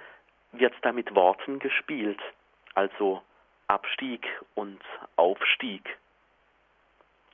wird 0.52 0.74
da 0.82 0.92
mit 0.92 1.14
Worten 1.16 1.60
gespielt, 1.60 2.20
also 2.74 3.22
Abstieg 3.68 4.28
und 4.56 4.82
Aufstieg. 5.16 5.98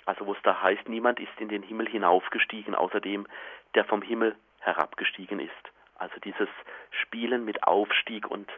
Also 0.07 0.25
wo 0.25 0.31
es 0.31 0.41
da 0.41 0.61
heißt, 0.61 0.87
niemand 0.87 1.19
ist 1.19 1.37
in 1.37 1.49
den 1.49 1.61
Himmel 1.61 1.87
hinaufgestiegen, 1.87 2.73
außer 2.75 3.01
dem, 3.01 3.27
der 3.75 3.83
vom 3.83 4.01
Himmel 4.01 4.37
herabgestiegen 4.61 5.41
ist. 5.41 5.51
Also 5.97 6.17
dieses 6.23 6.47
Spielen 6.91 7.43
mit 7.43 7.63
Aufstieg 7.63 8.25
und 8.31 8.49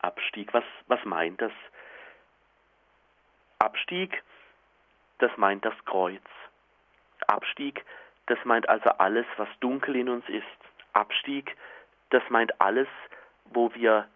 Abstieg. 0.00 0.54
Was, 0.54 0.64
was 0.86 1.04
meint 1.04 1.42
das? 1.42 1.52
Abstieg, 3.58 4.22
das 5.18 5.30
meint 5.36 5.66
das 5.66 5.74
Kreuz. 5.84 6.24
Abstieg, 7.26 7.84
das 8.24 8.38
meint 8.44 8.66
also 8.66 8.88
alles, 8.90 9.26
was 9.36 9.48
dunkel 9.60 9.96
in 9.96 10.08
uns 10.08 10.26
ist. 10.30 10.44
Abstieg, 10.94 11.56
das 12.08 12.22
meint 12.30 12.58
alles, 12.58 12.88
wo 13.44 13.74
wir 13.74 14.08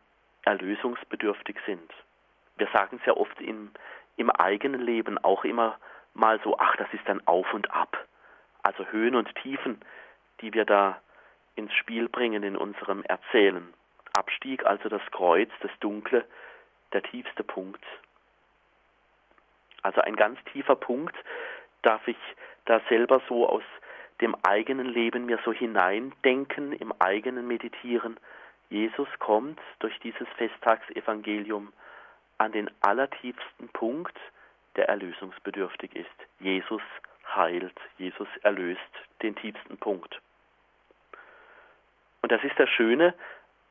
erlösungsbedürftig 0.45 1.59
sind. 1.67 1.93
Wir 2.57 2.69
sagen 2.73 2.99
es 3.01 3.07
ja 3.07 3.13
oft 3.13 3.39
im, 3.39 3.71
im 4.17 4.31
eigenen 4.31 4.81
Leben 4.81 5.19
auch 5.19 5.45
immer 5.45 5.79
mal 6.15 6.41
so, 6.45 6.57
ach, 6.59 6.77
das 6.77 6.89
ist 6.93 7.07
ein 7.09 7.27
Auf 7.27 7.53
und 7.55 7.71
Ab. 7.73 7.97
Also 8.63 8.87
Höhen 8.87 9.15
und 9.15 9.35
Tiefen, 9.37 9.81
die 10.41 10.53
wir 10.53 10.65
da 10.65 11.01
ins 11.57 11.73
Spiel 11.75 12.09
bringen 12.09 12.43
in 12.43 12.57
unserem 12.57 13.03
Erzählen. 13.05 13.73
Abstieg, 14.13 14.65
also 14.67 14.89
das 14.89 15.03
Kreuz, 15.13 15.51
das 15.61 15.71
Dunkle, 15.81 16.25
der 16.93 17.03
tiefste 17.03 17.45
Punkt. 17.45 17.85
Also 19.83 20.01
ein 20.01 20.17
ganz 20.17 20.39
tiefer 20.53 20.77
Punkt 20.77 21.17
darf 21.83 22.07
ich 22.07 22.19
da 22.67 22.81
selber 22.89 23.23
so 23.29 23.49
aus 23.49 23.63
dem 24.21 24.37
eigenen 24.43 24.87
Leben 24.87 25.27
mir 25.27 25.39
so 25.45 25.53
hineindenken, 25.53 26.73
im 26.73 26.93
eigenen 26.99 27.47
Meditieren. 27.47 28.19
Jesus 28.69 29.09
kommt 29.19 29.59
durch 29.79 29.99
dieses 30.01 30.29
Festtagsevangelium 30.37 31.73
an 32.39 32.53
den 32.53 32.71
allertiefsten 32.83 33.69
Punkt, 33.71 34.17
der 34.77 34.89
erlösungsbedürftig 34.89 35.95
ist. 35.95 36.09
Jesus 36.39 36.83
heilt, 37.35 37.77
Jesus 37.99 38.29
erlöst 38.43 38.81
den 39.23 39.37
tiefsten 39.37 39.77
Punkt. 39.79 40.21
Und 42.23 42.33
das 42.33 42.43
ist 42.45 42.59
das 42.59 42.69
Schöne 42.69 43.15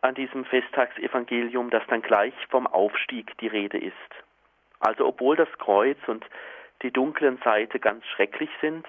an 0.01 0.15
diesem 0.15 0.45
Festtagsevangelium, 0.45 1.69
dass 1.69 1.85
dann 1.87 2.01
gleich 2.01 2.33
vom 2.49 2.67
Aufstieg 2.67 3.37
die 3.39 3.47
Rede 3.47 3.77
ist. 3.77 3.93
Also 4.79 5.05
obwohl 5.05 5.35
das 5.35 5.51
Kreuz 5.57 5.97
und 6.07 6.25
die 6.81 6.91
dunklen 6.91 7.37
Seite 7.43 7.79
ganz 7.79 8.05
schrecklich 8.07 8.49
sind, 8.61 8.87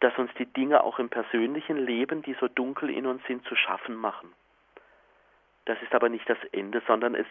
dass 0.00 0.16
uns 0.18 0.32
die 0.34 0.46
Dinge 0.46 0.82
auch 0.82 0.98
im 0.98 1.08
persönlichen 1.08 1.76
Leben, 1.76 2.22
die 2.22 2.34
so 2.40 2.48
dunkel 2.48 2.90
in 2.90 3.06
uns 3.06 3.24
sind, 3.26 3.46
zu 3.46 3.54
schaffen 3.54 3.94
machen. 3.94 4.32
Das 5.64 5.80
ist 5.80 5.94
aber 5.94 6.08
nicht 6.08 6.28
das 6.28 6.38
Ende, 6.50 6.82
sondern 6.88 7.14
es 7.14 7.26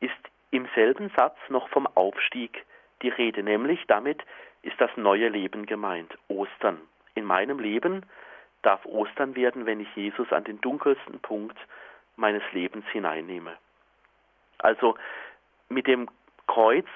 ist 0.00 0.14
im 0.50 0.66
selben 0.74 1.10
Satz 1.14 1.36
noch 1.50 1.68
vom 1.68 1.86
Aufstieg 1.86 2.64
die 3.02 3.08
Rede, 3.08 3.42
nämlich 3.42 3.84
damit 3.86 4.22
ist 4.62 4.80
das 4.80 4.90
neue 4.96 5.28
Leben 5.28 5.66
gemeint, 5.66 6.16
Ostern. 6.28 6.80
In 7.14 7.24
meinem 7.24 7.58
Leben 7.58 8.04
darf 8.62 8.84
Ostern 8.84 9.36
werden, 9.36 9.66
wenn 9.66 9.80
ich 9.80 9.94
Jesus 9.94 10.32
an 10.32 10.44
den 10.44 10.60
dunkelsten 10.60 11.20
Punkt 11.20 11.56
meines 12.16 12.42
Lebens 12.52 12.84
hineinnehme. 12.88 13.56
Also 14.58 14.96
mit 15.68 15.86
dem 15.86 16.08
Kreuz 16.46 16.86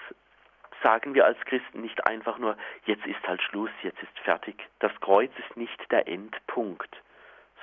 sagen 0.82 1.14
wir 1.14 1.26
als 1.26 1.38
Christen 1.40 1.82
nicht 1.82 2.06
einfach 2.06 2.38
nur, 2.38 2.56
jetzt 2.86 3.06
ist 3.06 3.22
halt 3.26 3.42
Schluss, 3.42 3.70
jetzt 3.82 4.02
ist 4.02 4.18
fertig. 4.20 4.56
Das 4.78 4.92
Kreuz 5.00 5.30
ist 5.38 5.56
nicht 5.56 5.90
der 5.90 6.08
Endpunkt. 6.08 6.96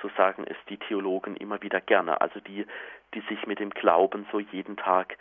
So 0.00 0.08
sagen 0.16 0.44
es 0.46 0.56
die 0.68 0.76
Theologen 0.76 1.36
immer 1.36 1.60
wieder 1.62 1.80
gerne, 1.80 2.20
also 2.20 2.38
die, 2.40 2.64
die 3.14 3.20
sich 3.22 3.46
mit 3.46 3.58
dem 3.58 3.70
Glauben 3.70 4.26
so 4.30 4.38
jeden 4.38 4.76
Tag 4.76 5.16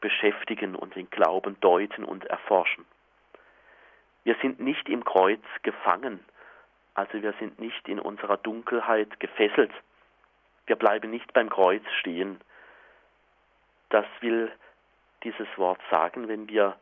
beschäftigen 0.00 0.74
und 0.74 0.94
den 0.94 1.10
Glauben 1.10 1.58
deuten 1.60 2.04
und 2.04 2.24
erforschen. 2.26 2.84
Wir 4.24 4.36
sind 4.42 4.60
nicht 4.60 4.88
im 4.88 5.04
Kreuz 5.04 5.42
gefangen, 5.62 6.20
Also 6.98 7.22
wir 7.22 7.32
sind 7.34 7.60
nicht 7.60 7.86
in 7.88 8.00
unserer 8.00 8.36
Dunkelheit 8.38 9.20
gefesselt. 9.20 9.70
Wir 10.66 10.74
bleiben 10.74 11.10
nicht 11.10 11.32
beim 11.32 11.48
Kreuz 11.48 11.84
stehen. 12.00 12.40
Das 13.88 14.04
will 14.20 14.50
dieses 15.22 15.46
Wort 15.56 15.80
sagen, 15.92 16.26
wenn 16.26 16.48
wir 16.48 16.76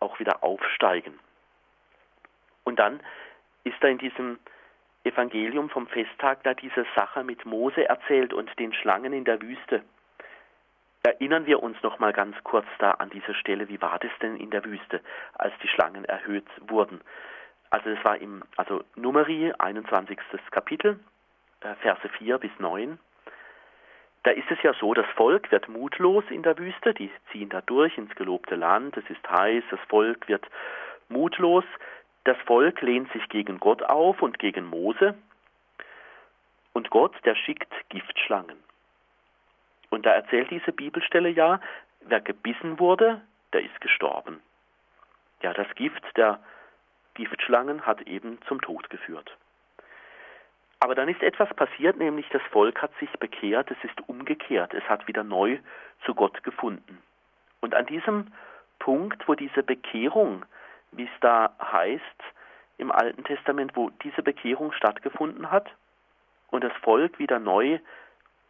auch 0.00 0.18
wieder 0.18 0.42
aufsteigen. 0.42 1.20
Und 2.64 2.80
dann 2.80 3.00
ist 3.62 3.76
da 3.80 3.86
in 3.86 3.98
diesem 3.98 4.40
Evangelium 5.04 5.70
vom 5.70 5.86
Festtag 5.86 6.42
da 6.42 6.54
diese 6.54 6.84
Sache 6.96 7.22
mit 7.22 7.46
Mose 7.46 7.88
erzählt 7.88 8.32
und 8.32 8.50
den 8.58 8.72
Schlangen 8.72 9.12
in 9.12 9.24
der 9.24 9.40
Wüste. 9.40 9.84
Erinnern 11.04 11.46
wir 11.46 11.62
uns 11.62 11.82
noch 11.82 11.98
mal 11.98 12.12
ganz 12.12 12.36
kurz 12.44 12.66
da 12.78 12.92
an 12.92 13.10
diese 13.10 13.34
Stelle, 13.34 13.68
wie 13.68 13.82
war 13.82 13.98
das 13.98 14.12
denn 14.20 14.36
in 14.36 14.50
der 14.50 14.64
Wüste, 14.64 15.00
als 15.34 15.52
die 15.60 15.68
Schlangen 15.68 16.04
erhöht 16.04 16.46
wurden? 16.68 17.00
Also 17.70 17.90
es 17.90 18.04
war 18.04 18.18
im 18.18 18.44
also 18.56 18.84
Numeri 18.94 19.52
21. 19.58 20.18
Kapitel, 20.52 21.00
äh, 21.60 21.74
Verse 21.76 22.08
4 22.18 22.38
bis 22.38 22.52
9. 22.58 23.00
Da 24.22 24.30
ist 24.30 24.48
es 24.50 24.62
ja 24.62 24.72
so, 24.74 24.94
das 24.94 25.06
Volk 25.16 25.50
wird 25.50 25.68
mutlos 25.68 26.22
in 26.30 26.44
der 26.44 26.56
Wüste, 26.56 26.94
die 26.94 27.10
ziehen 27.32 27.48
da 27.48 27.62
durch 27.62 27.98
ins 27.98 28.14
gelobte 28.14 28.54
Land, 28.54 28.96
es 28.96 29.10
ist 29.10 29.28
heiß, 29.28 29.64
das 29.70 29.80
Volk 29.88 30.28
wird 30.28 30.46
mutlos, 31.08 31.64
das 32.22 32.36
Volk 32.46 32.80
lehnt 32.80 33.10
sich 33.12 33.28
gegen 33.28 33.58
Gott 33.58 33.82
auf 33.82 34.22
und 34.22 34.38
gegen 34.38 34.66
Mose 34.66 35.16
und 36.72 36.90
Gott, 36.90 37.14
der 37.24 37.34
schickt 37.34 37.72
Giftschlangen. 37.88 38.62
Und 39.92 40.06
da 40.06 40.12
erzählt 40.12 40.50
diese 40.50 40.72
Bibelstelle 40.72 41.28
ja, 41.28 41.60
wer 42.00 42.22
gebissen 42.22 42.78
wurde, 42.78 43.20
der 43.52 43.62
ist 43.62 43.78
gestorben. 43.82 44.40
Ja, 45.42 45.52
das 45.52 45.66
Gift 45.74 46.02
der 46.16 46.40
Giftschlangen 47.12 47.84
hat 47.84 48.00
eben 48.08 48.38
zum 48.48 48.62
Tod 48.62 48.88
geführt. 48.88 49.36
Aber 50.80 50.94
dann 50.94 51.10
ist 51.10 51.22
etwas 51.22 51.54
passiert, 51.54 51.98
nämlich 51.98 52.26
das 52.30 52.40
Volk 52.50 52.80
hat 52.80 52.90
sich 53.00 53.10
bekehrt, 53.18 53.70
es 53.70 53.84
ist 53.84 54.08
umgekehrt, 54.08 54.72
es 54.72 54.82
hat 54.84 55.06
wieder 55.08 55.24
neu 55.24 55.58
zu 56.06 56.14
Gott 56.14 56.42
gefunden. 56.42 57.02
Und 57.60 57.74
an 57.74 57.84
diesem 57.84 58.32
Punkt, 58.78 59.28
wo 59.28 59.34
diese 59.34 59.62
Bekehrung, 59.62 60.46
wie 60.92 61.04
es 61.04 61.20
da 61.20 61.54
heißt 61.60 62.02
im 62.78 62.90
Alten 62.90 63.24
Testament, 63.24 63.76
wo 63.76 63.90
diese 64.02 64.22
Bekehrung 64.22 64.72
stattgefunden 64.72 65.50
hat 65.50 65.68
und 66.48 66.64
das 66.64 66.72
Volk 66.80 67.18
wieder 67.18 67.38
neu 67.38 67.78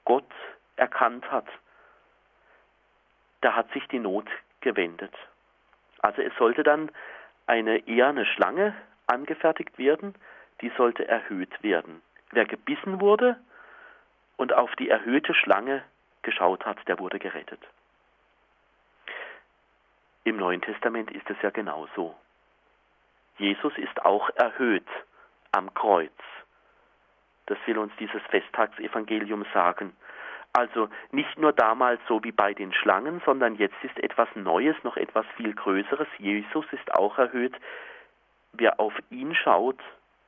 Gott 0.05 0.31
erkannt 0.77 1.31
hat, 1.31 1.47
da 3.41 3.55
hat 3.55 3.71
sich 3.73 3.87
die 3.89 3.99
Not 3.99 4.29
gewendet. 4.61 5.15
Also 6.01 6.23
es 6.23 6.35
sollte 6.37 6.63
dann 6.63 6.91
eine 7.47 7.87
eher 7.89 8.09
eine 8.09 8.27
Schlange 8.27 8.75
angefertigt 9.07 9.79
werden, 9.79 10.15
die 10.61 10.71
sollte 10.77 11.07
erhöht 11.07 11.63
werden. 11.63 12.03
Wer 12.31 12.45
gebissen 12.45 13.01
wurde 13.01 13.37
und 14.37 14.53
auf 14.53 14.75
die 14.77 14.89
erhöhte 14.89 15.35
Schlange 15.35 15.83
geschaut 16.23 16.65
hat, 16.65 16.79
der 16.89 16.99
wurde 16.99 17.19
gerettet. 17.19 17.61
Im 20.25 20.37
Neuen 20.37 20.63
Testament 20.63 21.11
ist 21.11 21.29
es 21.29 21.37
ja 21.43 21.51
genauso. 21.51 22.15
Jesus 23.39 23.77
ist 23.77 24.05
auch 24.05 24.31
erhöht 24.37 24.87
am 25.51 25.75
Kreuz. 25.75 26.13
Das 27.47 27.59
will 27.67 27.79
uns 27.79 27.93
dieses 27.99 28.23
Festtagsevangelium 28.31 29.45
sagen. 29.53 29.97
Also 30.55 30.89
nicht 31.13 31.39
nur 31.39 31.53
damals 31.53 32.01
so 32.09 32.23
wie 32.25 32.33
bei 32.33 32.53
den 32.53 32.75
Schlangen, 32.75 33.23
sondern 33.25 33.55
jetzt 33.57 33.83
ist 33.83 33.99
etwas 33.99 34.29
Neues, 34.35 34.77
noch 34.83 34.97
etwas 34.97 35.25
viel 35.37 35.55
Größeres. 35.55 36.09
Jesus 36.19 36.67
ist 36.73 36.95
auch 36.95 37.17
erhöht. 37.19 37.55
Wer 38.53 38.79
auf 38.79 38.93
ihn 39.11 39.35
schaut, 39.35 39.81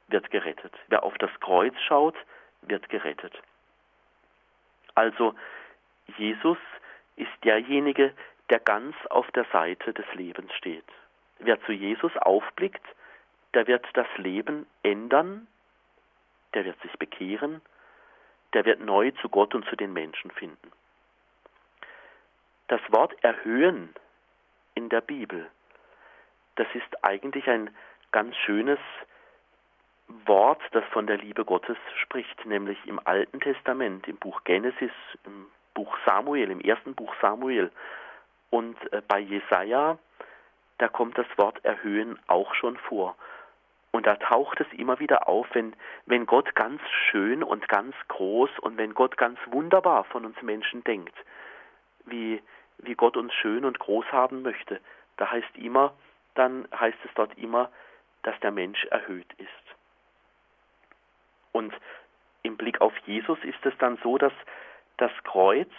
wird 0.08 0.30
gerettet. 0.30 0.72
Wer 0.88 1.02
auf 1.02 1.16
das 1.18 1.30
Kreuz 1.40 1.74
schaut, 1.86 2.16
wird 2.62 2.88
gerettet. 2.88 3.38
Also 4.94 5.34
Jesus 6.16 6.58
ist 7.16 7.32
derjenige, 7.42 8.14
der 8.50 8.60
ganz 8.60 8.94
auf 9.10 9.30
der 9.32 9.44
Seite 9.52 9.92
des 9.92 10.06
Lebens 10.14 10.52
steht. 10.54 10.84
Wer 11.38 11.60
zu 11.64 11.72
Jesus 11.72 12.16
aufblickt, 12.16 12.84
der 13.52 13.66
wird 13.66 13.86
das 13.94 14.06
Leben 14.16 14.66
ändern, 14.82 15.46
der 16.54 16.64
wird 16.64 16.80
sich 16.82 16.92
bekehren, 16.98 17.60
der 18.54 18.64
wird 18.64 18.80
neu 18.80 19.10
zu 19.20 19.28
Gott 19.28 19.54
und 19.54 19.66
zu 19.66 19.76
den 19.76 19.92
Menschen 19.92 20.30
finden. 20.30 20.72
Das 22.68 22.80
Wort 22.90 23.12
erhöhen 23.22 23.94
in 24.74 24.88
der 24.88 25.00
Bibel, 25.00 25.50
das 26.56 26.66
ist 26.74 27.04
eigentlich 27.04 27.48
ein 27.48 27.70
ganz 28.12 28.36
schönes 28.36 28.78
Wort, 30.26 30.60
das 30.72 30.84
von 30.92 31.06
der 31.06 31.18
Liebe 31.18 31.44
Gottes 31.44 31.76
spricht, 32.02 32.46
nämlich 32.46 32.78
im 32.86 33.00
Alten 33.04 33.40
Testament, 33.40 34.06
im 34.06 34.16
Buch 34.16 34.44
Genesis, 34.44 34.92
im 35.24 35.46
Buch 35.74 35.96
Samuel, 36.06 36.50
im 36.50 36.60
ersten 36.60 36.94
Buch 36.94 37.14
Samuel 37.20 37.70
und 38.50 38.76
äh, 38.92 39.02
bei 39.06 39.18
Jesaja, 39.18 39.98
da 40.78 40.88
kommt 40.88 41.18
das 41.18 41.26
Wort 41.36 41.64
erhöhen 41.64 42.18
auch 42.28 42.54
schon 42.54 42.76
vor. 42.76 43.16
Und 43.94 44.06
da 44.08 44.16
taucht 44.16 44.60
es 44.60 44.66
immer 44.72 44.98
wieder 44.98 45.28
auf, 45.28 45.46
wenn, 45.52 45.72
wenn 46.06 46.26
Gott 46.26 46.56
ganz 46.56 46.82
schön 47.12 47.44
und 47.44 47.68
ganz 47.68 47.94
groß 48.08 48.50
und 48.58 48.76
wenn 48.76 48.92
Gott 48.92 49.16
ganz 49.16 49.38
wunderbar 49.46 50.02
von 50.02 50.24
uns 50.24 50.42
Menschen 50.42 50.82
denkt, 50.82 51.14
wie, 52.04 52.42
wie 52.78 52.96
Gott 52.96 53.16
uns 53.16 53.32
schön 53.34 53.64
und 53.64 53.78
groß 53.78 54.04
haben 54.10 54.42
möchte. 54.42 54.80
Da 55.16 55.30
heißt 55.30 55.56
immer, 55.56 55.94
dann 56.34 56.66
heißt 56.76 56.98
es 57.04 57.10
dort 57.14 57.38
immer, 57.38 57.70
dass 58.24 58.34
der 58.40 58.50
Mensch 58.50 58.84
erhöht 58.86 59.32
ist. 59.34 59.76
Und 61.52 61.72
im 62.42 62.56
Blick 62.56 62.80
auf 62.80 62.98
Jesus 63.06 63.38
ist 63.44 63.64
es 63.64 63.78
dann 63.78 63.96
so, 64.02 64.18
dass 64.18 64.32
das 64.96 65.12
Kreuz 65.22 65.70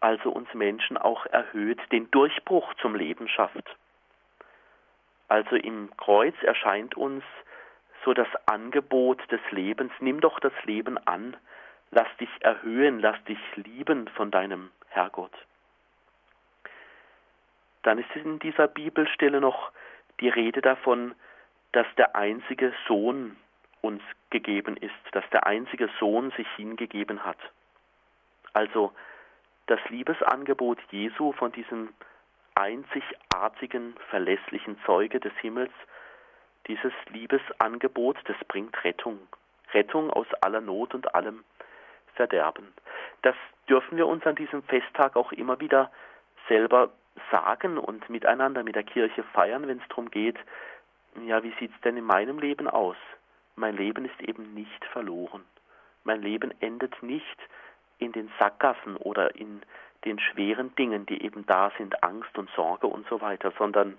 also 0.00 0.30
uns 0.30 0.52
Menschen 0.52 0.98
auch 0.98 1.24
erhöht, 1.24 1.80
den 1.90 2.10
Durchbruch 2.10 2.74
zum 2.82 2.94
Leben 2.94 3.28
schafft. 3.28 3.64
Also 5.28 5.56
im 5.56 5.90
Kreuz 5.96 6.34
erscheint 6.42 6.96
uns 6.96 7.24
so 8.04 8.12
das 8.12 8.28
Angebot 8.46 9.20
des 9.30 9.40
Lebens, 9.50 9.92
nimm 10.00 10.20
doch 10.20 10.38
das 10.40 10.52
Leben 10.64 10.98
an, 11.06 11.36
lass 11.90 12.08
dich 12.18 12.28
erhöhen, 12.40 13.00
lass 13.00 13.22
dich 13.24 13.38
lieben 13.56 14.08
von 14.08 14.30
deinem 14.30 14.70
Herrgott. 14.88 15.32
Dann 17.82 17.98
ist 17.98 18.14
in 18.14 18.38
dieser 18.38 18.68
Bibelstelle 18.68 19.40
noch 19.40 19.70
die 20.20 20.28
Rede 20.28 20.60
davon, 20.60 21.14
dass 21.72 21.86
der 21.96 22.14
einzige 22.14 22.72
Sohn 22.86 23.36
uns 23.80 24.02
gegeben 24.30 24.76
ist, 24.76 24.92
dass 25.12 25.24
der 25.30 25.46
einzige 25.46 25.88
Sohn 25.98 26.30
sich 26.32 26.48
hingegeben 26.56 27.24
hat. 27.24 27.38
Also 28.52 28.92
das 29.66 29.80
Liebesangebot 29.88 30.78
Jesu 30.90 31.32
von 31.32 31.52
diesem 31.52 31.90
einzigartigen, 32.54 33.94
verlässlichen 34.10 34.78
Zeuge 34.86 35.20
des 35.20 35.32
Himmels, 35.40 35.72
dieses 36.66 36.92
Liebesangebot, 37.10 38.16
das 38.24 38.36
bringt 38.48 38.82
Rettung. 38.84 39.18
Rettung 39.72 40.10
aus 40.10 40.26
aller 40.40 40.60
Not 40.60 40.94
und 40.94 41.14
allem 41.14 41.44
Verderben. 42.14 42.72
Das 43.22 43.34
dürfen 43.68 43.96
wir 43.96 44.06
uns 44.06 44.24
an 44.24 44.36
diesem 44.36 44.62
Festtag 44.62 45.16
auch 45.16 45.32
immer 45.32 45.58
wieder 45.58 45.90
selber 46.48 46.90
sagen 47.30 47.76
und 47.76 48.08
miteinander 48.08 48.62
mit 48.62 48.76
der 48.76 48.84
Kirche 48.84 49.24
feiern, 49.32 49.66
wenn 49.66 49.78
es 49.78 49.88
darum 49.88 50.10
geht, 50.10 50.36
ja, 51.26 51.42
wie 51.42 51.54
sieht 51.58 51.72
es 51.74 51.80
denn 51.82 51.96
in 51.96 52.04
meinem 52.04 52.38
Leben 52.38 52.68
aus? 52.68 52.96
mein 53.56 53.76
Leben 53.76 54.04
ist 54.04 54.20
eben 54.20 54.54
nicht 54.54 54.84
verloren. 54.86 55.44
Mein 56.02 56.22
Leben 56.22 56.52
endet 56.60 57.02
nicht 57.02 57.38
in 57.98 58.12
den 58.12 58.30
Sackgassen 58.38 58.96
oder 58.96 59.34
in 59.36 59.62
den 60.04 60.18
schweren 60.18 60.74
Dingen, 60.76 61.06
die 61.06 61.22
eben 61.22 61.46
da 61.46 61.72
sind, 61.78 62.02
Angst 62.02 62.36
und 62.36 62.50
Sorge 62.50 62.86
und 62.86 63.06
so 63.08 63.20
weiter, 63.20 63.52
sondern 63.58 63.98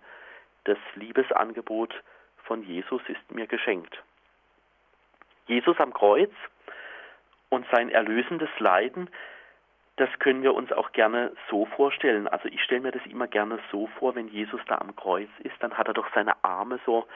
das 0.65 0.77
Liebesangebot 0.95 1.93
von 2.43 2.63
Jesus 2.63 3.01
ist 3.07 3.31
mir 3.31 3.47
geschenkt. 3.47 4.01
Jesus 5.47 5.79
am 5.79 5.93
Kreuz 5.93 6.31
und 7.49 7.65
sein 7.71 7.89
erlösendes 7.89 8.49
Leiden, 8.59 9.09
das 9.97 10.09
können 10.19 10.43
wir 10.43 10.53
uns 10.53 10.71
auch 10.71 10.91
gerne 10.91 11.31
so 11.49 11.65
vorstellen. 11.65 12.27
Also 12.27 12.49
ich 12.49 12.61
stelle 12.63 12.81
mir 12.81 12.91
das 12.91 13.05
immer 13.05 13.27
gerne 13.27 13.59
so 13.71 13.87
vor, 13.99 14.15
wenn 14.15 14.27
Jesus 14.27 14.59
da 14.67 14.77
am 14.79 14.95
Kreuz 14.95 15.29
ist, 15.39 15.55
dann 15.59 15.77
hat 15.77 15.87
er 15.87 15.93
doch 15.93 16.07
seine 16.13 16.43
Arme 16.43 16.79
so 16.85 17.07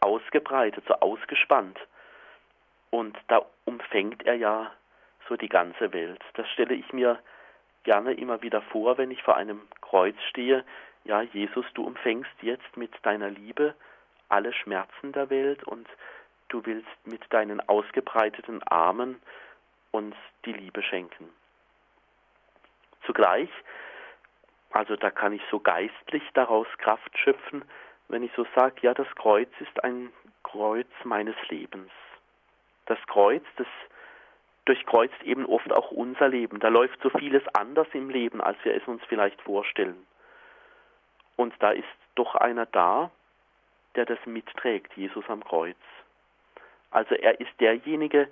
ausgebreitet, 0.00 0.84
so 0.86 0.94
ausgespannt. 0.94 1.78
Und 2.90 3.18
da 3.26 3.44
umfängt 3.64 4.24
er 4.24 4.34
ja 4.34 4.70
so 5.28 5.36
die 5.36 5.48
ganze 5.48 5.92
Welt. 5.92 6.22
Das 6.34 6.48
stelle 6.50 6.74
ich 6.74 6.92
mir 6.92 7.18
gerne 7.88 8.12
immer 8.12 8.42
wieder 8.42 8.60
vor, 8.60 8.98
wenn 8.98 9.10
ich 9.10 9.22
vor 9.22 9.38
einem 9.38 9.62
Kreuz 9.80 10.14
stehe. 10.28 10.62
Ja, 11.04 11.22
Jesus, 11.22 11.64
du 11.72 11.86
umfängst 11.86 12.30
jetzt 12.42 12.76
mit 12.76 12.92
deiner 13.00 13.30
Liebe 13.30 13.74
alle 14.28 14.52
Schmerzen 14.52 15.12
der 15.12 15.30
Welt 15.30 15.64
und 15.64 15.88
du 16.48 16.66
willst 16.66 17.06
mit 17.06 17.22
deinen 17.32 17.66
ausgebreiteten 17.66 18.62
Armen 18.64 19.18
uns 19.90 20.14
die 20.44 20.52
Liebe 20.52 20.82
schenken. 20.82 21.30
Zugleich, 23.06 23.48
also 24.70 24.94
da 24.96 25.10
kann 25.10 25.32
ich 25.32 25.42
so 25.50 25.58
geistlich 25.58 26.24
daraus 26.34 26.66
Kraft 26.76 27.16
schöpfen, 27.16 27.64
wenn 28.08 28.22
ich 28.22 28.32
so 28.36 28.46
sage, 28.54 28.82
ja, 28.82 28.92
das 28.92 29.08
Kreuz 29.14 29.48
ist 29.60 29.82
ein 29.82 30.12
Kreuz 30.42 30.90
meines 31.04 31.36
Lebens. 31.48 31.90
Das 32.84 32.98
Kreuz, 33.06 33.44
das 33.56 33.66
durchkreuzt 34.68 35.22
eben 35.24 35.46
oft 35.46 35.72
auch 35.72 35.90
unser 35.90 36.28
Leben. 36.28 36.60
Da 36.60 36.68
läuft 36.68 37.00
so 37.02 37.10
vieles 37.10 37.42
anders 37.54 37.88
im 37.94 38.10
Leben, 38.10 38.40
als 38.40 38.58
wir 38.64 38.74
es 38.74 38.86
uns 38.86 39.02
vielleicht 39.08 39.40
vorstellen. 39.42 40.06
Und 41.36 41.54
da 41.60 41.70
ist 41.70 41.86
doch 42.14 42.34
einer 42.34 42.66
da, 42.66 43.10
der 43.94 44.04
das 44.04 44.18
mitträgt, 44.26 44.92
Jesus 44.94 45.24
am 45.28 45.42
Kreuz. 45.42 45.76
Also 46.90 47.14
er 47.14 47.40
ist 47.40 47.50
derjenige, 47.60 48.28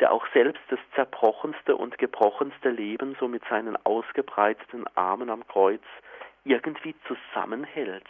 der 0.00 0.12
auch 0.12 0.26
selbst 0.32 0.62
das 0.68 0.78
zerbrochenste 0.94 1.76
und 1.76 1.98
gebrochenste 1.98 2.70
Leben 2.70 3.16
so 3.20 3.28
mit 3.28 3.42
seinen 3.48 3.76
ausgebreiteten 3.84 4.86
Armen 4.96 5.30
am 5.30 5.46
Kreuz 5.46 5.82
irgendwie 6.44 6.94
zusammenhält. 7.06 8.06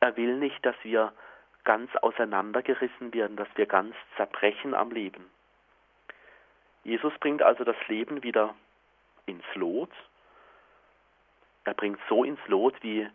Er 0.00 0.16
will 0.16 0.36
nicht, 0.36 0.64
dass 0.66 0.76
wir 0.82 1.12
ganz 1.64 1.94
auseinandergerissen 1.96 3.14
werden, 3.14 3.36
dass 3.36 3.48
wir 3.54 3.66
ganz 3.66 3.94
zerbrechen 4.16 4.74
am 4.74 4.90
Leben. 4.90 5.30
Jesus 6.84 7.12
bringt 7.18 7.42
also 7.42 7.64
das 7.64 7.76
Leben 7.88 8.22
wieder 8.22 8.54
ins 9.26 9.44
Lot. 9.54 9.90
Er 11.64 11.74
bringt 11.74 11.98
so 12.08 12.24
ins 12.24 12.40
Lot, 12.46 12.74
wie, 12.82 13.08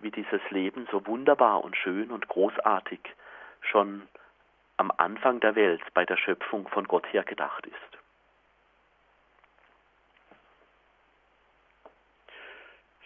wie 0.00 0.10
dieses 0.10 0.42
Leben 0.50 0.86
so 0.90 1.06
wunderbar 1.06 1.64
und 1.64 1.76
schön 1.76 2.10
und 2.10 2.28
großartig 2.28 3.00
schon 3.62 4.06
am 4.76 4.92
Anfang 4.98 5.40
der 5.40 5.54
Welt 5.54 5.82
bei 5.94 6.04
der 6.04 6.18
Schöpfung 6.18 6.68
von 6.68 6.86
Gott 6.86 7.10
her 7.12 7.24
gedacht 7.24 7.66
ist. 7.66 7.76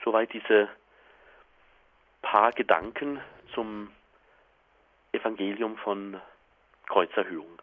Soweit 0.04 0.32
diese 0.32 0.68
paar 2.22 2.50
Gedanken 2.52 3.20
zum 3.54 3.92
Evangelium 5.12 5.76
von 5.78 6.20
Kreuzerhöhung. 6.86 7.60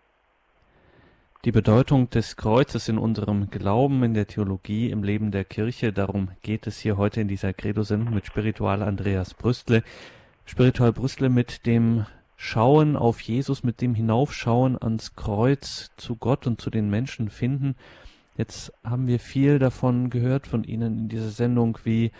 Die 1.47 1.53
Bedeutung 1.53 2.09
des 2.09 2.35
Kreuzes 2.35 2.89
in 2.89 2.97
unserem 2.97 3.49
Glauben, 3.49 4.03
in 4.03 4.13
der 4.13 4.27
Theologie, 4.27 4.89
im 4.89 5.01
Leben 5.01 5.31
der 5.31 5.45
Kirche, 5.45 5.93
darum 5.93 6.27
geht 6.41 6.67
es 6.67 6.77
hier 6.77 6.97
heute 6.97 7.21
in 7.21 7.29
dieser 7.29 7.53
Credo-Sendung 7.53 8.13
mit 8.13 8.25
Spiritual 8.25 8.83
Andreas 8.83 9.33
Brüstle. 9.33 9.81
Spiritual 10.43 10.91
Brüstle 10.91 11.29
mit 11.29 11.65
dem 11.65 12.05
Schauen 12.35 12.97
auf 12.97 13.21
Jesus, 13.21 13.63
mit 13.63 13.79
dem 13.79 13.95
Hinaufschauen 13.95 14.77
ans 14.77 15.15
Kreuz 15.15 15.91
zu 15.95 16.17
Gott 16.17 16.47
und 16.47 16.59
zu 16.59 16.69
den 16.69 16.89
Menschen 16.89 17.29
finden. 17.29 17.75
Jetzt 18.35 18.73
haben 18.83 19.07
wir 19.07 19.21
viel 19.21 19.57
davon 19.57 20.09
gehört 20.09 20.47
von 20.47 20.65
Ihnen 20.65 20.99
in 20.99 21.07
dieser 21.07 21.29
Sendung, 21.29 21.77
wie 21.85 22.11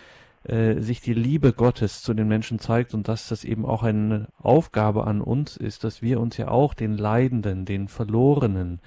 äh, 0.44 0.80
sich 0.80 1.02
die 1.02 1.12
Liebe 1.12 1.52
Gottes 1.52 2.00
zu 2.00 2.14
den 2.14 2.28
Menschen 2.28 2.60
zeigt 2.60 2.94
und 2.94 3.08
dass 3.08 3.28
das 3.28 3.44
eben 3.44 3.66
auch 3.66 3.82
eine 3.82 4.28
Aufgabe 4.38 5.06
an 5.06 5.20
uns 5.20 5.58
ist, 5.58 5.84
dass 5.84 6.00
wir 6.00 6.18
uns 6.18 6.38
ja 6.38 6.48
auch 6.48 6.72
den 6.72 6.96
Leidenden, 6.96 7.66
den 7.66 7.88
Verlorenen, 7.88 8.80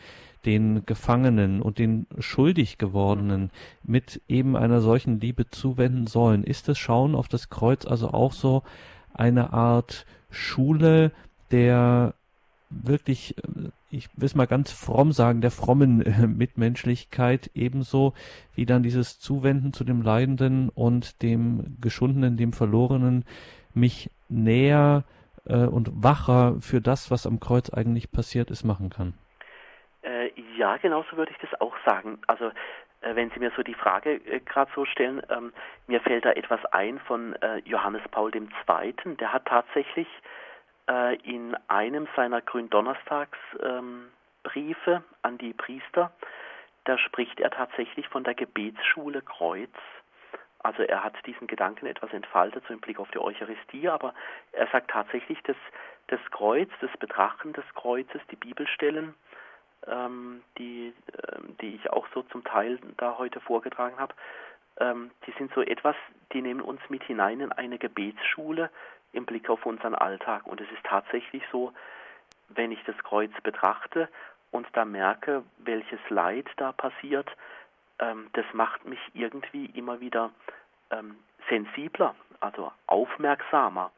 den 0.45 0.85
Gefangenen 0.85 1.61
und 1.61 1.77
den 1.77 2.07
schuldig 2.19 2.77
gewordenen 2.77 3.51
mit 3.83 4.21
eben 4.27 4.55
einer 4.55 4.81
solchen 4.81 5.19
Liebe 5.19 5.49
zuwenden 5.49 6.07
sollen. 6.07 6.43
Ist 6.43 6.67
das 6.67 6.77
Schauen 6.77 7.15
auf 7.15 7.27
das 7.27 7.49
Kreuz 7.49 7.85
also 7.85 8.09
auch 8.09 8.33
so 8.33 8.63
eine 9.13 9.53
Art 9.53 10.05
Schule 10.29 11.11
der 11.51 12.13
wirklich, 12.69 13.35
ich 13.89 14.09
will 14.15 14.25
es 14.25 14.35
mal 14.35 14.47
ganz 14.47 14.71
fromm 14.71 15.11
sagen, 15.11 15.41
der 15.41 15.51
frommen 15.51 16.01
äh, 16.01 16.27
Mitmenschlichkeit 16.27 17.51
ebenso 17.53 18.13
wie 18.55 18.65
dann 18.65 18.83
dieses 18.83 19.19
Zuwenden 19.19 19.73
zu 19.73 19.83
dem 19.83 20.01
Leidenden 20.01 20.69
und 20.69 21.21
dem 21.21 21.77
Geschundenen, 21.81 22.37
dem 22.37 22.53
Verlorenen, 22.53 23.25
mich 23.73 24.09
näher 24.29 25.03
äh, 25.45 25.65
und 25.65 26.03
wacher 26.03 26.55
für 26.61 26.81
das, 26.81 27.11
was 27.11 27.27
am 27.27 27.39
Kreuz 27.39 27.69
eigentlich 27.69 28.11
passiert 28.11 28.51
ist, 28.51 28.63
machen 28.63 28.89
kann. 28.89 29.13
Äh, 30.61 30.63
ja, 30.63 30.77
genauso 30.77 31.17
würde 31.17 31.31
ich 31.31 31.37
das 31.39 31.59
auch 31.59 31.75
sagen. 31.85 32.19
Also 32.27 32.51
äh, 33.01 33.15
wenn 33.15 33.31
Sie 33.31 33.39
mir 33.39 33.51
so 33.55 33.63
die 33.63 33.73
Frage 33.73 34.13
äh, 34.13 34.39
gerade 34.39 34.71
so 34.75 34.85
stellen, 34.85 35.21
ähm, 35.29 35.51
mir 35.87 35.99
fällt 36.01 36.25
da 36.25 36.31
etwas 36.31 36.63
ein 36.67 36.99
von 36.99 37.35
Johannes 37.65 38.03
Paul 38.11 38.31
II. 38.33 38.47
Der 39.19 39.33
hat 39.33 39.45
tatsächlich 39.45 40.07
äh, 40.89 41.15
in 41.17 41.55
einem 41.67 42.07
seiner 42.15 42.41
Gründonnerstagsbriefe 42.41 44.91
ähm, 44.91 45.03
an 45.23 45.37
die 45.37 45.53
Priester, 45.53 46.11
da 46.85 46.97
spricht 46.97 47.39
er 47.39 47.51
tatsächlich 47.51 48.07
von 48.07 48.23
der 48.23 48.33
Gebetsschule 48.33 49.21
Kreuz. 49.21 49.69
Also 50.63 50.83
er 50.83 51.03
hat 51.03 51.15
diesen 51.25 51.47
Gedanken 51.47 51.87
etwas 51.87 52.13
entfaltet, 52.13 52.63
so 52.67 52.73
im 52.73 52.79
Blick 52.79 52.99
auf 52.99 53.09
die 53.11 53.19
Eucharistie, 53.19 53.89
aber 53.89 54.13
er 54.51 54.67
sagt 54.67 54.91
tatsächlich, 54.91 55.41
dass 55.43 55.55
das 56.07 56.19
Kreuz, 56.31 56.69
das 56.81 56.91
Betrachten 56.97 57.53
des 57.53 57.65
Kreuzes, 57.73 58.21
die 58.29 58.35
Bibelstellen, 58.35 59.15
ähm, 59.87 60.41
die, 60.57 60.93
äh, 61.13 61.39
die 61.61 61.75
ich 61.75 61.89
auch 61.89 62.07
so 62.13 62.23
zum 62.23 62.43
Teil 62.43 62.79
da 62.97 63.17
heute 63.17 63.39
vorgetragen 63.39 63.97
habe, 63.97 64.13
ähm, 64.79 65.11
die 65.25 65.31
sind 65.37 65.53
so 65.53 65.61
etwas, 65.61 65.95
die 66.33 66.41
nehmen 66.41 66.61
uns 66.61 66.81
mit 66.89 67.03
hinein 67.03 67.39
in 67.39 67.51
eine 67.51 67.77
Gebetsschule, 67.77 68.69
im 69.13 69.25
Blick 69.25 69.49
auf 69.49 69.65
unseren 69.65 69.95
Alltag. 69.95 70.47
Und 70.47 70.61
es 70.61 70.71
ist 70.71 70.83
tatsächlich 70.83 71.43
so, 71.51 71.73
wenn 72.49 72.71
ich 72.71 72.83
das 72.85 72.97
Kreuz 72.99 73.31
betrachte 73.43 74.07
und 74.51 74.67
da 74.73 74.85
merke, 74.85 75.43
welches 75.57 75.99
Leid 76.09 76.47
da 76.57 76.71
passiert, 76.71 77.29
ähm, 77.99 78.29
das 78.33 78.45
macht 78.53 78.85
mich 78.85 78.99
irgendwie 79.13 79.65
immer 79.65 79.99
wieder 79.99 80.31
ähm, 80.89 81.17
sensibler, 81.49 82.15
also 82.39 82.71
aufmerksamer. 82.87 83.91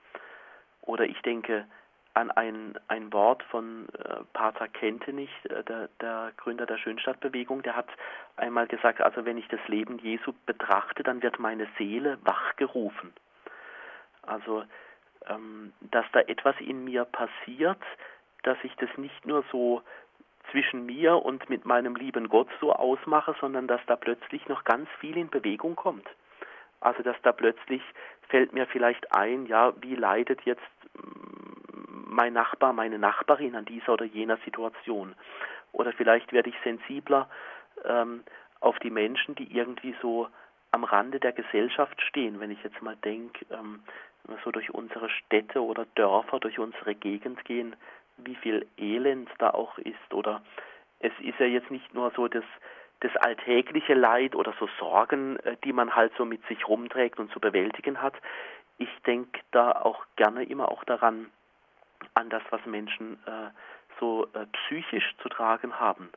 Oder 0.81 1.05
ich 1.05 1.21
denke 1.21 1.65
an 2.13 2.31
ein, 2.31 2.77
ein 2.87 3.11
Wort 3.11 3.43
von 3.43 3.87
äh, 3.89 4.23
Pater 4.33 4.67
Kentenich, 4.67 5.31
äh, 5.45 5.63
der, 5.63 5.89
der 5.99 6.31
Gründer 6.37 6.65
der 6.65 6.77
Schönstadtbewegung, 6.77 7.63
der 7.63 7.75
hat 7.75 7.89
einmal 8.37 8.67
gesagt, 8.67 9.01
also 9.01 9.25
wenn 9.25 9.37
ich 9.37 9.47
das 9.47 9.65
Leben 9.67 9.97
Jesu 9.97 10.33
betrachte, 10.45 11.03
dann 11.03 11.21
wird 11.23 11.39
meine 11.39 11.67
Seele 11.77 12.17
wachgerufen. 12.23 13.13
Also 14.21 14.63
ähm, 15.27 15.73
dass 15.81 16.05
da 16.11 16.19
etwas 16.21 16.55
in 16.59 16.83
mir 16.83 17.05
passiert, 17.05 17.81
dass 18.43 18.57
ich 18.63 18.75
das 18.75 18.89
nicht 18.97 19.25
nur 19.25 19.43
so 19.51 19.81
zwischen 20.51 20.85
mir 20.85 21.15
und 21.15 21.49
mit 21.49 21.65
meinem 21.65 21.95
lieben 21.95 22.29
Gott 22.29 22.49
so 22.59 22.73
ausmache, 22.73 23.35
sondern 23.39 23.67
dass 23.67 23.81
da 23.87 23.95
plötzlich 23.95 24.47
noch 24.47 24.63
ganz 24.65 24.89
viel 24.99 25.17
in 25.17 25.29
Bewegung 25.29 25.75
kommt. 25.75 26.07
Also 26.79 27.01
dass 27.01 27.15
da 27.23 27.31
plötzlich 27.31 27.81
fällt 28.27 28.53
mir 28.53 28.67
vielleicht 28.67 29.15
ein, 29.15 29.45
ja, 29.45 29.73
wie 29.81 29.95
leidet 29.95 30.41
jetzt 30.41 30.61
mein 32.13 32.33
Nachbar, 32.33 32.73
meine 32.73 32.99
Nachbarin 32.99 33.55
an 33.55 33.65
dieser 33.65 33.93
oder 33.93 34.05
jener 34.05 34.37
Situation. 34.45 35.15
Oder 35.71 35.91
vielleicht 35.93 36.31
werde 36.31 36.49
ich 36.49 36.55
sensibler 36.63 37.29
ähm, 37.85 38.23
auf 38.59 38.79
die 38.79 38.91
Menschen, 38.91 39.35
die 39.35 39.55
irgendwie 39.55 39.95
so 40.01 40.27
am 40.71 40.83
Rande 40.83 41.19
der 41.19 41.33
Gesellschaft 41.33 42.01
stehen. 42.01 42.39
Wenn 42.39 42.51
ich 42.51 42.63
jetzt 42.63 42.81
mal 42.81 42.95
denke, 42.97 43.45
ähm, 43.51 43.83
wenn 44.23 44.37
wir 44.37 44.43
so 44.43 44.51
durch 44.51 44.73
unsere 44.73 45.09
Städte 45.09 45.61
oder 45.61 45.85
Dörfer, 45.95 46.39
durch 46.39 46.59
unsere 46.59 46.95
Gegend 46.95 47.43
gehen, 47.45 47.75
wie 48.17 48.35
viel 48.35 48.67
Elend 48.77 49.29
da 49.39 49.49
auch 49.51 49.77
ist. 49.77 50.13
Oder 50.13 50.41
es 50.99 51.11
ist 51.19 51.39
ja 51.39 51.45
jetzt 51.45 51.71
nicht 51.71 51.93
nur 51.93 52.11
so 52.15 52.27
das, 52.27 52.43
das 53.01 53.15
alltägliche 53.17 53.93
Leid 53.93 54.35
oder 54.35 54.53
so 54.59 54.69
Sorgen, 54.79 55.37
äh, 55.39 55.57
die 55.63 55.73
man 55.73 55.95
halt 55.95 56.13
so 56.17 56.25
mit 56.25 56.45
sich 56.47 56.67
rumträgt 56.67 57.19
und 57.19 57.31
zu 57.31 57.39
bewältigen 57.39 58.01
hat. 58.01 58.13
Ich 58.77 58.89
denke 59.05 59.39
da 59.51 59.71
auch 59.71 60.05
gerne 60.15 60.43
immer 60.43 60.69
auch 60.69 60.83
daran, 60.83 61.29
an 62.13 62.29
das, 62.29 62.43
was 62.49 62.65
Menschen 62.65 63.17
äh, 63.25 63.49
so 63.99 64.27
äh, 64.33 64.45
psychisch 64.47 65.15
zu 65.21 65.29
tragen 65.29 65.79
haben, 65.79 66.09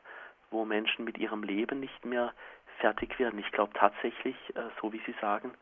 wo 0.51 0.65
Menschen 0.65 1.05
mit 1.05 1.17
ihrem 1.17 1.43
Leben 1.43 1.79
nicht 1.79 2.05
mehr 2.05 2.33
fertig 2.79 3.17
werden. 3.19 3.39
Ich 3.39 3.51
glaube 3.51 3.73
tatsächlich, 3.73 4.35
äh, 4.55 4.61
so 4.81 4.93
wie 4.93 5.01
Sie 5.05 5.15
sagen, 5.21 5.53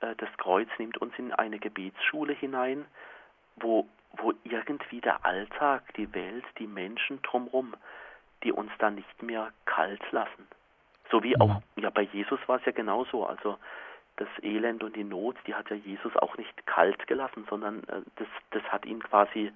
äh, 0.00 0.14
das 0.16 0.28
Kreuz 0.36 0.68
nimmt 0.78 0.98
uns 0.98 1.14
in 1.18 1.32
eine 1.32 1.58
Gebetsschule 1.58 2.32
hinein, 2.32 2.84
wo, 3.56 3.88
wo 4.12 4.32
irgendwie 4.44 5.00
der 5.00 5.24
Alltag, 5.24 5.82
die 5.94 6.12
Welt, 6.14 6.44
die 6.58 6.66
Menschen 6.66 7.20
drumherum, 7.22 7.74
die 8.42 8.52
uns 8.52 8.70
da 8.78 8.90
nicht 8.90 9.22
mehr 9.22 9.52
kalt 9.64 10.02
lassen. 10.12 10.46
So 11.10 11.22
wie 11.22 11.38
auch, 11.40 11.62
ja, 11.76 11.90
bei 11.90 12.02
Jesus 12.02 12.40
war 12.46 12.58
es 12.58 12.64
ja 12.64 12.72
genauso. 12.72 13.26
Also 13.26 13.58
das 14.16 14.28
Elend 14.42 14.82
und 14.84 14.96
die 14.96 15.04
Not, 15.04 15.36
die 15.46 15.54
hat 15.54 15.70
ja 15.70 15.76
Jesus 15.76 16.14
auch 16.16 16.36
nicht 16.36 16.66
kalt 16.66 17.06
gelassen, 17.06 17.46
sondern 17.48 17.82
äh, 17.84 18.02
das, 18.16 18.28
das 18.50 18.62
hat 18.64 18.86
ihn 18.86 19.02
quasi, 19.02 19.52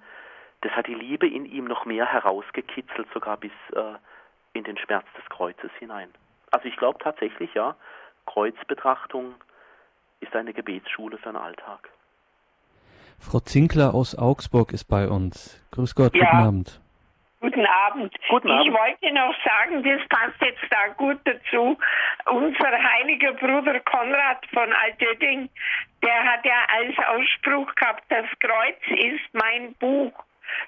das 0.61 0.71
hat 0.73 0.87
die 0.87 0.95
Liebe 0.95 1.27
in 1.27 1.45
ihm 1.45 1.65
noch 1.65 1.85
mehr 1.85 2.05
herausgekitzelt, 2.05 3.07
sogar 3.13 3.37
bis 3.37 3.51
äh, 3.73 3.95
in 4.53 4.63
den 4.63 4.77
Schmerz 4.77 5.05
des 5.17 5.25
Kreuzes 5.29 5.71
hinein. 5.79 6.09
Also 6.51 6.67
ich 6.67 6.75
glaube 6.75 6.99
tatsächlich, 7.01 7.53
ja, 7.53 7.75
Kreuzbetrachtung 8.25 9.35
ist 10.19 10.35
eine 10.35 10.53
Gebetsschule 10.53 11.17
für 11.17 11.29
den 11.29 11.37
Alltag. 11.37 11.89
Frau 13.19 13.39
Zinkler 13.39 13.93
aus 13.93 14.17
Augsburg 14.17 14.73
ist 14.73 14.85
bei 14.85 15.07
uns. 15.07 15.61
Grüß 15.71 15.95
Gott, 15.95 16.15
ja. 16.15 16.25
guten 16.25 16.37
Abend. 16.37 16.81
Guten 17.41 17.65
Abend. 17.65 18.13
Guten 18.27 18.51
Abend. 18.51 18.67
Ich 18.67 18.73
wollte 18.73 19.13
noch 19.13 19.33
sagen, 19.43 19.83
das 19.83 20.07
passt 20.09 20.41
jetzt 20.41 20.65
da 20.69 20.87
gut 20.97 21.19
dazu. 21.23 21.77
Unser 22.25 22.83
heiliger 22.83 23.33
Bruder 23.33 23.79
Konrad 23.81 24.45
von 24.53 24.71
Altötting, 24.73 25.49
der 26.03 26.23
hat 26.23 26.45
ja 26.45 26.65
als 26.67 26.97
Ausspruch 27.07 27.73
gehabt, 27.75 28.03
das 28.09 28.25
Kreuz 28.39 28.77
ist 28.89 29.33
mein 29.33 29.73
Buch. 29.75 30.11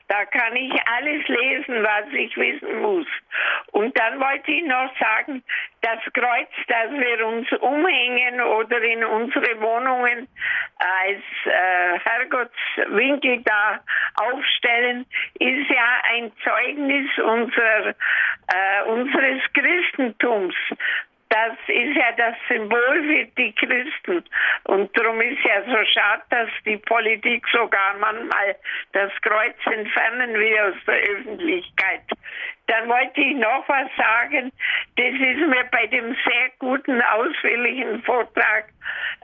Da 0.07 0.25
kann 0.25 0.55
ich 0.55 0.73
alles 0.87 1.27
lesen, 1.27 1.83
was 1.83 2.05
ich 2.11 2.35
wissen 2.37 2.81
muss. 2.81 3.07
Und 3.71 3.97
dann 3.97 4.19
wollte 4.19 4.51
ich 4.51 4.63
noch 4.65 4.91
sagen, 4.99 5.43
das 5.81 5.99
Kreuz, 6.13 6.49
das 6.67 6.91
wir 6.91 7.25
uns 7.25 7.51
umhängen 7.53 8.41
oder 8.41 8.81
in 8.81 9.03
unsere 9.03 9.59
Wohnungen 9.61 10.27
als 10.77 11.23
äh, 11.45 11.99
Herrgottswinkel 11.99 13.41
da 13.43 13.79
aufstellen, 14.15 15.05
ist 15.39 15.69
ja 15.69 16.01
ein 16.13 16.31
Zeugnis 16.43 17.09
unserer, 17.17 17.89
äh, 17.89 18.83
unseres 18.87 19.41
Christentums 19.53 20.55
das 21.31 21.53
ist 21.67 21.95
ja 21.95 22.11
das 22.17 22.35
Symbol 22.49 23.03
für 23.03 23.25
die 23.37 23.53
Christen. 23.53 24.23
Und 24.65 24.97
darum 24.97 25.21
ist 25.21 25.41
ja 25.45 25.63
so 25.63 25.85
schade, 25.85 26.23
dass 26.29 26.49
die 26.65 26.75
Politik 26.75 27.47
sogar 27.53 27.95
manchmal 27.99 28.55
das 28.91 29.11
Kreuz 29.21 29.55
entfernen 29.65 30.33
will 30.33 30.59
aus 30.59 30.75
der 30.85 30.95
Öffentlichkeit. 30.95 32.01
Dann 32.67 32.89
wollte 32.89 33.21
ich 33.21 33.35
noch 33.37 33.63
was 33.69 33.87
sagen. 33.95 34.51
Das 34.97 35.13
ist 35.13 35.47
mir 35.47 35.63
bei 35.71 35.87
dem 35.87 36.13
sehr 36.25 36.49
guten, 36.59 37.01
ausführlichen 37.01 38.03
Vortrag 38.03 38.65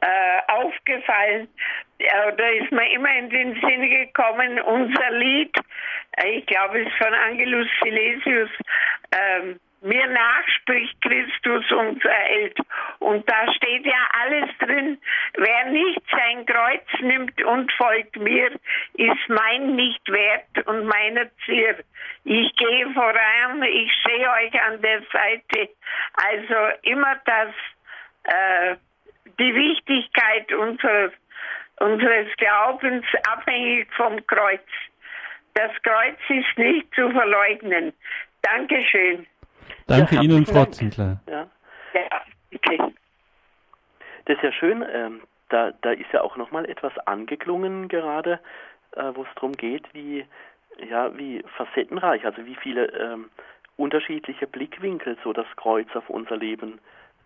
äh, 0.01 0.41
aufgefallen. 0.47 1.49
Da 1.99 2.47
ist 2.49 2.71
mir 2.71 2.89
immer 2.91 3.13
in 3.17 3.29
den 3.29 3.53
Sinn 3.59 3.89
gekommen, 3.89 4.61
unser 4.61 5.11
Lied, 5.11 5.53
äh, 6.23 6.37
ich 6.37 6.45
glaube 6.45 6.83
es 6.83 6.87
ist 6.87 6.97
von 6.97 7.13
Angelus 7.13 7.67
Silesius, 7.81 8.49
ähm, 9.11 9.59
mir 9.81 10.07
nachspricht 10.07 10.99
Christus 11.01 11.71
unser 11.71 12.09
Held. 12.09 12.57
Und 12.99 13.29
da 13.29 13.53
steht 13.53 13.85
ja 13.85 14.07
alles 14.21 14.49
drin. 14.59 14.97
Wer 15.35 15.65
nicht 15.65 16.01
sein 16.11 16.45
Kreuz 16.45 16.85
nimmt 17.01 17.41
und 17.43 17.71
folgt 17.73 18.15
mir, 18.17 18.51
ist 18.93 19.29
mein 19.29 19.75
nicht 19.75 20.07
wert 20.09 20.67
und 20.67 20.85
meiner 20.85 21.29
Zier. 21.45 21.77
Ich 22.23 22.55
gehe 22.55 22.89
voran, 22.93 23.63
ich 23.63 23.91
stehe 24.01 24.29
euch 24.29 24.61
an 24.61 24.81
der 24.81 25.01
Seite. 25.11 25.69
Also 26.13 26.77
immer 26.83 27.15
das, 27.25 27.53
äh, 28.23 28.75
die 29.39 29.53
Wichtigkeit 29.55 30.51
unseres, 30.53 31.11
unseres 31.79 32.27
Glaubens 32.37 33.05
abhängig 33.29 33.87
vom 33.93 34.25
Kreuz. 34.25 34.65
Das 35.53 35.71
Kreuz 35.83 36.17
ist 36.29 36.57
nicht 36.57 36.93
zu 36.93 37.09
verleugnen. 37.11 37.93
Dankeschön. 38.41 39.27
Danke 39.87 40.15
ja, 40.15 40.21
Ihnen, 40.21 40.45
Frau 40.45 40.65
Zinkler. 40.65 41.21
Ja. 41.29 41.47
okay. 42.53 42.77
Das 44.25 44.35
ist 44.37 44.43
ja 44.43 44.51
schön. 44.51 44.85
Ähm, 44.91 45.21
da, 45.49 45.71
da 45.81 45.91
ist 45.91 46.11
ja 46.11 46.21
auch 46.21 46.35
nochmal 46.35 46.65
etwas 46.65 46.97
angeklungen 47.05 47.87
gerade, 47.87 48.39
äh, 48.91 49.11
wo 49.13 49.23
es 49.23 49.33
darum 49.35 49.53
geht, 49.53 49.85
wie, 49.93 50.25
ja, 50.89 51.17
wie 51.17 51.43
facettenreich, 51.55 52.25
also 52.25 52.45
wie 52.45 52.55
viele 52.55 52.87
ähm, 52.87 53.29
unterschiedliche 53.77 54.47
Blickwinkel 54.47 55.17
so 55.23 55.33
das 55.33 55.47
Kreuz 55.55 55.87
auf 55.95 56.09
unser 56.09 56.35
Leben 56.35 56.79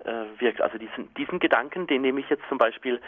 äh, 0.05 0.39
wirkt. 0.39 0.61
Also 0.61 0.77
diesen, 0.77 1.13
diesen 1.15 1.39
Gedanken, 1.39 1.87
den 1.87 2.01
nehme 2.01 2.19
ich 2.19 2.29
jetzt 2.29 2.43
zum 2.49 2.57
Beispiel 2.57 2.99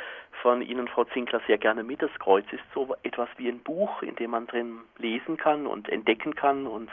von 0.42 0.62
Ihnen, 0.62 0.88
Frau 0.88 1.04
Zinkler, 1.06 1.42
sehr 1.48 1.58
gerne 1.58 1.84
mit. 1.84 2.02
Das 2.02 2.12
Kreuz 2.20 2.46
ist 2.52 2.64
so 2.74 2.96
etwas 3.04 3.30
wie 3.38 3.50
ein 3.50 3.60
Buch, 3.60 4.02
in 4.02 4.16
dem 4.16 4.32
man 4.32 4.48
drin 4.48 4.80
lesen 4.98 5.38
kann 5.38 5.68
und 5.68 5.90
entdecken 5.90 6.36
kann 6.36 6.66
und 6.68 6.90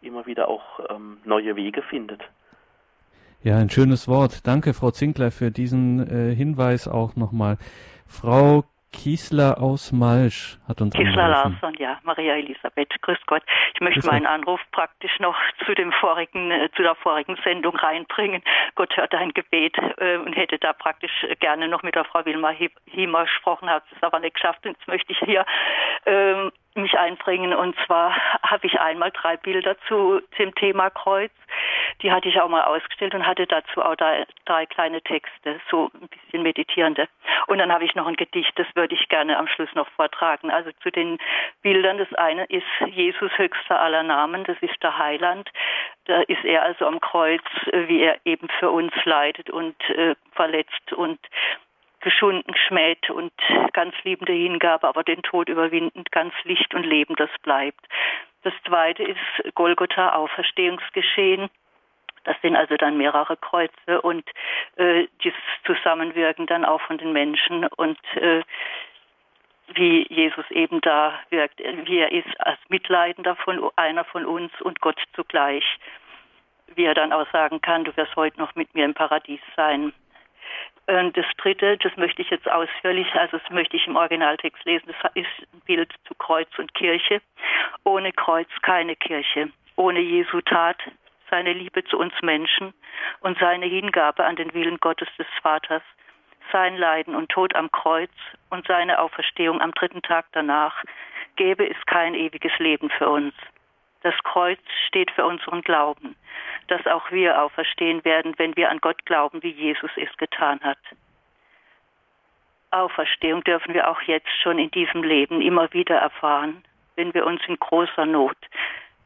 immer 0.00 0.26
wieder 0.26 0.48
auch 0.48 0.80
ähm, 0.90 1.18
neue 1.24 1.56
Wege 1.56 1.82
findet. 1.82 2.22
Ja, 3.42 3.58
ein 3.58 3.70
schönes 3.70 4.08
Wort. 4.08 4.46
Danke, 4.46 4.74
Frau 4.74 4.90
Zinkler, 4.90 5.30
für 5.30 5.50
diesen 5.50 6.00
äh, 6.00 6.34
Hinweis 6.34 6.88
auch 6.88 7.16
nochmal. 7.16 7.58
Frau 8.06 8.64
Kiesler 8.92 9.60
aus 9.60 9.92
Malsch 9.92 10.58
hat 10.66 10.80
uns 10.80 10.94
Kiesler 10.94 11.28
Larsson, 11.28 11.74
ja, 11.78 11.98
Maria 12.02 12.36
Elisabeth, 12.36 12.90
grüß 13.02 13.18
Gott. 13.26 13.42
Ich 13.74 13.80
möchte 13.80 14.06
meinen 14.06 14.26
Anruf 14.26 14.60
praktisch 14.72 15.18
noch 15.20 15.36
zu 15.66 15.74
dem 15.74 15.92
vorigen, 15.92 16.50
äh, 16.50 16.70
zu 16.74 16.82
der 16.82 16.94
vorigen 16.94 17.36
Sendung 17.44 17.76
reinbringen. 17.76 18.42
Gott 18.74 18.96
hört 18.96 19.14
ein 19.14 19.32
Gebet 19.32 19.76
äh, 19.98 20.16
und 20.16 20.34
hätte 20.34 20.58
da 20.58 20.72
praktisch 20.72 21.26
gerne 21.40 21.68
noch 21.68 21.82
mit 21.82 21.94
der 21.94 22.04
Frau 22.04 22.24
Wilma 22.24 22.52
Hiemer 22.86 23.24
gesprochen, 23.24 23.68
hat 23.68 23.84
es 23.94 24.02
aber 24.02 24.18
nicht 24.20 24.34
geschafft. 24.34 24.64
Und 24.64 24.72
jetzt 24.72 24.88
möchte 24.88 25.12
ich 25.12 25.18
hier 25.18 25.44
ähm, 26.06 26.50
mich 26.76 26.98
einbringen. 26.98 27.54
Und 27.54 27.76
zwar 27.86 28.16
habe 28.42 28.66
ich 28.66 28.80
einmal 28.80 29.10
drei 29.10 29.36
Bilder 29.36 29.76
zu 29.88 30.20
dem 30.38 30.54
Thema 30.54 30.90
Kreuz. 30.90 31.32
Die 32.02 32.12
hatte 32.12 32.28
ich 32.28 32.40
auch 32.40 32.48
mal 32.48 32.64
ausgestellt 32.64 33.14
und 33.14 33.26
hatte 33.26 33.46
dazu 33.46 33.82
auch 33.82 33.94
drei, 33.96 34.26
drei 34.44 34.66
kleine 34.66 35.00
Texte, 35.02 35.60
so 35.70 35.90
ein 35.94 36.08
bisschen 36.08 36.42
meditierende. 36.42 37.08
Und 37.46 37.58
dann 37.58 37.72
habe 37.72 37.84
ich 37.84 37.94
noch 37.94 38.06
ein 38.06 38.16
Gedicht, 38.16 38.52
das 38.56 38.66
würde 38.74 38.94
ich 38.94 39.08
gerne 39.08 39.38
am 39.38 39.48
Schluss 39.48 39.72
noch 39.74 39.88
vortragen. 39.90 40.50
Also 40.50 40.70
zu 40.82 40.90
den 40.90 41.18
Bildern. 41.62 41.98
Das 41.98 42.12
eine 42.14 42.44
ist 42.44 42.66
Jesus 42.86 43.30
höchster 43.38 43.80
aller 43.80 44.02
Namen, 44.02 44.44
das 44.44 44.56
ist 44.60 44.82
der 44.82 44.98
Heiland. 44.98 45.50
Da 46.04 46.20
ist 46.22 46.44
er 46.44 46.62
also 46.62 46.86
am 46.86 47.00
Kreuz, 47.00 47.42
wie 47.72 48.02
er 48.02 48.18
eben 48.24 48.48
für 48.58 48.70
uns 48.70 48.92
leidet 49.04 49.50
und 49.50 49.76
äh, 49.90 50.14
verletzt 50.32 50.92
und 50.92 51.18
geschunden, 52.00 52.52
geschmäht 52.52 53.10
und 53.10 53.32
ganz 53.72 53.94
liebende 54.04 54.32
Hingabe, 54.32 54.86
aber 54.86 55.02
den 55.02 55.22
Tod 55.22 55.48
überwindend, 55.48 56.12
ganz 56.12 56.34
Licht 56.44 56.74
und 56.74 56.84
Leben, 56.84 57.14
das 57.16 57.30
bleibt. 57.42 57.84
Das 58.42 58.54
zweite 58.66 59.02
ist 59.02 59.54
Golgotha, 59.54 60.14
Auferstehungsgeschehen. 60.14 61.48
Das 62.24 62.36
sind 62.42 62.56
also 62.56 62.76
dann 62.76 62.96
mehrere 62.96 63.36
Kreuze 63.36 64.02
und 64.02 64.24
äh, 64.76 65.06
dieses 65.22 65.38
Zusammenwirken 65.64 66.46
dann 66.46 66.64
auch 66.64 66.80
von 66.82 66.98
den 66.98 67.12
Menschen 67.12 67.66
und 67.66 67.98
äh, 68.16 68.42
wie 69.74 70.06
Jesus 70.12 70.48
eben 70.50 70.80
da 70.80 71.18
wirkt, 71.30 71.60
wie 71.60 71.98
er 71.98 72.12
ist 72.12 72.40
als 72.40 72.58
Mitleidender 72.68 73.36
von 73.36 73.70
einer 73.76 74.04
von 74.04 74.24
uns 74.24 74.52
und 74.60 74.80
Gott 74.80 75.00
zugleich, 75.14 75.64
wie 76.74 76.84
er 76.84 76.94
dann 76.94 77.12
auch 77.12 77.30
sagen 77.32 77.60
kann, 77.60 77.84
du 77.84 77.96
wirst 77.96 78.14
heute 78.16 78.38
noch 78.38 78.54
mit 78.54 78.74
mir 78.74 78.84
im 78.84 78.94
Paradies 78.94 79.40
sein. 79.56 79.92
Und 80.88 81.16
das 81.16 81.26
dritte, 81.38 81.76
das 81.78 81.96
möchte 81.96 82.22
ich 82.22 82.30
jetzt 82.30 82.48
ausführlich, 82.48 83.12
also 83.14 83.38
das 83.38 83.50
möchte 83.50 83.76
ich 83.76 83.86
im 83.88 83.96
Originaltext 83.96 84.64
lesen, 84.64 84.86
das 84.86 85.12
ist 85.14 85.26
ein 85.52 85.60
Bild 85.66 85.92
zu 86.06 86.14
Kreuz 86.14 86.48
und 86.58 86.72
Kirche. 86.74 87.20
Ohne 87.84 88.12
Kreuz 88.12 88.48
keine 88.62 88.94
Kirche. 88.94 89.50
Ohne 89.74 89.98
Jesu 90.00 90.40
Tat, 90.42 90.78
seine 91.28 91.52
Liebe 91.52 91.82
zu 91.84 91.98
uns 91.98 92.14
Menschen 92.22 92.72
und 93.20 93.36
seine 93.38 93.66
Hingabe 93.66 94.24
an 94.24 94.36
den 94.36 94.54
Willen 94.54 94.78
Gottes 94.78 95.08
des 95.18 95.26
Vaters, 95.42 95.82
sein 96.52 96.76
Leiden 96.76 97.16
und 97.16 97.30
Tod 97.30 97.56
am 97.56 97.70
Kreuz 97.72 98.12
und 98.50 98.66
seine 98.68 99.00
Auferstehung 99.00 99.60
am 99.60 99.72
dritten 99.72 100.02
Tag 100.02 100.26
danach, 100.32 100.84
gäbe 101.34 101.68
es 101.68 101.76
kein 101.86 102.14
ewiges 102.14 102.56
Leben 102.58 102.90
für 102.90 103.08
uns. 103.08 103.34
Das 104.02 104.14
Kreuz 104.24 104.60
steht 104.86 105.10
für 105.10 105.24
unseren 105.24 105.62
Glauben, 105.62 106.16
dass 106.68 106.86
auch 106.86 107.10
wir 107.10 107.42
auferstehen 107.42 108.04
werden, 108.04 108.34
wenn 108.38 108.56
wir 108.56 108.70
an 108.70 108.78
Gott 108.78 109.04
glauben, 109.06 109.42
wie 109.42 109.50
Jesus 109.50 109.90
es 109.96 110.14
getan 110.16 110.60
hat. 110.62 110.78
Auferstehung 112.70 113.42
dürfen 113.44 113.74
wir 113.74 113.88
auch 113.88 114.00
jetzt 114.02 114.30
schon 114.42 114.58
in 114.58 114.70
diesem 114.70 115.02
Leben 115.02 115.40
immer 115.40 115.72
wieder 115.72 115.96
erfahren, 115.96 116.62
wenn 116.96 117.14
wir 117.14 117.26
uns 117.26 117.40
in 117.46 117.58
großer 117.58 118.06
Not 118.06 118.36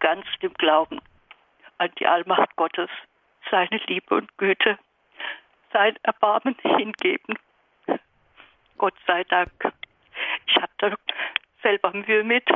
ganz 0.01 0.27
dem 0.43 0.55
Glauben 0.55 1.01
an 1.79 1.91
die 1.99 2.07
Allmacht 2.07 2.57
Gottes, 2.57 2.91
seine 3.51 3.81
Liebe 3.87 4.15
und 4.15 4.37
Güte, 4.39 4.79
sein 5.73 5.97
Erbarmen 6.03 6.57
hingeben. 6.63 7.39
Gott 8.77 8.95
sei 9.07 9.25
Dank. 9.25 9.53
Ich 10.47 10.57
hatte 10.57 10.97
selber 11.63 11.93
Mühe 11.93 12.25
mit, 12.25 12.49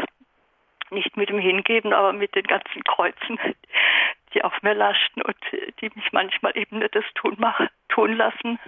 nicht 0.95 1.17
mit 1.17 1.29
dem 1.29 1.39
Hingeben, 1.39 1.93
aber 1.93 2.13
mit 2.13 2.35
den 2.35 2.45
ganzen 2.45 2.83
Kreuzen, 2.85 3.39
die 4.35 4.43
auf 4.43 4.63
mir 4.63 4.75
laschten 4.75 5.23
und 5.23 5.37
die 5.81 5.91
mich 5.95 6.13
manchmal 6.13 6.57
eben 6.57 6.79
nicht 6.79 6.95
das 6.95 7.05
tun, 7.15 7.37
machen, 7.39 7.69
tun 7.89 8.17
lassen, 8.17 8.59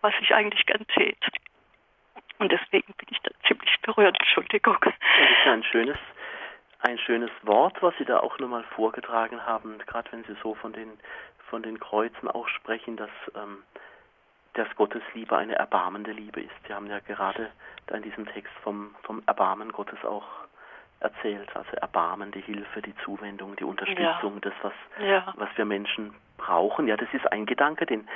was 0.00 0.14
ich 0.20 0.34
eigentlich 0.34 0.64
gern 0.66 0.86
tät. 0.88 1.18
Und 2.38 2.52
deswegen 2.52 2.92
bin 2.94 3.08
ich 3.10 3.20
da 3.22 3.30
ziemlich 3.46 3.80
berührt. 3.80 4.16
Entschuldigung. 4.18 4.76
Das 4.82 4.94
ist 4.94 5.46
ein 5.46 5.64
schönes, 5.64 5.98
ein 6.80 6.98
schönes 6.98 7.30
Wort, 7.42 7.82
was 7.82 7.96
Sie 7.98 8.04
da 8.04 8.20
auch 8.20 8.38
nochmal 8.38 8.64
vorgetragen 8.74 9.44
haben, 9.44 9.78
gerade 9.86 10.12
wenn 10.12 10.24
Sie 10.24 10.36
so 10.42 10.54
von 10.54 10.72
den, 10.72 10.98
von 11.48 11.62
den 11.62 11.80
Kreuzen 11.80 12.28
auch 12.28 12.48
sprechen, 12.48 12.96
dass, 12.96 13.10
ähm, 13.34 13.62
dass 14.54 14.68
Gottes 14.76 15.02
Liebe 15.14 15.36
eine 15.36 15.54
erbarmende 15.54 16.12
Liebe 16.12 16.40
ist. 16.42 16.54
Sie 16.66 16.74
haben 16.74 16.88
ja 16.88 16.98
gerade 17.00 17.50
da 17.86 17.96
in 17.96 18.02
diesem 18.02 18.26
Text 18.26 18.52
vom, 18.62 18.94
vom 19.02 19.22
Erbarmen 19.26 19.72
Gottes 19.72 20.04
auch 20.04 20.26
erzählt. 21.00 21.54
Also 21.54 21.70
Erbarmen, 21.72 22.32
die 22.32 22.40
Hilfe, 22.40 22.82
die 22.82 22.94
Zuwendung, 23.04 23.56
die 23.56 23.64
Unterstützung, 23.64 24.34
ja. 24.34 24.40
das, 24.40 24.54
was, 24.62 24.72
ja. 25.00 25.34
was 25.36 25.48
wir 25.56 25.64
Menschen 25.64 26.14
brauchen. 26.38 26.88
Ja, 26.88 26.96
das 26.96 27.08
ist 27.12 27.30
ein 27.30 27.46
Gedanke, 27.46 27.86
den 27.86 28.08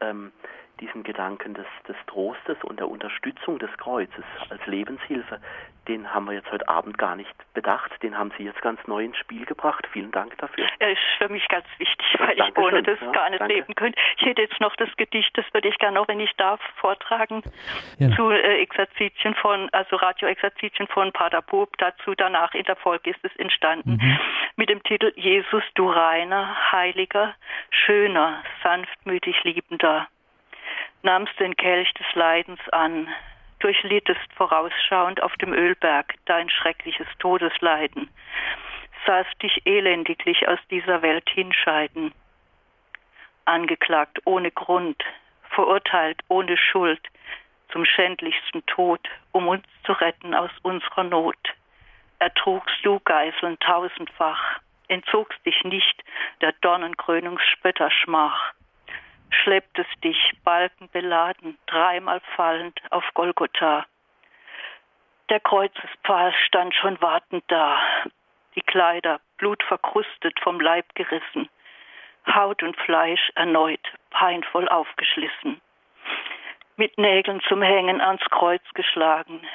ähm, 0.00 0.32
diesen 0.80 1.02
Gedanken 1.02 1.54
des, 1.54 1.66
des 1.88 1.96
Trostes 2.06 2.56
und 2.62 2.78
der 2.78 2.88
Unterstützung 2.88 3.58
des 3.58 3.70
Kreuzes 3.78 4.24
als 4.50 4.64
Lebenshilfe, 4.66 5.40
den 5.88 6.12
haben 6.12 6.26
wir 6.26 6.32
jetzt 6.32 6.50
heute 6.50 6.68
Abend 6.68 6.98
gar 6.98 7.14
nicht 7.16 7.32
bedacht. 7.54 7.90
Den 8.02 8.18
haben 8.18 8.32
Sie 8.36 8.44
jetzt 8.44 8.60
ganz 8.60 8.80
neu 8.86 9.04
ins 9.04 9.16
Spiel 9.18 9.44
gebracht. 9.44 9.86
Vielen 9.92 10.10
Dank 10.10 10.36
dafür. 10.38 10.66
Er 10.78 10.92
ist 10.92 11.00
für 11.18 11.28
mich 11.28 11.46
ganz 11.48 11.66
wichtig, 11.78 12.06
weil 12.18 12.36
Dankeschön. 12.36 12.50
ich 12.50 12.58
ohne 12.58 12.82
das 12.82 13.00
ja, 13.00 13.12
gar 13.12 13.30
nicht 13.30 13.40
danke. 13.40 13.54
leben 13.54 13.74
könnte. 13.74 13.98
Ich 14.18 14.26
hätte 14.26 14.42
jetzt 14.42 14.60
noch 14.60 14.74
das 14.76 14.88
Gedicht, 14.96 15.30
das 15.38 15.44
würde 15.52 15.68
ich 15.68 15.78
gerne 15.78 15.94
noch, 15.94 16.08
wenn 16.08 16.20
ich 16.20 16.32
darf, 16.36 16.60
vortragen 16.76 17.42
ja. 17.98 18.10
zu 18.16 18.30
äh, 18.30 18.60
Exerzitien 18.62 19.34
von, 19.36 19.68
also 19.70 19.96
Radioexerzitien 19.96 20.88
von 20.88 21.12
Pater 21.12 21.42
Bob. 21.42 21.76
Dazu 21.78 22.14
danach 22.16 22.52
in 22.54 22.64
der 22.64 22.76
Folge 22.76 23.10
ist 23.10 23.20
es 23.22 23.34
entstanden 23.36 23.98
mhm. 24.02 24.18
mit 24.56 24.68
dem 24.68 24.82
Titel 24.82 25.12
Jesus, 25.16 25.62
du 25.74 25.88
reiner, 25.88 26.72
heiliger, 26.72 27.34
schöner, 27.70 28.42
sanftmütig 28.62 29.44
liebender 29.44 30.08
nahmst 31.06 31.38
den 31.38 31.56
Kelch 31.56 31.94
des 31.94 32.14
Leidens 32.14 32.60
an, 32.70 33.08
durchlittest 33.60 34.32
vorausschauend 34.34 35.22
auf 35.22 35.34
dem 35.36 35.52
Ölberg 35.54 36.14
dein 36.26 36.50
schreckliches 36.50 37.06
Todesleiden, 37.20 38.10
sahst 39.06 39.40
dich 39.40 39.62
elendiglich 39.64 40.48
aus 40.48 40.58
dieser 40.68 41.02
Welt 41.02 41.28
hinscheiden, 41.30 42.12
angeklagt 43.44 44.18
ohne 44.24 44.50
Grund, 44.50 45.00
verurteilt 45.50 46.20
ohne 46.28 46.58
Schuld, 46.58 47.00
zum 47.70 47.84
schändlichsten 47.84 48.66
Tod, 48.66 49.00
um 49.30 49.46
uns 49.46 49.64
zu 49.84 49.92
retten 49.92 50.34
aus 50.34 50.50
unserer 50.62 51.04
Not. 51.04 51.38
Ertrugst 52.18 52.78
du 52.82 52.98
Geißeln 53.00 53.60
tausendfach, 53.60 54.58
entzogst 54.88 55.38
dich 55.46 55.62
nicht 55.62 56.02
der 56.40 56.52
Dornenkrönungsspötterschmach, 56.62 58.54
schleppt 59.30 59.78
es 59.78 59.86
dich, 60.02 60.32
balkenbeladen, 60.44 61.58
dreimal 61.66 62.20
fallend 62.34 62.80
auf 62.90 63.04
Golgotha. 63.14 63.86
Der 65.28 65.40
Kreuzespfahl 65.40 66.32
stand 66.46 66.74
schon 66.74 67.00
wartend 67.00 67.44
da, 67.48 67.80
die 68.54 68.62
Kleider 68.62 69.20
blutverkrustet 69.38 70.38
vom 70.40 70.60
Leib 70.60 70.94
gerissen, 70.94 71.48
Haut 72.32 72.62
und 72.62 72.76
Fleisch 72.76 73.30
erneut 73.34 73.80
peinvoll 74.10 74.68
aufgeschlissen, 74.68 75.60
mit 76.76 76.96
Nägeln 76.98 77.40
zum 77.48 77.62
Hängen 77.62 78.00
ans 78.00 78.24
Kreuz 78.30 78.62
geschlagen. 78.74 79.46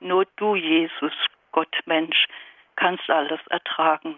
Nur 0.00 0.26
du, 0.36 0.54
Jesus, 0.54 1.12
Gott 1.52 1.74
Mensch, 1.86 2.26
kannst 2.76 3.08
alles 3.10 3.40
ertragen. 3.48 4.16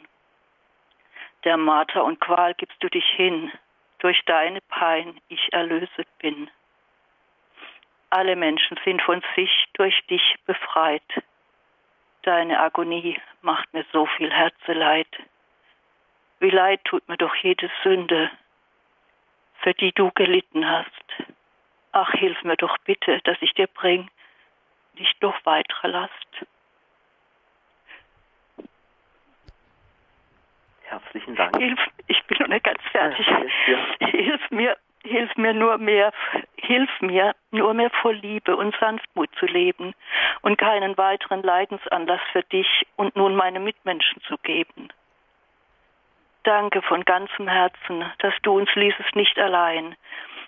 Der 1.45 1.57
Marter 1.57 2.05
und 2.05 2.21
Qual 2.21 2.55
gibst 2.55 2.83
du 2.83 2.89
dich 2.89 3.07
hin, 3.17 3.53
durch 3.99 4.23
deine 4.25 4.61
Pein 4.63 5.21
ich 5.29 5.53
erlöset 5.53 6.09
bin. 6.19 6.51
Alle 8.11 8.37
Menschen 8.37 8.79
sind 8.85 9.03
von 9.03 9.23
sich 9.37 9.67
durch 9.75 10.01
dich 10.07 10.37
befreit. 10.47 11.03
Deine 12.23 12.61
Agonie 12.61 13.21
macht 13.43 13.73
mir 13.75 13.85
so 13.93 14.07
viel 14.07 14.33
Herzeleid. 14.33 15.09
Wie 16.41 16.51
leid 16.51 16.85
tut 16.85 17.09
mir 17.09 17.17
doch 17.17 17.35
jede 17.37 17.71
Sünde, 17.83 18.31
für 19.61 19.75
die 19.75 19.93
du 19.93 20.11
gelitten 20.13 20.69
hast. 20.69 20.93
Ach, 21.93 22.11
hilf 22.13 22.43
mir 22.45 22.57
doch 22.57 22.79
bitte, 22.79 23.21
dass 23.25 23.37
ich 23.41 23.53
dir 23.55 23.67
bring, 23.67 24.09
nicht 24.95 25.21
noch 25.23 25.39
weitere 25.45 25.89
Last. 25.89 26.47
Herzlichen 30.89 31.37
Dank. 31.37 31.57
Hilf, 31.59 31.79
ich 32.07 32.25
bin 32.25 32.39
noch 32.41 32.49
nicht 32.49 32.65
ganz 32.65 32.81
fertig. 32.91 33.27
Ja, 33.67 34.07
hilf 34.07 34.51
mir, 34.51 34.77
hilf 35.05 35.37
mir 35.37 35.53
nur 35.53 35.77
mehr, 35.77 36.13
hilf 36.57 36.91
mir 37.01 37.35
nur 37.51 37.75
mehr 37.75 37.91
vor 37.91 38.15
Liebe 38.15 38.57
und 38.57 38.75
Sanftmut 38.81 39.29
zu 39.39 39.45
leben 39.45 39.95
und 40.41 40.57
keinen 40.57 40.97
weiteren 40.97 41.43
Leidensanlass 41.43 42.23
für 42.33 42.43
dich 42.43 42.87
und 42.97 43.17
nun 43.17 43.37
meine 43.37 43.61
Mitmenschen 43.61 44.23
zu 44.23 44.39
geben. 44.39 44.89
Danke 46.45 46.81
von 46.81 47.05
ganzem 47.05 47.49
Herzen, 47.49 48.11
dass 48.21 48.35
du 48.43 48.57
uns 48.57 48.75
ließest 48.75 49.15
nicht 49.15 49.39
allein, 49.39 49.95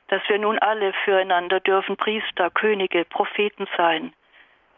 dass 0.08 0.26
wir 0.28 0.38
nun 0.38 0.58
alle 0.58 0.94
füreinander 1.04 1.60
dürfen 1.60 1.98
Priester, 1.98 2.48
Könige, 2.50 3.04
Propheten 3.04 3.68
sein. 3.76 4.14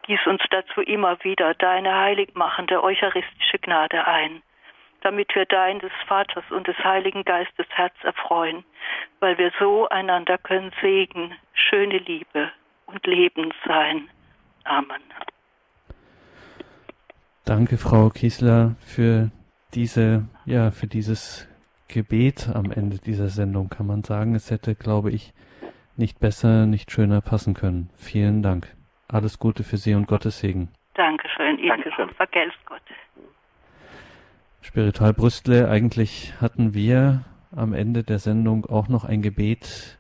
Gieß 0.03 0.27
uns 0.27 0.43
dazu 0.51 0.81
immer 0.81 1.23
wieder 1.23 1.55
deine 1.55 1.97
heiligmachende 1.97 2.83
eucharistische 2.83 3.61
Gnade 3.61 4.05
ein 4.09 4.43
damit 5.03 5.35
wir 5.35 5.45
dein 5.47 5.79
des 5.79 5.93
Vaters 6.07 6.45
und 6.51 6.67
des 6.67 6.79
Heiligen 6.79 7.25
Geistes 7.25 7.67
Herz 7.71 7.95
erfreuen, 8.03 8.65
weil 9.21 9.37
wir 9.39 9.53
so 9.59 9.89
einander 9.89 10.39
können 10.39 10.73
Segen, 10.81 11.35
schöne 11.53 11.99
Liebe 11.99 12.51
und 12.87 13.07
Leben 13.07 13.53
sein. 13.67 14.09
Amen. 14.65 15.03
Danke, 17.45 17.77
Frau 17.77 18.09
Kiesler, 18.09 18.77
für 18.81 19.31
diese, 19.75 20.29
ja, 20.45 20.71
für 20.71 20.87
dieses 20.87 21.49
Gebet 21.89 22.49
am 22.55 22.71
Ende 22.71 22.99
dieser 22.99 23.29
Sendung, 23.29 23.69
kann 23.69 23.87
man 23.87 24.05
sagen. 24.05 24.35
Es 24.35 24.51
hätte, 24.51 24.75
glaube 24.75 25.11
ich, 25.11 25.33
nicht 25.97 26.21
besser, 26.21 26.67
nicht 26.67 26.91
schöner 26.91 27.21
passen 27.21 27.55
können. 27.55 27.91
Vielen 27.97 28.43
Dank. 28.43 28.69
Alles 29.09 29.39
Gute 29.39 29.65
für 29.65 29.77
Sie 29.77 29.95
und 29.95 30.07
Gottes 30.07 30.41
Segen. 30.41 30.69
Dankeschön. 30.95 31.59
Ihnen 31.59 31.69
Dankeschön. 31.69 32.09
Vergelt's 32.11 32.57
Gott. 32.65 32.81
Spiritual 34.65 35.13
Brüstle, 35.13 35.69
eigentlich 35.69 36.35
hatten 36.41 36.73
wir 36.73 37.25
am 37.51 37.75
Ende 37.75 38.05
der 38.05 38.21
Sendung 38.21 38.65
auch 38.67 38.87
noch 38.87 39.05
ein 39.05 39.21
Gebet 39.21 39.99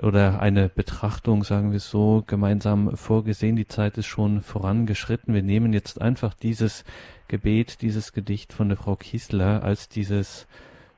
oder 0.00 0.40
eine 0.40 0.68
Betrachtung, 0.68 1.44
sagen 1.44 1.72
wir 1.72 1.80
so, 1.80 2.22
gemeinsam 2.26 2.94
vorgesehen. 2.94 3.56
Die 3.56 3.66
Zeit 3.66 3.96
ist 3.96 4.06
schon 4.06 4.42
vorangeschritten. 4.42 5.32
Wir 5.32 5.42
nehmen 5.42 5.72
jetzt 5.72 6.00
einfach 6.00 6.34
dieses 6.34 6.84
Gebet, 7.26 7.80
dieses 7.80 8.12
Gedicht 8.12 8.52
von 8.52 8.68
der 8.68 8.76
Frau 8.76 8.96
Kiesler 8.96 9.64
als 9.64 9.88
dieses 9.88 10.46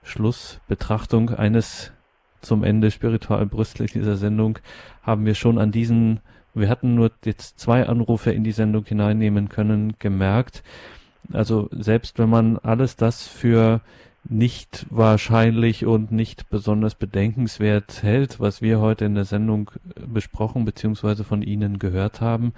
Schlussbetrachtung 0.03 1.31
eines 1.31 1.93
zum 2.41 2.65
Ende 2.65 2.91
Spiritual 2.91 3.47
Brüstle 3.47 3.87
dieser 3.87 4.17
Sendung 4.17 4.59
haben 5.03 5.25
wir 5.25 5.37
schon 5.37 5.59
an 5.59 5.71
diesen, 5.71 6.21
wir 6.53 6.69
hatten 6.69 6.97
nur 6.97 7.12
jetzt 7.25 7.61
zwei 7.61 7.87
Anrufe 7.87 8.33
in 8.33 8.43
die 8.43 8.53
Sendung 8.53 8.85
hineinnehmen 8.85 9.49
können, 9.49 9.95
gemerkt, 10.01 10.65
also 11.33 11.68
selbst 11.72 12.18
wenn 12.18 12.29
man 12.29 12.59
alles 12.59 12.97
das 12.97 13.27
für 13.27 13.81
nicht 14.29 14.87
wahrscheinlich 14.91 15.85
und 15.85 16.11
nicht 16.11 16.49
besonders 16.49 16.95
bedenkenswert 16.95 18.03
hält, 18.03 18.41
was 18.41 18.62
wir 18.62 18.81
heute 18.81 19.05
in 19.05 19.14
der 19.14 19.25
Sendung 19.25 19.70
besprochen 20.07 20.64
bzw. 20.64 21.25
von 21.25 21.43
Ihnen 21.43 21.79
gehört 21.79 22.20
haben, 22.20 22.55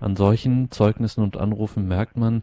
an 0.00 0.16
solchen 0.16 0.70
Zeugnissen 0.70 1.22
und 1.22 1.36
Anrufen 1.36 1.86
merkt 1.86 2.16
man, 2.16 2.42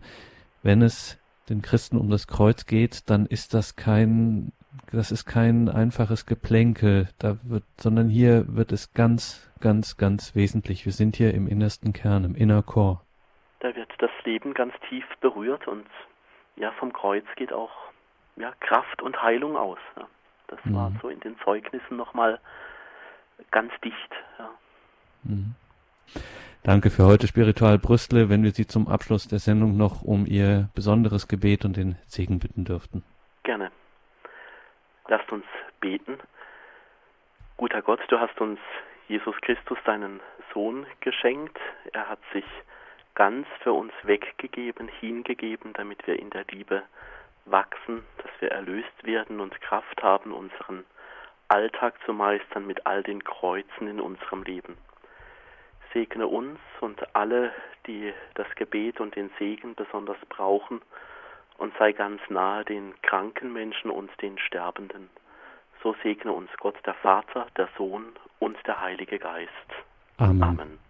wenn 0.61 0.82
es 0.82 1.19
den 1.49 1.61
Christen 1.61 1.97
um 1.97 2.09
das 2.09 2.28
Kreuz 2.28 2.65
geht, 2.65 3.09
dann 3.09 3.25
ist 3.25 3.53
das 3.53 3.75
kein, 3.75 4.51
das 4.91 5.11
ist 5.11 5.25
kein 5.25 5.69
einfaches 5.69 6.25
Geplänkel, 6.25 7.07
da 7.17 7.38
wird, 7.43 7.63
sondern 7.80 8.09
hier 8.09 8.45
wird 8.55 8.71
es 8.71 8.93
ganz, 8.93 9.49
ganz, 9.59 9.97
ganz 9.97 10.36
wesentlich. 10.36 10.86
Wir 10.86 10.93
sind 10.93 11.15
hier 11.15 11.34
im 11.34 11.47
innersten 11.47 11.93
Kern, 11.93 12.25
im 12.25 12.36
Inner 12.36 12.61
Core 12.61 12.99
da 13.59 13.75
wird 13.75 13.89
das 13.97 14.11
Leben 14.28 14.53
ganz 14.53 14.73
tief 14.89 15.05
berührt 15.21 15.67
und 15.67 15.88
ja, 16.57 16.71
vom 16.73 16.91
Kreuz 16.91 17.25
geht 17.38 17.53
auch 17.53 17.71
ja, 18.36 18.53
Kraft 18.59 19.01
und 19.01 19.21
Heilung 19.21 19.55
aus. 19.55 19.80
Ja. 19.95 20.07
Das 20.47 20.59
mhm. 20.65 20.75
war 20.75 20.91
so 21.01 21.09
in 21.09 21.19
den 21.21 21.38
Zeugnissen 21.39 21.97
nochmal 21.97 22.39
ganz 23.51 23.71
dicht. 23.84 24.11
Ja. 24.38 24.49
Mhm. 25.23 25.55
Danke 26.63 26.89
für 26.89 27.05
heute, 27.05 27.28
Spiritual 27.28 27.80
Brüstle, 27.80 28.30
wenn 28.30 28.43
wir 28.43 28.51
Sie 28.51 28.67
zum 28.67 28.89
Abschluss 28.89 29.28
der 29.28 29.39
Sendung 29.39 29.78
noch 29.78 30.01
um 30.01 30.25
Ihr 30.25 30.69
besonderes 30.75 31.28
Gebet 31.30 31.63
und 31.63 31.78
den 31.78 31.95
Segen 32.07 32.39
bitten 32.39 32.65
dürften. 32.65 33.03
Gerne. 33.43 33.71
Lasst 35.07 35.32
uns 35.32 35.45
beten. 35.80 36.17
Guter 37.55 37.82
Gott, 37.82 38.01
du 38.09 38.19
hast 38.19 38.39
uns 38.41 38.59
Jesus 39.07 39.36
Christus, 39.41 39.78
deinen 39.86 40.19
Sohn, 40.53 40.86
geschenkt. 40.99 41.57
Er 41.93 42.09
hat 42.09 42.19
sich 42.34 42.43
ganz 43.18 43.47
für 43.63 43.74
uns 43.74 43.91
weggegeben, 44.03 44.88
hingegeben, 44.88 45.74
damit 45.74 46.05
wir 46.05 46.20
in 46.20 46.30
der 46.30 46.45
Liebe 46.51 46.84
wachsen, 47.45 48.05
dass 48.18 48.30
wir 48.39 48.51
erlöst 48.51 49.03
werden 49.03 49.39
und 49.39 49.59
Kraft 49.59 50.03
haben, 50.03 50.32
unseren 50.32 50.86
Alltag 51.47 51.95
zu 52.05 52.13
meistern 52.13 52.68
mit 52.68 52.86
all 52.86 53.01
den 53.01 53.24
Kreuzen 53.24 53.88
in 53.88 53.99
unserem 53.99 54.43
Leben. 54.43 54.78
Segne 55.93 56.28
uns 56.28 56.59
und 56.80 57.15
alle, 57.15 57.51
die 57.88 58.13
das 58.36 58.47
Gebet 58.53 58.99
und 58.99 59.15
den 59.15 59.32
Segen 59.39 59.74
besonders 59.74 60.20
brauchen, 60.30 60.82
und 61.57 61.74
sei 61.80 61.93
ganz 61.93 62.22
nahe 62.30 62.63
den 62.65 62.93
kranken 63.01 63.51
Menschen 63.51 63.89
und 63.89 64.11
den 64.22 64.38
Sterbenden. 64.38 65.09
So 65.82 65.95
segne 66.03 66.32
uns 66.32 66.51
Gott 66.59 66.78
der 66.86 66.93
Vater, 66.93 67.47
der 67.57 67.68
Sohn 67.80 68.05
und 68.38 68.57
der 68.68 68.80
Heilige 68.80 69.18
Geist. 69.18 69.49
Amen. 70.20 70.43
Amen. 70.43 70.86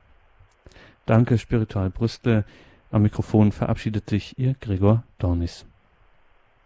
Danke, 1.07 1.37
Spiritual 1.37 1.89
Brüstle. 1.89 2.43
Am 2.91 3.01
Mikrofon 3.01 3.53
verabschiedet 3.53 4.09
sich 4.09 4.37
Ihr 4.37 4.55
Gregor 4.59 5.03
Dornis. 5.19 5.65